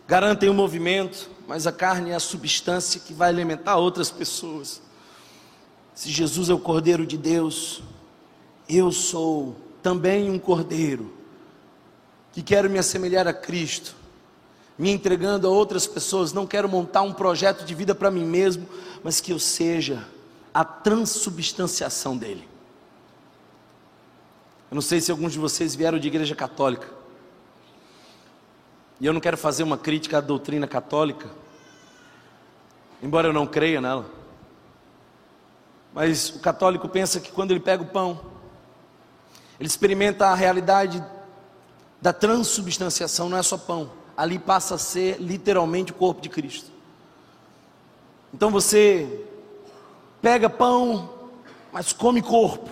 garantem 0.08 0.48
o 0.48 0.54
movimento, 0.54 1.28
mas 1.46 1.66
a 1.66 1.72
carne 1.72 2.12
é 2.12 2.14
a 2.14 2.20
substância 2.20 2.98
que 2.98 3.12
vai 3.12 3.28
alimentar 3.28 3.76
outras 3.76 4.10
pessoas. 4.10 4.80
Se 5.94 6.10
Jesus 6.10 6.48
é 6.48 6.54
o 6.54 6.58
Cordeiro 6.58 7.06
de 7.06 7.18
Deus, 7.18 7.82
eu 8.66 8.90
sou 8.90 9.54
também 9.82 10.30
um 10.30 10.38
cordeiro, 10.38 11.12
que 12.32 12.42
quero 12.42 12.68
me 12.68 12.78
assemelhar 12.78 13.26
a 13.26 13.32
Cristo, 13.32 13.94
me 14.78 14.90
entregando 14.90 15.46
a 15.46 15.50
outras 15.50 15.86
pessoas, 15.86 16.32
não 16.32 16.46
quero 16.46 16.68
montar 16.68 17.02
um 17.02 17.12
projeto 17.12 17.64
de 17.64 17.74
vida 17.74 17.94
para 17.94 18.10
mim 18.10 18.24
mesmo, 18.24 18.68
mas 19.02 19.20
que 19.20 19.32
eu 19.32 19.38
seja 19.38 20.06
a 20.54 20.64
transubstanciação 20.64 22.16
dele. 22.16 22.48
Eu 24.70 24.74
não 24.74 24.82
sei 24.82 25.00
se 25.00 25.10
alguns 25.10 25.32
de 25.32 25.38
vocês 25.38 25.74
vieram 25.74 25.98
de 25.98 26.08
igreja 26.08 26.34
católica, 26.34 26.88
E 29.00 29.06
eu 29.06 29.12
não 29.12 29.20
quero 29.20 29.36
fazer 29.36 29.62
uma 29.62 29.78
crítica 29.78 30.18
à 30.18 30.20
doutrina 30.20 30.66
católica, 30.66 31.28
embora 33.00 33.28
eu 33.28 33.32
não 33.32 33.46
creia 33.46 33.80
nela. 33.80 34.04
Mas 35.94 36.30
o 36.30 36.40
católico 36.40 36.88
pensa 36.88 37.20
que 37.20 37.30
quando 37.30 37.52
ele 37.52 37.60
pega 37.60 37.82
o 37.82 37.86
pão, 37.86 38.20
ele 39.58 39.66
experimenta 39.66 40.26
a 40.26 40.34
realidade 40.34 41.04
da 42.00 42.12
transubstanciação, 42.12 43.28
não 43.28 43.36
é 43.36 43.42
só 43.42 43.58
pão, 43.58 43.90
ali 44.16 44.38
passa 44.38 44.76
a 44.76 44.78
ser 44.78 45.20
literalmente 45.20 45.92
o 45.92 45.94
corpo 45.94 46.20
de 46.20 46.28
Cristo. 46.28 46.70
Então 48.32 48.50
você 48.50 49.26
pega 50.22 50.48
pão, 50.48 51.10
mas 51.72 51.92
come 51.92 52.22
corpo. 52.22 52.70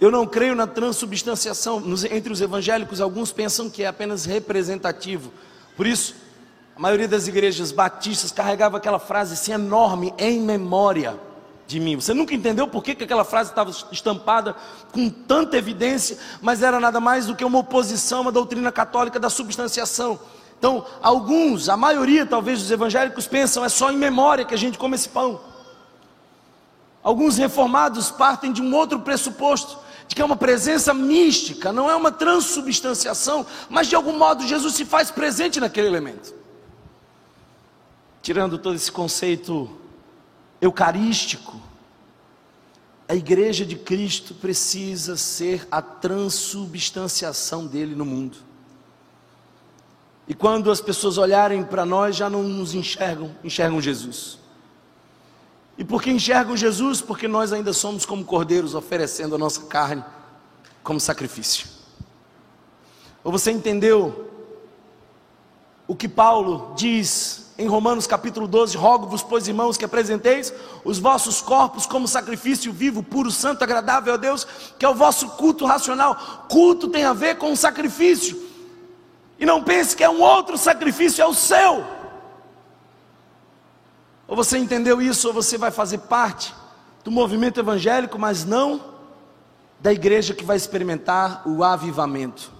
Eu 0.00 0.10
não 0.10 0.26
creio 0.26 0.54
na 0.54 0.66
transubstanciação. 0.66 1.82
Entre 2.10 2.32
os 2.32 2.40
evangélicos, 2.40 3.00
alguns 3.00 3.32
pensam 3.32 3.70
que 3.70 3.84
é 3.84 3.86
apenas 3.86 4.24
representativo. 4.24 5.32
Por 5.76 5.86
isso, 5.86 6.16
a 6.76 6.80
maioria 6.80 7.06
das 7.06 7.28
igrejas 7.28 7.70
batistas 7.70 8.32
carregava 8.32 8.76
aquela 8.76 8.98
frase 8.98 9.34
assim 9.34 9.52
enorme, 9.52 10.12
em 10.18 10.40
memória 10.40 11.18
de 11.66 11.80
mim. 11.80 11.96
Você 11.96 12.12
nunca 12.12 12.34
entendeu 12.34 12.68
por 12.68 12.82
que, 12.82 12.94
que 12.94 13.04
aquela 13.04 13.24
frase 13.24 13.50
estava 13.50 13.70
estampada 13.90 14.54
com 14.92 15.08
tanta 15.08 15.56
evidência, 15.56 16.18
mas 16.40 16.62
era 16.62 16.78
nada 16.78 17.00
mais 17.00 17.26
do 17.26 17.34
que 17.34 17.44
uma 17.44 17.58
oposição 17.58 18.26
à 18.28 18.30
doutrina 18.30 18.70
católica 18.70 19.18
da 19.18 19.30
substanciação. 19.30 20.18
Então, 20.58 20.86
alguns, 21.02 21.68
a 21.68 21.76
maioria 21.76 22.24
talvez 22.24 22.60
dos 22.60 22.70
evangélicos 22.70 23.26
pensam 23.26 23.64
é 23.64 23.68
só 23.68 23.90
em 23.90 23.96
memória 23.96 24.44
que 24.44 24.54
a 24.54 24.58
gente 24.58 24.78
come 24.78 24.94
esse 24.94 25.08
pão. 25.08 25.40
Alguns 27.02 27.36
reformados 27.36 28.10
partem 28.12 28.52
de 28.52 28.62
um 28.62 28.72
outro 28.74 29.00
pressuposto, 29.00 29.76
de 30.06 30.14
que 30.14 30.22
é 30.22 30.24
uma 30.24 30.36
presença 30.36 30.94
mística, 30.94 31.72
não 31.72 31.90
é 31.90 31.96
uma 31.96 32.12
transubstanciação, 32.12 33.44
mas 33.68 33.88
de 33.88 33.96
algum 33.96 34.16
modo 34.16 34.46
Jesus 34.46 34.74
se 34.74 34.84
faz 34.84 35.10
presente 35.10 35.58
naquele 35.58 35.88
elemento. 35.88 36.32
Tirando 38.22 38.56
todo 38.56 38.76
esse 38.76 38.92
conceito 38.92 39.68
eucarístico, 40.62 41.60
a 43.08 43.16
igreja 43.16 43.66
de 43.66 43.74
Cristo 43.74 44.32
precisa 44.32 45.16
ser 45.16 45.66
a 45.70 45.82
transubstanciação 45.82 47.66
dele 47.66 47.96
no 47.96 48.04
mundo. 48.04 48.38
E 50.28 50.34
quando 50.34 50.70
as 50.70 50.80
pessoas 50.80 51.18
olharem 51.18 51.64
para 51.64 51.84
nós, 51.84 52.14
já 52.14 52.30
não 52.30 52.44
nos 52.44 52.74
enxergam, 52.74 53.34
enxergam 53.42 53.82
Jesus. 53.82 54.38
E 55.76 55.84
por 55.84 56.00
que 56.00 56.12
enxergam 56.12 56.56
Jesus? 56.56 57.00
Porque 57.00 57.26
nós 57.26 57.52
ainda 57.52 57.72
somos 57.72 58.06
como 58.06 58.24
cordeiros 58.24 58.74
oferecendo 58.74 59.34
a 59.34 59.38
nossa 59.38 59.62
carne 59.62 60.04
como 60.84 61.00
sacrifício. 61.00 61.66
Ou 63.24 63.32
você 63.32 63.50
entendeu 63.50 64.30
o 65.88 65.96
que 65.96 66.08
Paulo 66.08 66.72
diz 66.76 67.41
em 67.58 67.66
Romanos 67.66 68.06
capítulo 68.06 68.46
12: 68.46 68.76
Rogo-vos, 68.76 69.22
pois 69.22 69.48
irmãos, 69.48 69.76
que 69.76 69.84
apresenteis 69.84 70.52
os 70.84 70.98
vossos 70.98 71.40
corpos 71.40 71.86
como 71.86 72.08
sacrifício 72.08 72.72
vivo, 72.72 73.02
puro, 73.02 73.30
santo, 73.30 73.62
agradável 73.62 74.14
a 74.14 74.16
Deus, 74.16 74.46
que 74.78 74.84
é 74.84 74.88
o 74.88 74.94
vosso 74.94 75.28
culto 75.30 75.66
racional. 75.66 76.46
Culto 76.48 76.88
tem 76.88 77.04
a 77.04 77.12
ver 77.12 77.36
com 77.36 77.54
sacrifício. 77.54 78.50
E 79.38 79.46
não 79.46 79.62
pense 79.62 79.96
que 79.96 80.04
é 80.04 80.08
um 80.08 80.20
outro 80.20 80.56
sacrifício, 80.56 81.22
é 81.22 81.26
o 81.26 81.34
seu. 81.34 81.84
Ou 84.26 84.36
você 84.36 84.56
entendeu 84.56 85.02
isso, 85.02 85.28
ou 85.28 85.34
você 85.34 85.58
vai 85.58 85.70
fazer 85.70 85.98
parte 85.98 86.54
do 87.04 87.10
movimento 87.10 87.58
evangélico, 87.58 88.18
mas 88.18 88.44
não 88.44 88.92
da 89.80 89.92
igreja 89.92 90.32
que 90.32 90.44
vai 90.44 90.56
experimentar 90.56 91.42
o 91.44 91.64
avivamento. 91.64 92.52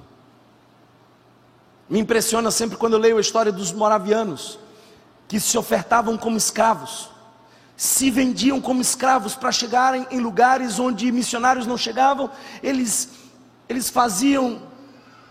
Me 1.88 2.01
impressiona 2.01 2.51
sempre 2.51 2.76
quando 2.76 2.95
eu 2.95 2.99
leio 2.99 3.16
a 3.16 3.20
história 3.20 3.53
dos 3.53 3.72
moravianos, 3.72 4.59
que 5.33 5.41
se 5.41 5.57
ofertavam 5.57 6.18
como 6.18 6.37
escravos, 6.37 7.09
se 7.74 8.11
vendiam 8.11 8.61
como 8.61 8.83
escravos 8.83 9.35
para 9.35 9.51
chegarem 9.51 10.07
em 10.11 10.20
lugares 10.20 10.78
onde 10.78 11.11
missionários 11.11 11.66
não 11.66 11.78
chegavam, 11.78 12.30
eles, 12.62 13.09
eles 13.66 13.89
faziam 13.89 14.61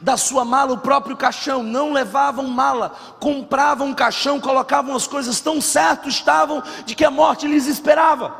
da 0.02 0.18
sua 0.18 0.44
mala 0.44 0.74
o 0.74 0.80
próprio 0.80 1.16
caixão, 1.16 1.62
não 1.62 1.94
levavam 1.94 2.48
mala, 2.48 2.96
compravam 3.20 3.90
um 3.90 3.94
caixão, 3.94 4.40
colocavam 4.40 4.96
as 4.96 5.06
coisas 5.06 5.40
tão 5.40 5.62
certo 5.62 6.10
estavam 6.10 6.64
de 6.84 6.96
que 6.96 7.06
a 7.06 7.12
morte 7.12 7.46
lhes 7.46 7.68
esperava. 7.68 8.36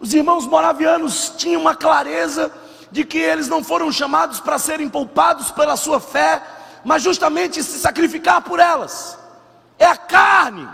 Os 0.00 0.14
irmãos 0.14 0.46
moravianos 0.46 1.34
tinham 1.36 1.60
uma 1.60 1.76
clareza 1.76 2.50
de 2.90 3.04
que 3.04 3.18
eles 3.18 3.46
não 3.46 3.62
foram 3.62 3.92
chamados 3.92 4.40
para 4.40 4.58
serem 4.58 4.88
poupados 4.88 5.50
pela 5.50 5.76
sua 5.76 6.00
fé, 6.00 6.42
mas 6.84 7.02
justamente 7.02 7.62
se 7.62 7.78
sacrificar 7.78 8.42
por 8.42 8.60
elas. 8.60 9.18
É 9.78 9.86
a 9.86 9.96
carne 9.96 10.68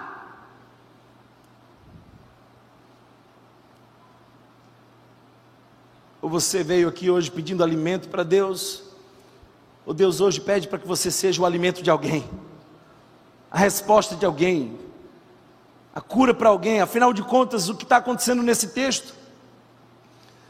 Ou 6.25 6.31
você 6.31 6.65
veio 6.65 6.89
aqui 6.89 7.11
hoje 7.11 7.31
pedindo 7.31 7.63
alimento 7.63 8.09
para 8.09 8.23
Deus? 8.23 8.83
Ou 9.85 9.93
Deus 9.93 10.23
hoje 10.23 10.41
pede 10.41 10.67
para 10.67 10.79
que 10.79 10.89
você 10.89 11.11
seja 11.11 11.43
o 11.43 11.45
alimento 11.45 11.83
de 11.83 11.91
alguém, 11.91 12.27
a 13.51 13.59
resposta 13.59 14.17
de 14.17 14.25
alguém, 14.25 14.81
a 15.95 16.01
cura 16.01 16.33
para 16.33 16.49
alguém? 16.49 16.81
Afinal 16.81 17.13
de 17.13 17.23
contas, 17.23 17.69
o 17.69 17.75
que 17.75 17.83
está 17.83 17.99
acontecendo 17.99 18.43
nesse 18.43 18.69
texto 18.69 19.15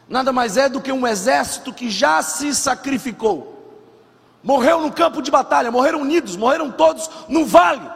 nada 0.08 0.32
mais 0.32 0.56
é 0.56 0.68
do 0.68 0.80
que 0.80 0.92
um 0.92 1.04
exército 1.04 1.72
que 1.72 1.90
já 1.90 2.22
se 2.22 2.54
sacrificou, 2.54 3.53
morreu 4.44 4.80
no 4.80 4.92
campo 4.92 5.20
de 5.20 5.30
batalha, 5.32 5.72
morreram 5.72 6.02
unidos, 6.02 6.36
morreram 6.36 6.70
todos 6.70 7.10
no 7.28 7.44
vale. 7.44 7.90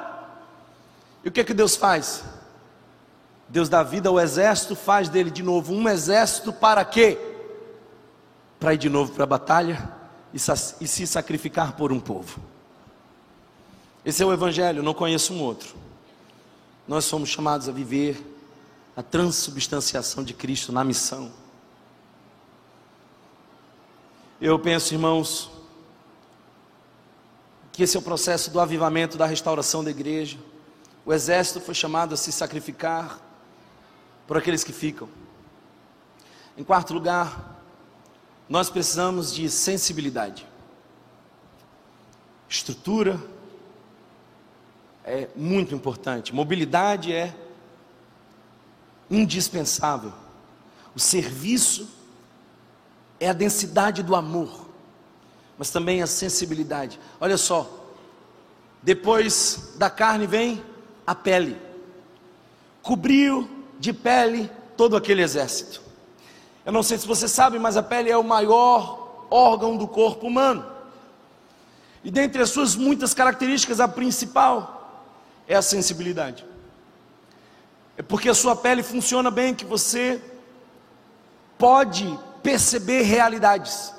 E 1.22 1.28
o 1.28 1.30
que 1.30 1.40
é 1.40 1.44
que 1.44 1.54
Deus 1.54 1.76
faz? 1.76 2.24
Deus 3.48 3.68
dá 3.68 3.84
vida 3.84 4.08
ao 4.08 4.18
exército, 4.18 4.74
faz 4.74 5.08
dele 5.08 5.30
de 5.30 5.44
novo 5.44 5.72
um 5.72 5.88
exército 5.88 6.52
para 6.52 6.84
quê? 6.84 7.28
para 8.58 8.74
ir 8.74 8.78
de 8.78 8.88
novo 8.88 9.12
para 9.12 9.24
a 9.24 9.26
batalha 9.26 9.92
e, 10.32 10.38
se 10.38 11.06
sacrificar 11.06 11.72
por 11.72 11.92
um 11.92 12.00
povo. 12.00 12.40
Esse 14.04 14.22
é 14.22 14.26
o 14.26 14.32
Evangelho, 14.32 14.82
não 14.82 14.94
conheço 14.94 15.32
um 15.32 15.42
outro. 15.42 15.74
Nós 16.86 17.04
somos 17.04 17.28
chamados 17.28 17.68
a 17.68 17.72
viver 17.72 18.20
a 18.96 19.02
transubstanciação 19.02 20.24
de 20.24 20.34
Cristo 20.34 20.72
na 20.72 20.82
missão. 20.82 21.30
Eu 24.40 24.58
penso, 24.58 24.94
irmãos, 24.94 25.50
que 27.78 27.84
esse 27.84 27.96
é 27.96 28.00
o 28.00 28.02
processo 28.02 28.50
do 28.50 28.58
avivamento, 28.58 29.16
da 29.16 29.24
restauração 29.24 29.84
da 29.84 29.90
igreja. 29.92 30.36
O 31.06 31.12
exército 31.12 31.60
foi 31.60 31.74
chamado 31.74 32.12
a 32.12 32.16
se 32.16 32.32
sacrificar 32.32 33.20
por 34.26 34.36
aqueles 34.36 34.64
que 34.64 34.72
ficam. 34.72 35.08
Em 36.56 36.64
quarto 36.64 36.92
lugar, 36.92 37.62
nós 38.48 38.68
precisamos 38.68 39.32
de 39.32 39.48
sensibilidade. 39.48 40.44
Estrutura 42.48 43.16
é 45.04 45.28
muito 45.36 45.72
importante, 45.72 46.34
mobilidade 46.34 47.12
é 47.12 47.32
indispensável. 49.08 50.12
O 50.96 50.98
serviço 50.98 51.88
é 53.20 53.28
a 53.28 53.32
densidade 53.32 54.02
do 54.02 54.16
amor, 54.16 54.67
mas 55.58 55.70
também 55.70 56.00
a 56.00 56.06
sensibilidade. 56.06 57.00
Olha 57.20 57.36
só, 57.36 57.68
depois 58.82 59.74
da 59.76 59.90
carne 59.90 60.26
vem 60.26 60.62
a 61.06 61.14
pele, 61.14 61.60
cobriu 62.80 63.50
de 63.78 63.92
pele 63.92 64.50
todo 64.76 64.96
aquele 64.96 65.22
exército. 65.22 65.82
Eu 66.64 66.72
não 66.72 66.82
sei 66.82 66.96
se 66.98 67.06
você 67.06 67.26
sabe, 67.26 67.58
mas 67.58 67.76
a 67.76 67.82
pele 67.82 68.10
é 68.10 68.16
o 68.16 68.22
maior 68.22 69.26
órgão 69.30 69.76
do 69.76 69.88
corpo 69.88 70.26
humano. 70.26 70.64
E 72.04 72.10
dentre 72.10 72.40
as 72.40 72.50
suas 72.50 72.76
muitas 72.76 73.12
características, 73.12 73.80
a 73.80 73.88
principal 73.88 75.04
é 75.48 75.56
a 75.56 75.62
sensibilidade. 75.62 76.44
É 77.96 78.02
porque 78.02 78.28
a 78.28 78.34
sua 78.34 78.54
pele 78.54 78.82
funciona 78.82 79.30
bem 79.30 79.54
que 79.54 79.64
você 79.64 80.22
pode 81.58 82.18
perceber 82.42 83.02
realidades. 83.02 83.92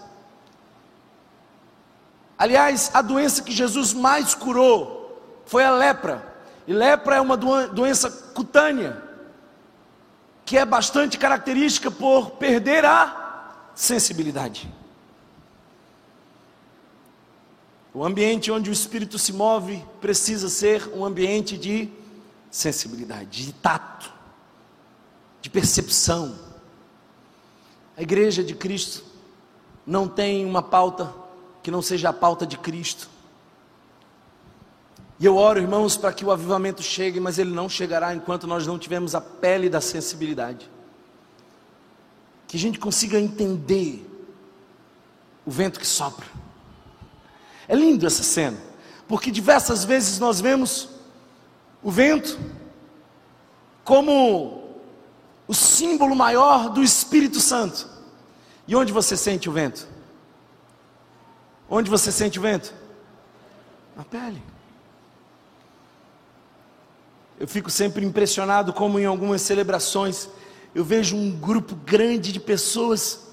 Aliás, 2.39 2.89
a 2.93 3.01
doença 3.01 3.43
que 3.43 3.51
Jesus 3.51 3.93
mais 3.93 4.33
curou 4.33 5.21
foi 5.45 5.65
a 5.65 5.71
lepra. 5.71 6.25
E 6.65 6.71
lepra 6.71 7.17
é 7.17 7.21
uma 7.21 7.35
doença 7.35 8.09
cutânea 8.09 9.03
que 10.45 10.57
é 10.57 10.65
bastante 10.65 11.17
característica 11.17 11.91
por 11.91 12.31
perder 12.31 12.85
a 12.85 13.51
sensibilidade. 13.75 14.71
O 17.93 18.05
ambiente 18.05 18.51
onde 18.51 18.69
o 18.69 18.73
espírito 18.73 19.19
se 19.19 19.33
move 19.33 19.83
precisa 19.99 20.47
ser 20.47 20.89
um 20.95 21.03
ambiente 21.03 21.57
de 21.57 21.89
sensibilidade, 22.49 23.45
de 23.45 23.53
tato, 23.53 24.11
de 25.41 25.49
percepção. 25.49 26.39
A 27.97 28.01
igreja 28.01 28.43
de 28.43 28.55
Cristo 28.55 29.03
não 29.85 30.07
tem 30.07 30.45
uma 30.45 30.63
pauta 30.63 31.13
que 31.61 31.71
não 31.71 31.81
seja 31.81 32.09
a 32.09 32.13
pauta 32.13 32.45
de 32.45 32.57
Cristo. 32.57 33.09
E 35.19 35.25
eu 35.25 35.35
oro, 35.35 35.59
irmãos, 35.59 35.97
para 35.97 36.13
que 36.13 36.23
o 36.23 36.31
avivamento 36.31 36.81
chegue, 36.81 37.19
mas 37.19 37.37
ele 37.37 37.51
não 37.51 37.67
chegará 37.67 38.15
enquanto 38.15 38.47
nós 38.47 38.65
não 38.65 38.79
tivermos 38.79 39.13
a 39.13 39.19
pele 39.19 39.69
da 39.69 39.81
sensibilidade. 39.81 40.69
Que 42.47 42.55
a 42.55 42.59
gente 42.59 42.79
consiga 42.79 43.19
entender 43.19 44.05
o 45.45 45.51
vento 45.51 45.79
que 45.79 45.85
sopra. 45.85 46.25
É 47.67 47.75
lindo 47.75 48.07
essa 48.07 48.23
cena, 48.23 48.57
porque 49.07 49.29
diversas 49.29 49.83
vezes 49.83 50.19
nós 50.19 50.39
vemos 50.39 50.89
o 51.83 51.91
vento 51.91 52.39
como 53.83 54.63
o 55.47 55.53
símbolo 55.53 56.15
maior 56.15 56.69
do 56.69 56.81
Espírito 56.81 57.39
Santo. 57.39 57.87
E 58.67 58.75
onde 58.75 58.93
você 58.93 59.17
sente 59.17 59.49
o 59.49 59.51
vento? 59.51 59.87
Onde 61.69 61.89
você 61.89 62.11
sente 62.11 62.39
o 62.39 62.41
vento? 62.41 62.73
Na 63.95 64.03
pele. 64.03 64.41
Eu 67.39 67.47
fico 67.47 67.69
sempre 67.69 68.03
impressionado 68.05 68.73
como 68.73 68.99
em 68.99 69.05
algumas 69.05 69.41
celebrações 69.41 70.29
eu 70.73 70.83
vejo 70.83 71.15
um 71.15 71.31
grupo 71.31 71.75
grande 71.75 72.31
de 72.31 72.39
pessoas 72.39 73.27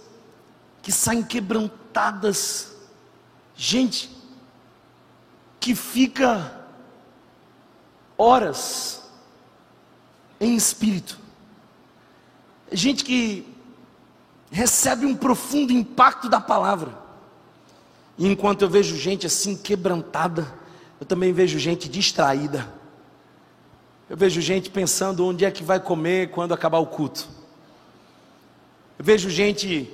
que 0.83 0.93
saem 0.93 1.23
quebrantadas. 1.23 2.73
Gente 3.55 4.11
que 5.59 5.75
fica 5.75 6.61
horas 8.17 9.03
em 10.39 10.55
espírito. 10.55 11.19
Gente 12.71 13.05
que 13.05 13.53
recebe 14.51 15.07
um 15.07 15.17
profundo 15.17 15.73
impacto 15.73 16.29
da 16.29 16.41
palavra. 16.41 17.06
E 18.19 18.27
enquanto 18.27 18.63
eu 18.63 18.69
vejo 18.69 18.97
gente 18.97 19.27
assim 19.27 19.57
quebrantada, 19.57 20.47
eu 21.01 21.07
também 21.07 21.33
vejo 21.33 21.59
gente 21.59 21.89
distraída. 21.89 22.73
Eu 24.09 24.17
vejo 24.17 24.41
gente 24.41 24.71
pensando 24.71 25.27
onde 25.27 25.45
é 25.45 25.51
que 25.51 25.63
vai 25.63 25.81
comer 25.81 26.31
quando 26.31 26.55
acabar 26.55 26.79
o 26.79 26.87
culto. 26.87 27.29
Eu 28.99 29.05
vejo 29.05 29.29
gente 29.29 29.93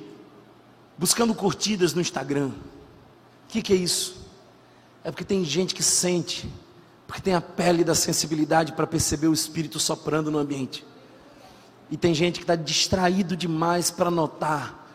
buscando 0.97 1.35
curtidas 1.35 1.95
no 1.95 2.01
Instagram. 2.01 2.49
O 2.49 3.49
que, 3.49 3.63
que 3.63 3.73
é 3.73 3.77
isso? 3.77 4.23
É 5.03 5.11
porque 5.11 5.25
tem 5.25 5.45
gente 5.45 5.75
que 5.75 5.83
sente, 5.83 6.49
porque 7.07 7.21
tem 7.21 7.35
a 7.35 7.41
pele 7.41 7.83
da 7.83 7.95
sensibilidade 7.95 8.73
para 8.73 8.87
perceber 8.87 9.27
o 9.27 9.33
Espírito 9.33 9.81
soprando 9.81 10.31
no 10.31 10.39
ambiente. 10.39 10.85
E 11.91 11.97
tem 11.97 12.15
gente 12.15 12.37
que 12.37 12.45
está 12.45 12.55
distraído 12.55 13.37
demais 13.37 13.91
para 13.91 14.11
notar 14.11 14.89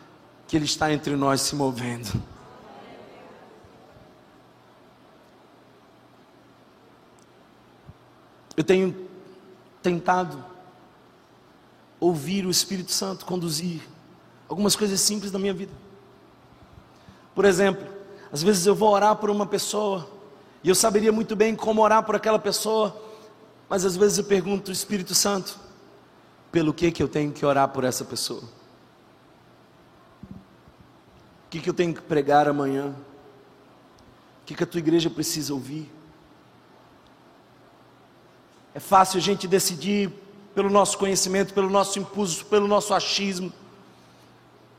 que 0.48 0.56
Ele 0.56 0.66
está 0.66 0.94
entre 0.94 1.16
nós 1.16 1.42
se 1.42 1.56
movendo. 1.56 2.37
Eu 8.58 8.64
tenho 8.64 9.08
tentado 9.84 10.44
ouvir 12.00 12.44
o 12.46 12.50
Espírito 12.50 12.92
Santo 12.92 13.24
conduzir 13.24 13.82
algumas 14.50 14.76
coisas 14.76 15.00
simples 15.00 15.30
da 15.32 15.38
minha 15.38 15.54
vida. 15.54 15.72
Por 17.36 17.46
exemplo, 17.46 17.88
às 18.32 18.42
vezes 18.42 18.66
eu 18.66 18.74
vou 18.74 18.90
orar 18.90 19.16
por 19.16 19.30
uma 19.30 19.46
pessoa 19.46 20.10
e 20.64 20.70
eu 20.70 20.76
saberia 20.76 21.12
muito 21.12 21.36
bem 21.36 21.56
como 21.56 21.84
orar 21.84 22.04
por 22.04 22.16
aquela 22.16 22.40
pessoa, 22.40 23.00
mas 23.70 23.86
às 23.86 23.96
vezes 23.96 24.18
eu 24.18 24.24
pergunto, 24.24 24.72
Espírito 24.72 25.14
Santo, 25.14 25.60
pelo 26.52 26.74
que 26.74 26.92
que 26.92 27.04
eu 27.04 27.08
tenho 27.08 27.32
que 27.32 27.46
orar 27.46 27.70
por 27.70 27.84
essa 27.84 28.04
pessoa? 28.04 28.42
O 31.46 31.50
que 31.50 31.60
que 31.60 31.70
eu 31.70 31.74
tenho 31.74 31.94
que 31.94 32.02
pregar 32.02 32.48
amanhã? 32.48 32.96
O 34.42 34.46
que 34.46 34.56
que 34.56 34.64
a 34.64 34.68
tua 34.68 34.80
igreja 34.80 35.10
precisa 35.10 35.54
ouvir? 35.54 35.92
É 38.78 38.80
fácil 38.80 39.18
a 39.18 39.22
gente 39.22 39.48
decidir 39.48 40.12
pelo 40.54 40.70
nosso 40.70 41.00
conhecimento, 41.00 41.52
pelo 41.52 41.68
nosso 41.68 41.98
impulso, 41.98 42.46
pelo 42.46 42.68
nosso 42.68 42.94
achismo. 42.94 43.52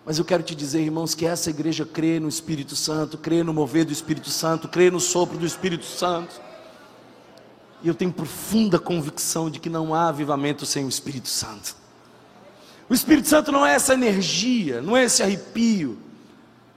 Mas 0.07 0.21
eu 0.21 0.25
quero 0.25 0.41
te 0.45 0.55
dizer, 0.55 0.83
irmãos, 0.83 1.17
que 1.17 1.27
essa 1.27 1.51
igreja 1.51 1.85
crê 1.85 2.21
no 2.21 2.29
Espírito 2.29 2.77
Santo, 2.77 3.19
crê 3.19 3.43
no 3.43 3.53
mover 3.53 3.85
do 3.85 3.93
Espírito 3.93 4.31
Santo, 4.31 4.69
crê 4.69 4.89
no 4.89 5.01
sopro 5.01 5.37
do 5.37 5.45
Espírito 5.45 5.85
Santo. 5.85 6.41
E 7.83 7.89
eu 7.89 7.95
tenho 7.95 8.13
profunda 8.13 8.79
convicção 8.79 9.51
de 9.51 9.59
que 9.59 9.69
não 9.69 9.93
há 9.93 10.11
avivamento 10.11 10.65
sem 10.65 10.85
o 10.85 10.89
Espírito 10.89 11.29
Santo. 11.29 11.75
O 12.89 12.95
Espírito 12.95 13.27
Santo 13.27 13.51
não 13.51 13.67
é 13.67 13.75
essa 13.75 13.95
energia, 13.95 14.81
não 14.81 14.97
é 14.97 15.03
esse 15.03 15.25
arrepio. 15.25 15.99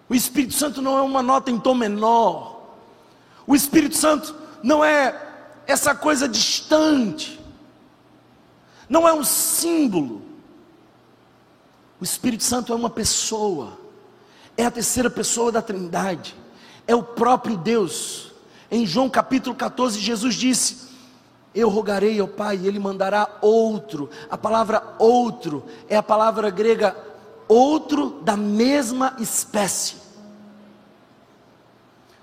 O 0.10 0.16
Espírito 0.16 0.56
Santo 0.56 0.82
não 0.82 0.98
é 0.98 1.04
uma 1.04 1.22
nota 1.22 1.52
em 1.52 1.60
tom 1.60 1.76
menor. 1.76 2.64
O 3.46 3.56
Espírito 3.56 3.96
Santo 3.96 4.34
não 4.64 4.84
é 4.84 5.30
essa 5.72 5.96
coisa 5.96 6.28
distante, 6.28 7.40
não 8.88 9.08
é 9.08 9.14
um 9.14 9.24
símbolo. 9.24 10.22
O 12.00 12.04
Espírito 12.04 12.44
Santo 12.44 12.74
é 12.74 12.76
uma 12.76 12.90
pessoa, 12.90 13.78
é 14.58 14.66
a 14.66 14.72
terceira 14.72 15.10
pessoa 15.10 15.52
da 15.52 15.62
Trindade, 15.62 16.36
é 16.86 16.96
o 16.96 17.04
próprio 17.04 17.58
Deus. 17.58 18.32
Em 18.70 18.86
João 18.86 19.10
capítulo 19.10 19.56
14, 19.56 20.00
Jesus 20.00 20.36
disse: 20.36 20.90
Eu 21.54 21.70
rogarei 21.70 22.20
ao 22.20 22.28
Pai, 22.28 22.58
e 22.58 22.68
Ele 22.68 22.80
mandará 22.80 23.38
outro. 23.42 24.10
A 24.30 24.38
palavra 24.38 24.96
outro 25.00 25.66
é 25.88 25.96
a 25.96 26.04
palavra 26.04 26.50
grega 26.50 26.96
outro 27.48 28.22
da 28.22 28.36
mesma 28.36 29.16
espécie. 29.20 29.96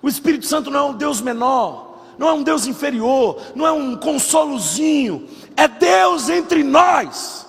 O 0.01 0.09
Espírito 0.09 0.47
Santo 0.47 0.71
não 0.71 0.81
é 0.81 0.91
um 0.91 0.95
Deus 0.95 1.21
menor, 1.21 1.88
não 2.19 2.29
é 2.29 2.33
um 2.33 2.43
Deus 2.43 2.67
inferior, 2.67 3.41
não 3.55 3.67
é 3.67 3.71
um 3.71 3.97
consolozinho, 3.97 5.29
é 5.57 5.69
Deus 5.69 6.29
entre 6.29 6.65
nós. 6.65 7.47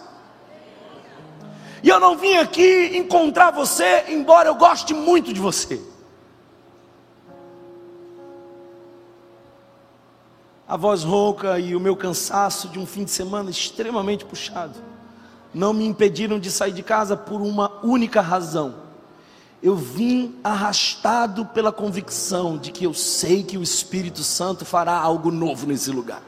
E 1.81 1.89
eu 1.89 1.99
não 1.99 2.15
vim 2.15 2.35
aqui 2.35 2.95
encontrar 2.95 3.51
você, 3.51 4.05
embora 4.09 4.47
eu 4.49 4.55
goste 4.55 4.93
muito 4.93 5.33
de 5.33 5.39
você. 5.39 5.81
A 10.67 10.77
voz 10.77 11.03
rouca 11.03 11.57
e 11.57 11.75
o 11.75 11.79
meu 11.79 11.95
cansaço 11.95 12.69
de 12.69 12.77
um 12.77 12.85
fim 12.85 13.03
de 13.03 13.09
semana 13.09 13.49
extremamente 13.49 14.23
puxado 14.23 14.75
não 15.51 15.73
me 15.73 15.83
impediram 15.83 16.39
de 16.39 16.51
sair 16.51 16.73
de 16.73 16.83
casa 16.83 17.17
por 17.17 17.41
uma 17.41 17.83
única 17.83 18.21
razão 18.21 18.88
eu 19.61 19.75
vim 19.75 20.35
arrastado 20.43 21.45
pela 21.45 21.71
convicção 21.71 22.57
de 22.57 22.71
que 22.71 22.85
eu 22.85 22.93
sei 22.93 23.43
que 23.43 23.57
o 23.57 23.63
Espírito 23.63 24.23
Santo 24.23 24.63
fará 24.63 24.93
algo 24.93 25.31
novo 25.31 25.67
nesse 25.67 25.91
lugar. 25.91 26.23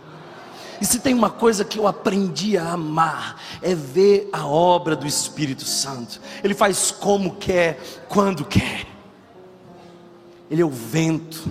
E 0.82 0.86
se 0.86 1.00
tem 1.00 1.14
uma 1.14 1.30
coisa 1.30 1.64
que 1.64 1.78
eu 1.78 1.88
aprendi 1.88 2.58
a 2.58 2.74
amar, 2.74 3.40
é 3.62 3.76
ver 3.76 4.28
a 4.34 4.46
obra 4.46 4.96
do 4.96 5.06
Espírito 5.06 5.64
Santo. 5.64 6.20
Ele 6.44 6.56
faz 6.56 6.92
como 6.92 7.36
quer, 7.36 7.80
quando 8.10 8.44
quer. 8.44 8.88
Ele 10.50 10.62
é 10.62 10.66
o 10.66 10.72
vento. 10.72 11.48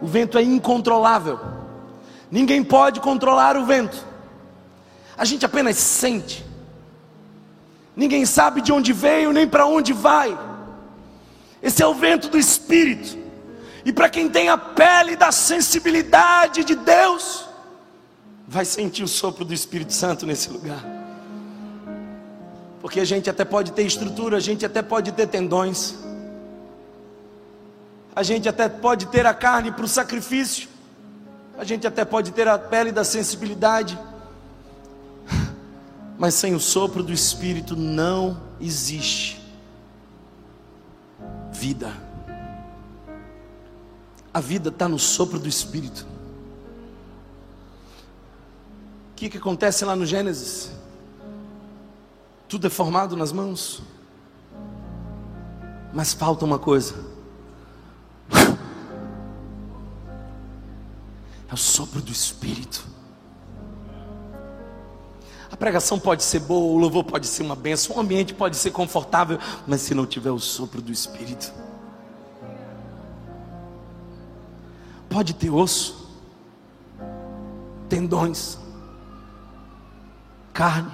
O 0.00 0.06
vento 0.06 0.38
é 0.38 0.42
incontrolável. 0.42 1.38
Ninguém 2.30 2.64
pode 2.64 2.98
controlar 2.98 3.58
o 3.58 3.66
vento. 3.66 4.04
A 5.16 5.24
gente 5.24 5.44
apenas 5.44 5.76
sente. 5.76 6.44
Ninguém 7.94 8.24
sabe 8.24 8.60
de 8.60 8.72
onde 8.72 8.92
veio 8.92 9.32
nem 9.32 9.46
para 9.46 9.66
onde 9.66 9.92
vai. 9.92 10.38
Esse 11.62 11.82
é 11.82 11.86
o 11.86 11.94
vento 11.94 12.28
do 12.28 12.38
Espírito. 12.38 13.18
E 13.84 13.92
para 13.92 14.08
quem 14.08 14.28
tem 14.28 14.48
a 14.48 14.56
pele 14.56 15.16
da 15.16 15.30
sensibilidade 15.30 16.64
de 16.64 16.74
Deus, 16.74 17.46
vai 18.46 18.64
sentir 18.64 19.02
o 19.02 19.08
sopro 19.08 19.44
do 19.44 19.52
Espírito 19.52 19.92
Santo 19.92 20.26
nesse 20.26 20.50
lugar. 20.50 20.84
Porque 22.80 23.00
a 23.00 23.04
gente 23.04 23.30
até 23.30 23.44
pode 23.44 23.72
ter 23.72 23.82
estrutura, 23.82 24.36
a 24.36 24.40
gente 24.40 24.66
até 24.66 24.82
pode 24.82 25.12
ter 25.12 25.26
tendões, 25.28 25.94
a 28.14 28.22
gente 28.22 28.48
até 28.48 28.68
pode 28.68 29.06
ter 29.06 29.24
a 29.26 29.32
carne 29.32 29.70
para 29.70 29.84
o 29.84 29.88
sacrifício, 29.88 30.68
a 31.56 31.64
gente 31.64 31.86
até 31.86 32.04
pode 32.04 32.32
ter 32.32 32.48
a 32.48 32.58
pele 32.58 32.90
da 32.92 33.04
sensibilidade, 33.04 33.98
mas 36.22 36.34
sem 36.34 36.54
o 36.54 36.60
sopro 36.60 37.02
do 37.02 37.12
Espírito 37.12 37.74
não 37.74 38.40
existe 38.60 39.42
vida. 41.50 41.92
A 44.32 44.38
vida 44.38 44.68
está 44.68 44.86
no 44.86 45.00
sopro 45.00 45.36
do 45.36 45.48
Espírito. 45.48 46.06
O 49.10 49.14
que, 49.16 49.30
que 49.30 49.36
acontece 49.36 49.84
lá 49.84 49.96
no 49.96 50.06
Gênesis? 50.06 50.70
Tudo 52.48 52.68
é 52.68 52.70
formado 52.70 53.16
nas 53.16 53.32
mãos, 53.32 53.82
mas 55.92 56.12
falta 56.12 56.44
uma 56.44 56.60
coisa. 56.60 56.94
É 61.50 61.54
o 61.54 61.56
sopro 61.56 62.00
do 62.00 62.10
Espírito. 62.12 62.91
Pregação 65.62 65.96
pode 65.96 66.24
ser 66.24 66.40
boa, 66.40 66.74
o 66.74 66.76
louvor 66.76 67.04
pode 67.04 67.24
ser 67.24 67.44
uma 67.44 67.54
benção, 67.54 67.94
o 67.94 68.00
ambiente 68.00 68.34
pode 68.34 68.56
ser 68.56 68.72
confortável, 68.72 69.38
mas 69.64 69.80
se 69.80 69.94
não 69.94 70.04
tiver 70.04 70.32
o 70.32 70.38
sopro 70.40 70.82
do 70.82 70.90
Espírito, 70.90 71.54
pode 75.08 75.32
ter 75.34 75.50
osso, 75.50 76.18
tendões, 77.88 78.58
carne, 80.52 80.90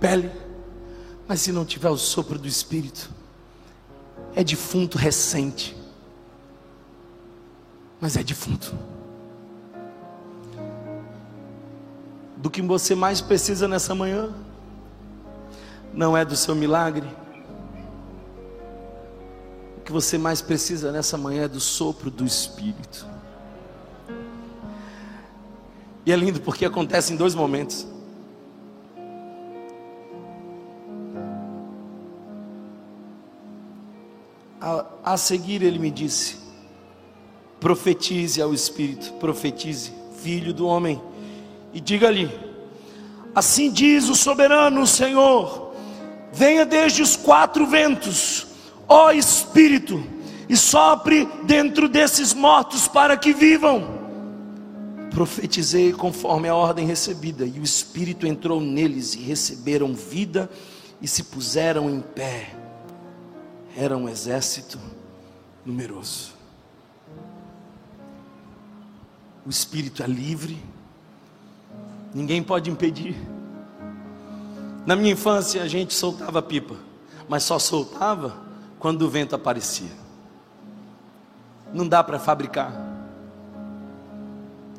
pele, 0.00 0.32
mas 1.28 1.42
se 1.42 1.52
não 1.52 1.66
tiver 1.66 1.90
o 1.90 1.98
sopro 1.98 2.38
do 2.38 2.48
Espírito, 2.48 3.10
é 4.34 4.42
defunto 4.42 4.96
recente, 4.96 5.76
mas 8.00 8.16
é 8.16 8.22
defunto. 8.22 8.93
Do 12.44 12.50
que 12.50 12.60
você 12.60 12.94
mais 12.94 13.22
precisa 13.22 13.66
nessa 13.66 13.94
manhã, 13.94 14.30
não 15.94 16.14
é 16.14 16.26
do 16.26 16.36
seu 16.36 16.54
milagre, 16.54 17.08
o 19.78 19.80
que 19.80 19.90
você 19.90 20.18
mais 20.18 20.42
precisa 20.42 20.92
nessa 20.92 21.16
manhã 21.16 21.44
é 21.44 21.48
do 21.48 21.58
sopro 21.58 22.10
do 22.10 22.22
Espírito. 22.22 23.06
E 26.04 26.12
é 26.12 26.16
lindo 26.16 26.38
porque 26.42 26.66
acontece 26.66 27.14
em 27.14 27.16
dois 27.16 27.34
momentos. 27.34 27.86
A, 34.60 34.84
a 35.02 35.16
seguir 35.16 35.62
ele 35.62 35.78
me 35.78 35.90
disse: 35.90 36.36
profetize 37.58 38.42
ao 38.42 38.52
Espírito, 38.52 39.14
profetize, 39.14 39.94
filho 40.20 40.52
do 40.52 40.66
homem, 40.66 41.00
e 41.74 41.80
diga-lhe: 41.80 42.30
Assim 43.34 43.70
diz 43.70 44.08
o 44.08 44.14
soberano 44.14 44.86
Senhor: 44.86 45.74
venha 46.32 46.64
desde 46.64 47.02
os 47.02 47.16
quatro 47.16 47.66
ventos, 47.66 48.46
ó 48.88 49.10
Espírito, 49.10 50.02
e 50.48 50.56
sopre 50.56 51.28
dentro 51.42 51.88
desses 51.88 52.32
mortos 52.32 52.88
para 52.88 53.16
que 53.16 53.34
vivam. 53.34 54.02
Profetizei 55.10 55.92
conforme 55.92 56.48
a 56.48 56.54
ordem 56.54 56.86
recebida, 56.86 57.44
e 57.44 57.60
o 57.60 57.62
Espírito 57.62 58.26
entrou 58.26 58.60
neles 58.60 59.14
e 59.14 59.18
receberam 59.18 59.92
vida 59.92 60.50
e 61.02 61.06
se 61.06 61.24
puseram 61.24 61.90
em 61.90 62.00
pé 62.00 62.64
era 63.76 63.96
um 63.96 64.08
exército 64.08 64.78
numeroso. 65.64 66.32
O 69.44 69.50
espírito 69.50 70.02
é 70.02 70.06
livre, 70.06 70.56
ninguém 72.14 72.42
pode 72.42 72.70
impedir. 72.70 73.16
Na 74.86 74.94
minha 74.94 75.12
infância 75.12 75.62
a 75.62 75.68
gente 75.68 75.92
soltava 75.92 76.40
pipa, 76.40 76.76
mas 77.28 77.42
só 77.42 77.58
soltava 77.58 78.36
quando 78.78 79.02
o 79.02 79.08
vento 79.08 79.34
aparecia. 79.34 79.90
Não 81.72 81.88
dá 81.88 82.04
para 82.04 82.18
fabricar. 82.18 82.72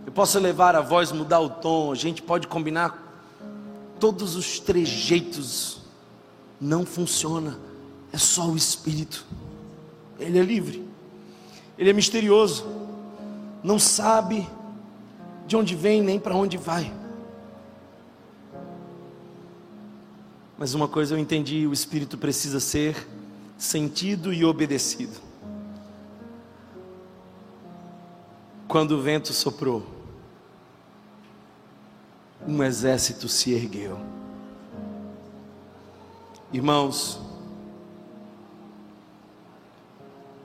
Eu 0.05 0.11
posso 0.11 0.39
levar 0.39 0.75
a 0.75 0.81
voz, 0.81 1.11
mudar 1.11 1.39
o 1.39 1.49
tom, 1.49 1.91
a 1.91 1.95
gente 1.95 2.21
pode 2.21 2.47
combinar 2.47 3.03
todos 3.99 4.35
os 4.35 4.59
trejeitos. 4.59 5.81
Não 6.61 6.85
funciona 6.85 7.59
é 8.15 8.17
só 8.17 8.47
o 8.47 8.55
Espírito. 8.55 9.25
Ele 10.17 10.39
é 10.39 10.41
livre, 10.41 10.87
ele 11.77 11.89
é 11.89 11.93
misterioso, 11.93 12.65
não 13.61 13.77
sabe 13.77 14.47
de 15.45 15.57
onde 15.57 15.75
vem 15.75 16.01
nem 16.01 16.17
para 16.17 16.33
onde 16.33 16.55
vai. 16.55 16.93
Mas 20.57 20.73
uma 20.73 20.87
coisa 20.87 21.15
eu 21.15 21.19
entendi: 21.19 21.67
o 21.67 21.73
Espírito 21.73 22.17
precisa 22.17 22.59
ser 22.59 23.07
sentido 23.57 24.33
e 24.33 24.45
obedecido. 24.45 25.19
Quando 28.67 28.91
o 28.91 29.01
vento 29.01 29.31
soprou, 29.33 29.85
um 32.47 32.63
exército 32.63 33.27
se 33.27 33.51
ergueu. 33.53 33.99
Irmãos, 36.51 37.19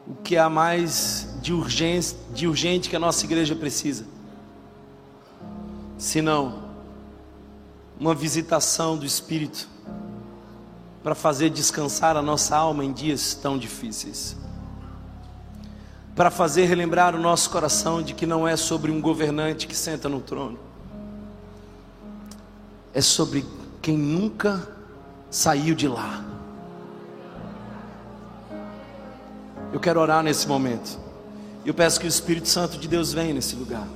o 0.07 0.15
que 0.23 0.37
há 0.37 0.49
mais 0.49 1.29
de 1.41 1.53
urgente, 1.53 2.17
de 2.35 2.47
urgente 2.49 2.89
que 2.89 2.97
a 2.97 2.99
nossa 2.99 3.25
igreja 3.25 3.55
precisa, 3.55 4.07
senão 5.97 6.71
uma 7.99 8.15
visitação 8.15 8.97
do 8.97 9.07
Espírito 9.07 9.69
para 11.03 11.15
fazer 11.15 11.51
descansar 11.51 12.17
a 12.17 12.23
nossa 12.23 12.57
alma 12.57 12.85
em 12.85 12.93
dias 12.93 13.35
tão 13.35 13.57
difíceis, 13.59 14.37
para 16.15 16.31
fazer 16.31 16.67
relembrar 16.67 17.15
o 17.15 17.21
nosso 17.21 17.51
coração 17.51 18.03
de 18.03 18.13
que 18.13 18.27
não 18.27 18.47
é 18.47 18.57
sobre 18.57 18.91
um 18.91 19.01
governante 19.01 19.67
que 19.67 19.75
senta 19.75 20.09
no 20.09 20.21
trono, 20.21 20.59
é 22.93 23.01
sobre 23.01 23.45
quem 23.81 23.97
nunca 23.97 24.69
saiu 25.31 25.75
de 25.75 25.87
lá 25.87 26.31
Eu 29.73 29.79
quero 29.79 30.01
orar 30.01 30.23
nesse 30.23 30.49
momento. 30.49 30.99
Eu 31.65 31.73
peço 31.73 32.01
que 32.01 32.07
o 32.07 32.09
Espírito 32.09 32.49
Santo 32.49 32.77
de 32.77 32.89
Deus 32.89 33.13
venha 33.13 33.33
nesse 33.33 33.55
lugar. 33.55 33.87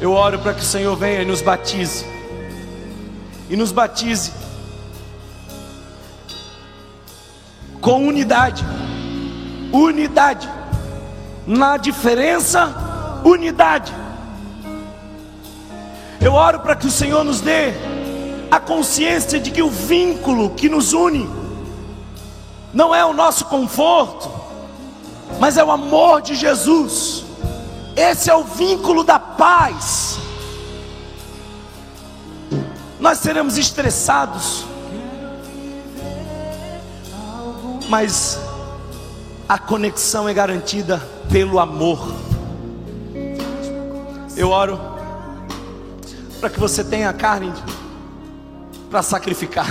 Eu 0.00 0.12
oro 0.12 0.38
para 0.38 0.52
que 0.54 0.60
o 0.60 0.64
Senhor 0.64 0.94
venha 0.96 1.22
e 1.22 1.24
nos 1.24 1.40
batize. 1.40 2.04
E 3.48 3.56
nos 3.56 3.72
batize 3.72 4.32
com 7.80 8.06
unidade. 8.06 8.64
Unidade. 9.72 10.48
Na 11.46 11.76
diferença, 11.76 13.20
unidade. 13.24 13.92
Eu 16.20 16.34
oro 16.34 16.60
para 16.60 16.76
que 16.76 16.86
o 16.86 16.90
Senhor 16.90 17.24
nos 17.24 17.40
dê 17.40 17.72
a 18.50 18.60
consciência 18.60 19.40
de 19.40 19.50
que 19.50 19.62
o 19.62 19.70
vínculo 19.70 20.50
que 20.50 20.68
nos 20.68 20.92
une 20.92 21.28
não 22.72 22.94
é 22.94 23.04
o 23.04 23.12
nosso 23.12 23.46
conforto, 23.46 24.30
mas 25.38 25.56
é 25.56 25.64
o 25.64 25.70
amor 25.70 26.20
de 26.20 26.34
Jesus. 26.34 27.24
Esse 27.96 28.30
é 28.30 28.34
o 28.34 28.44
vínculo 28.44 29.02
da 29.02 29.18
paz. 29.18 30.18
Nós 32.98 33.18
seremos 33.18 33.56
estressados, 33.56 34.64
mas 37.90 38.38
a 39.46 39.58
conexão 39.58 40.26
é 40.26 40.32
garantida 40.32 40.98
pelo 41.30 41.58
amor. 41.58 42.14
Eu 44.34 44.48
oro 44.48 44.80
para 46.40 46.48
que 46.48 46.58
você 46.58 46.82
tenha 46.82 47.12
carne 47.12 47.52
para 48.88 49.02
sacrificar 49.02 49.66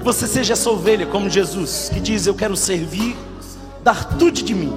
que 0.00 0.04
você 0.04 0.26
seja 0.26 0.54
essa 0.54 0.70
ovelha 0.70 1.06
como 1.06 1.28
Jesus, 1.28 1.90
que 1.92 2.00
diz: 2.00 2.26
Eu 2.26 2.34
quero 2.34 2.56
servir, 2.56 3.14
dar 3.82 4.16
tudo 4.16 4.42
de 4.42 4.54
mim. 4.54 4.72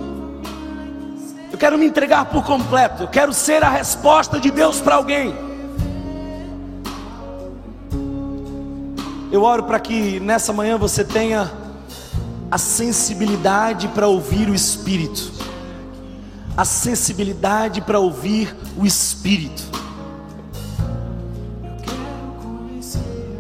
Eu 1.50 1.58
quero 1.58 1.78
me 1.78 1.86
entregar 1.86 2.26
por 2.26 2.44
completo. 2.44 3.04
Eu 3.04 3.08
quero 3.08 3.32
ser 3.32 3.64
a 3.64 3.70
resposta 3.70 4.40
de 4.40 4.52
Deus 4.52 4.82
para 4.82 4.96
alguém. 4.96 5.34
Eu 9.32 9.44
oro 9.44 9.64
para 9.64 9.80
que 9.80 10.20
nessa 10.20 10.52
manhã 10.52 10.78
você 10.78 11.06
tenha 11.06 11.63
a 12.54 12.58
sensibilidade 12.60 13.88
para 13.88 14.08
ouvir 14.08 14.48
o 14.48 14.54
Espírito, 14.54 15.32
a 16.56 16.64
sensibilidade 16.64 17.82
para 17.82 17.98
ouvir 17.98 18.56
o 18.78 18.86
Espírito. 18.86 19.64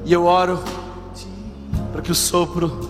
E 0.03 0.11
eu 0.11 0.25
oro 0.25 0.59
para 1.91 2.01
que 2.01 2.11
o 2.11 2.15
sopro 2.15 2.89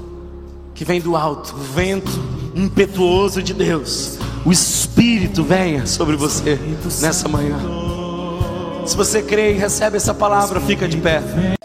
que 0.74 0.86
vem 0.86 1.01
do 1.01 1.17
alto, 1.17 1.55
o 1.55 1.59
vento 1.59 2.09
impetuoso 2.55 3.43
de 3.43 3.53
Deus, 3.53 4.17
o 4.45 4.51
Espírito 4.53 5.43
venha 5.43 5.86
sobre 5.86 6.15
você 6.15 6.57
nessa 7.01 7.28
manhã. 7.28 7.59
Se 8.86 8.95
você 8.95 9.21
crê 9.21 9.55
e 9.55 9.57
recebe 9.57 9.97
essa 9.97 10.13
palavra, 10.13 10.61
fica 10.61 10.88
de 10.88 10.95
pé. 10.95 11.21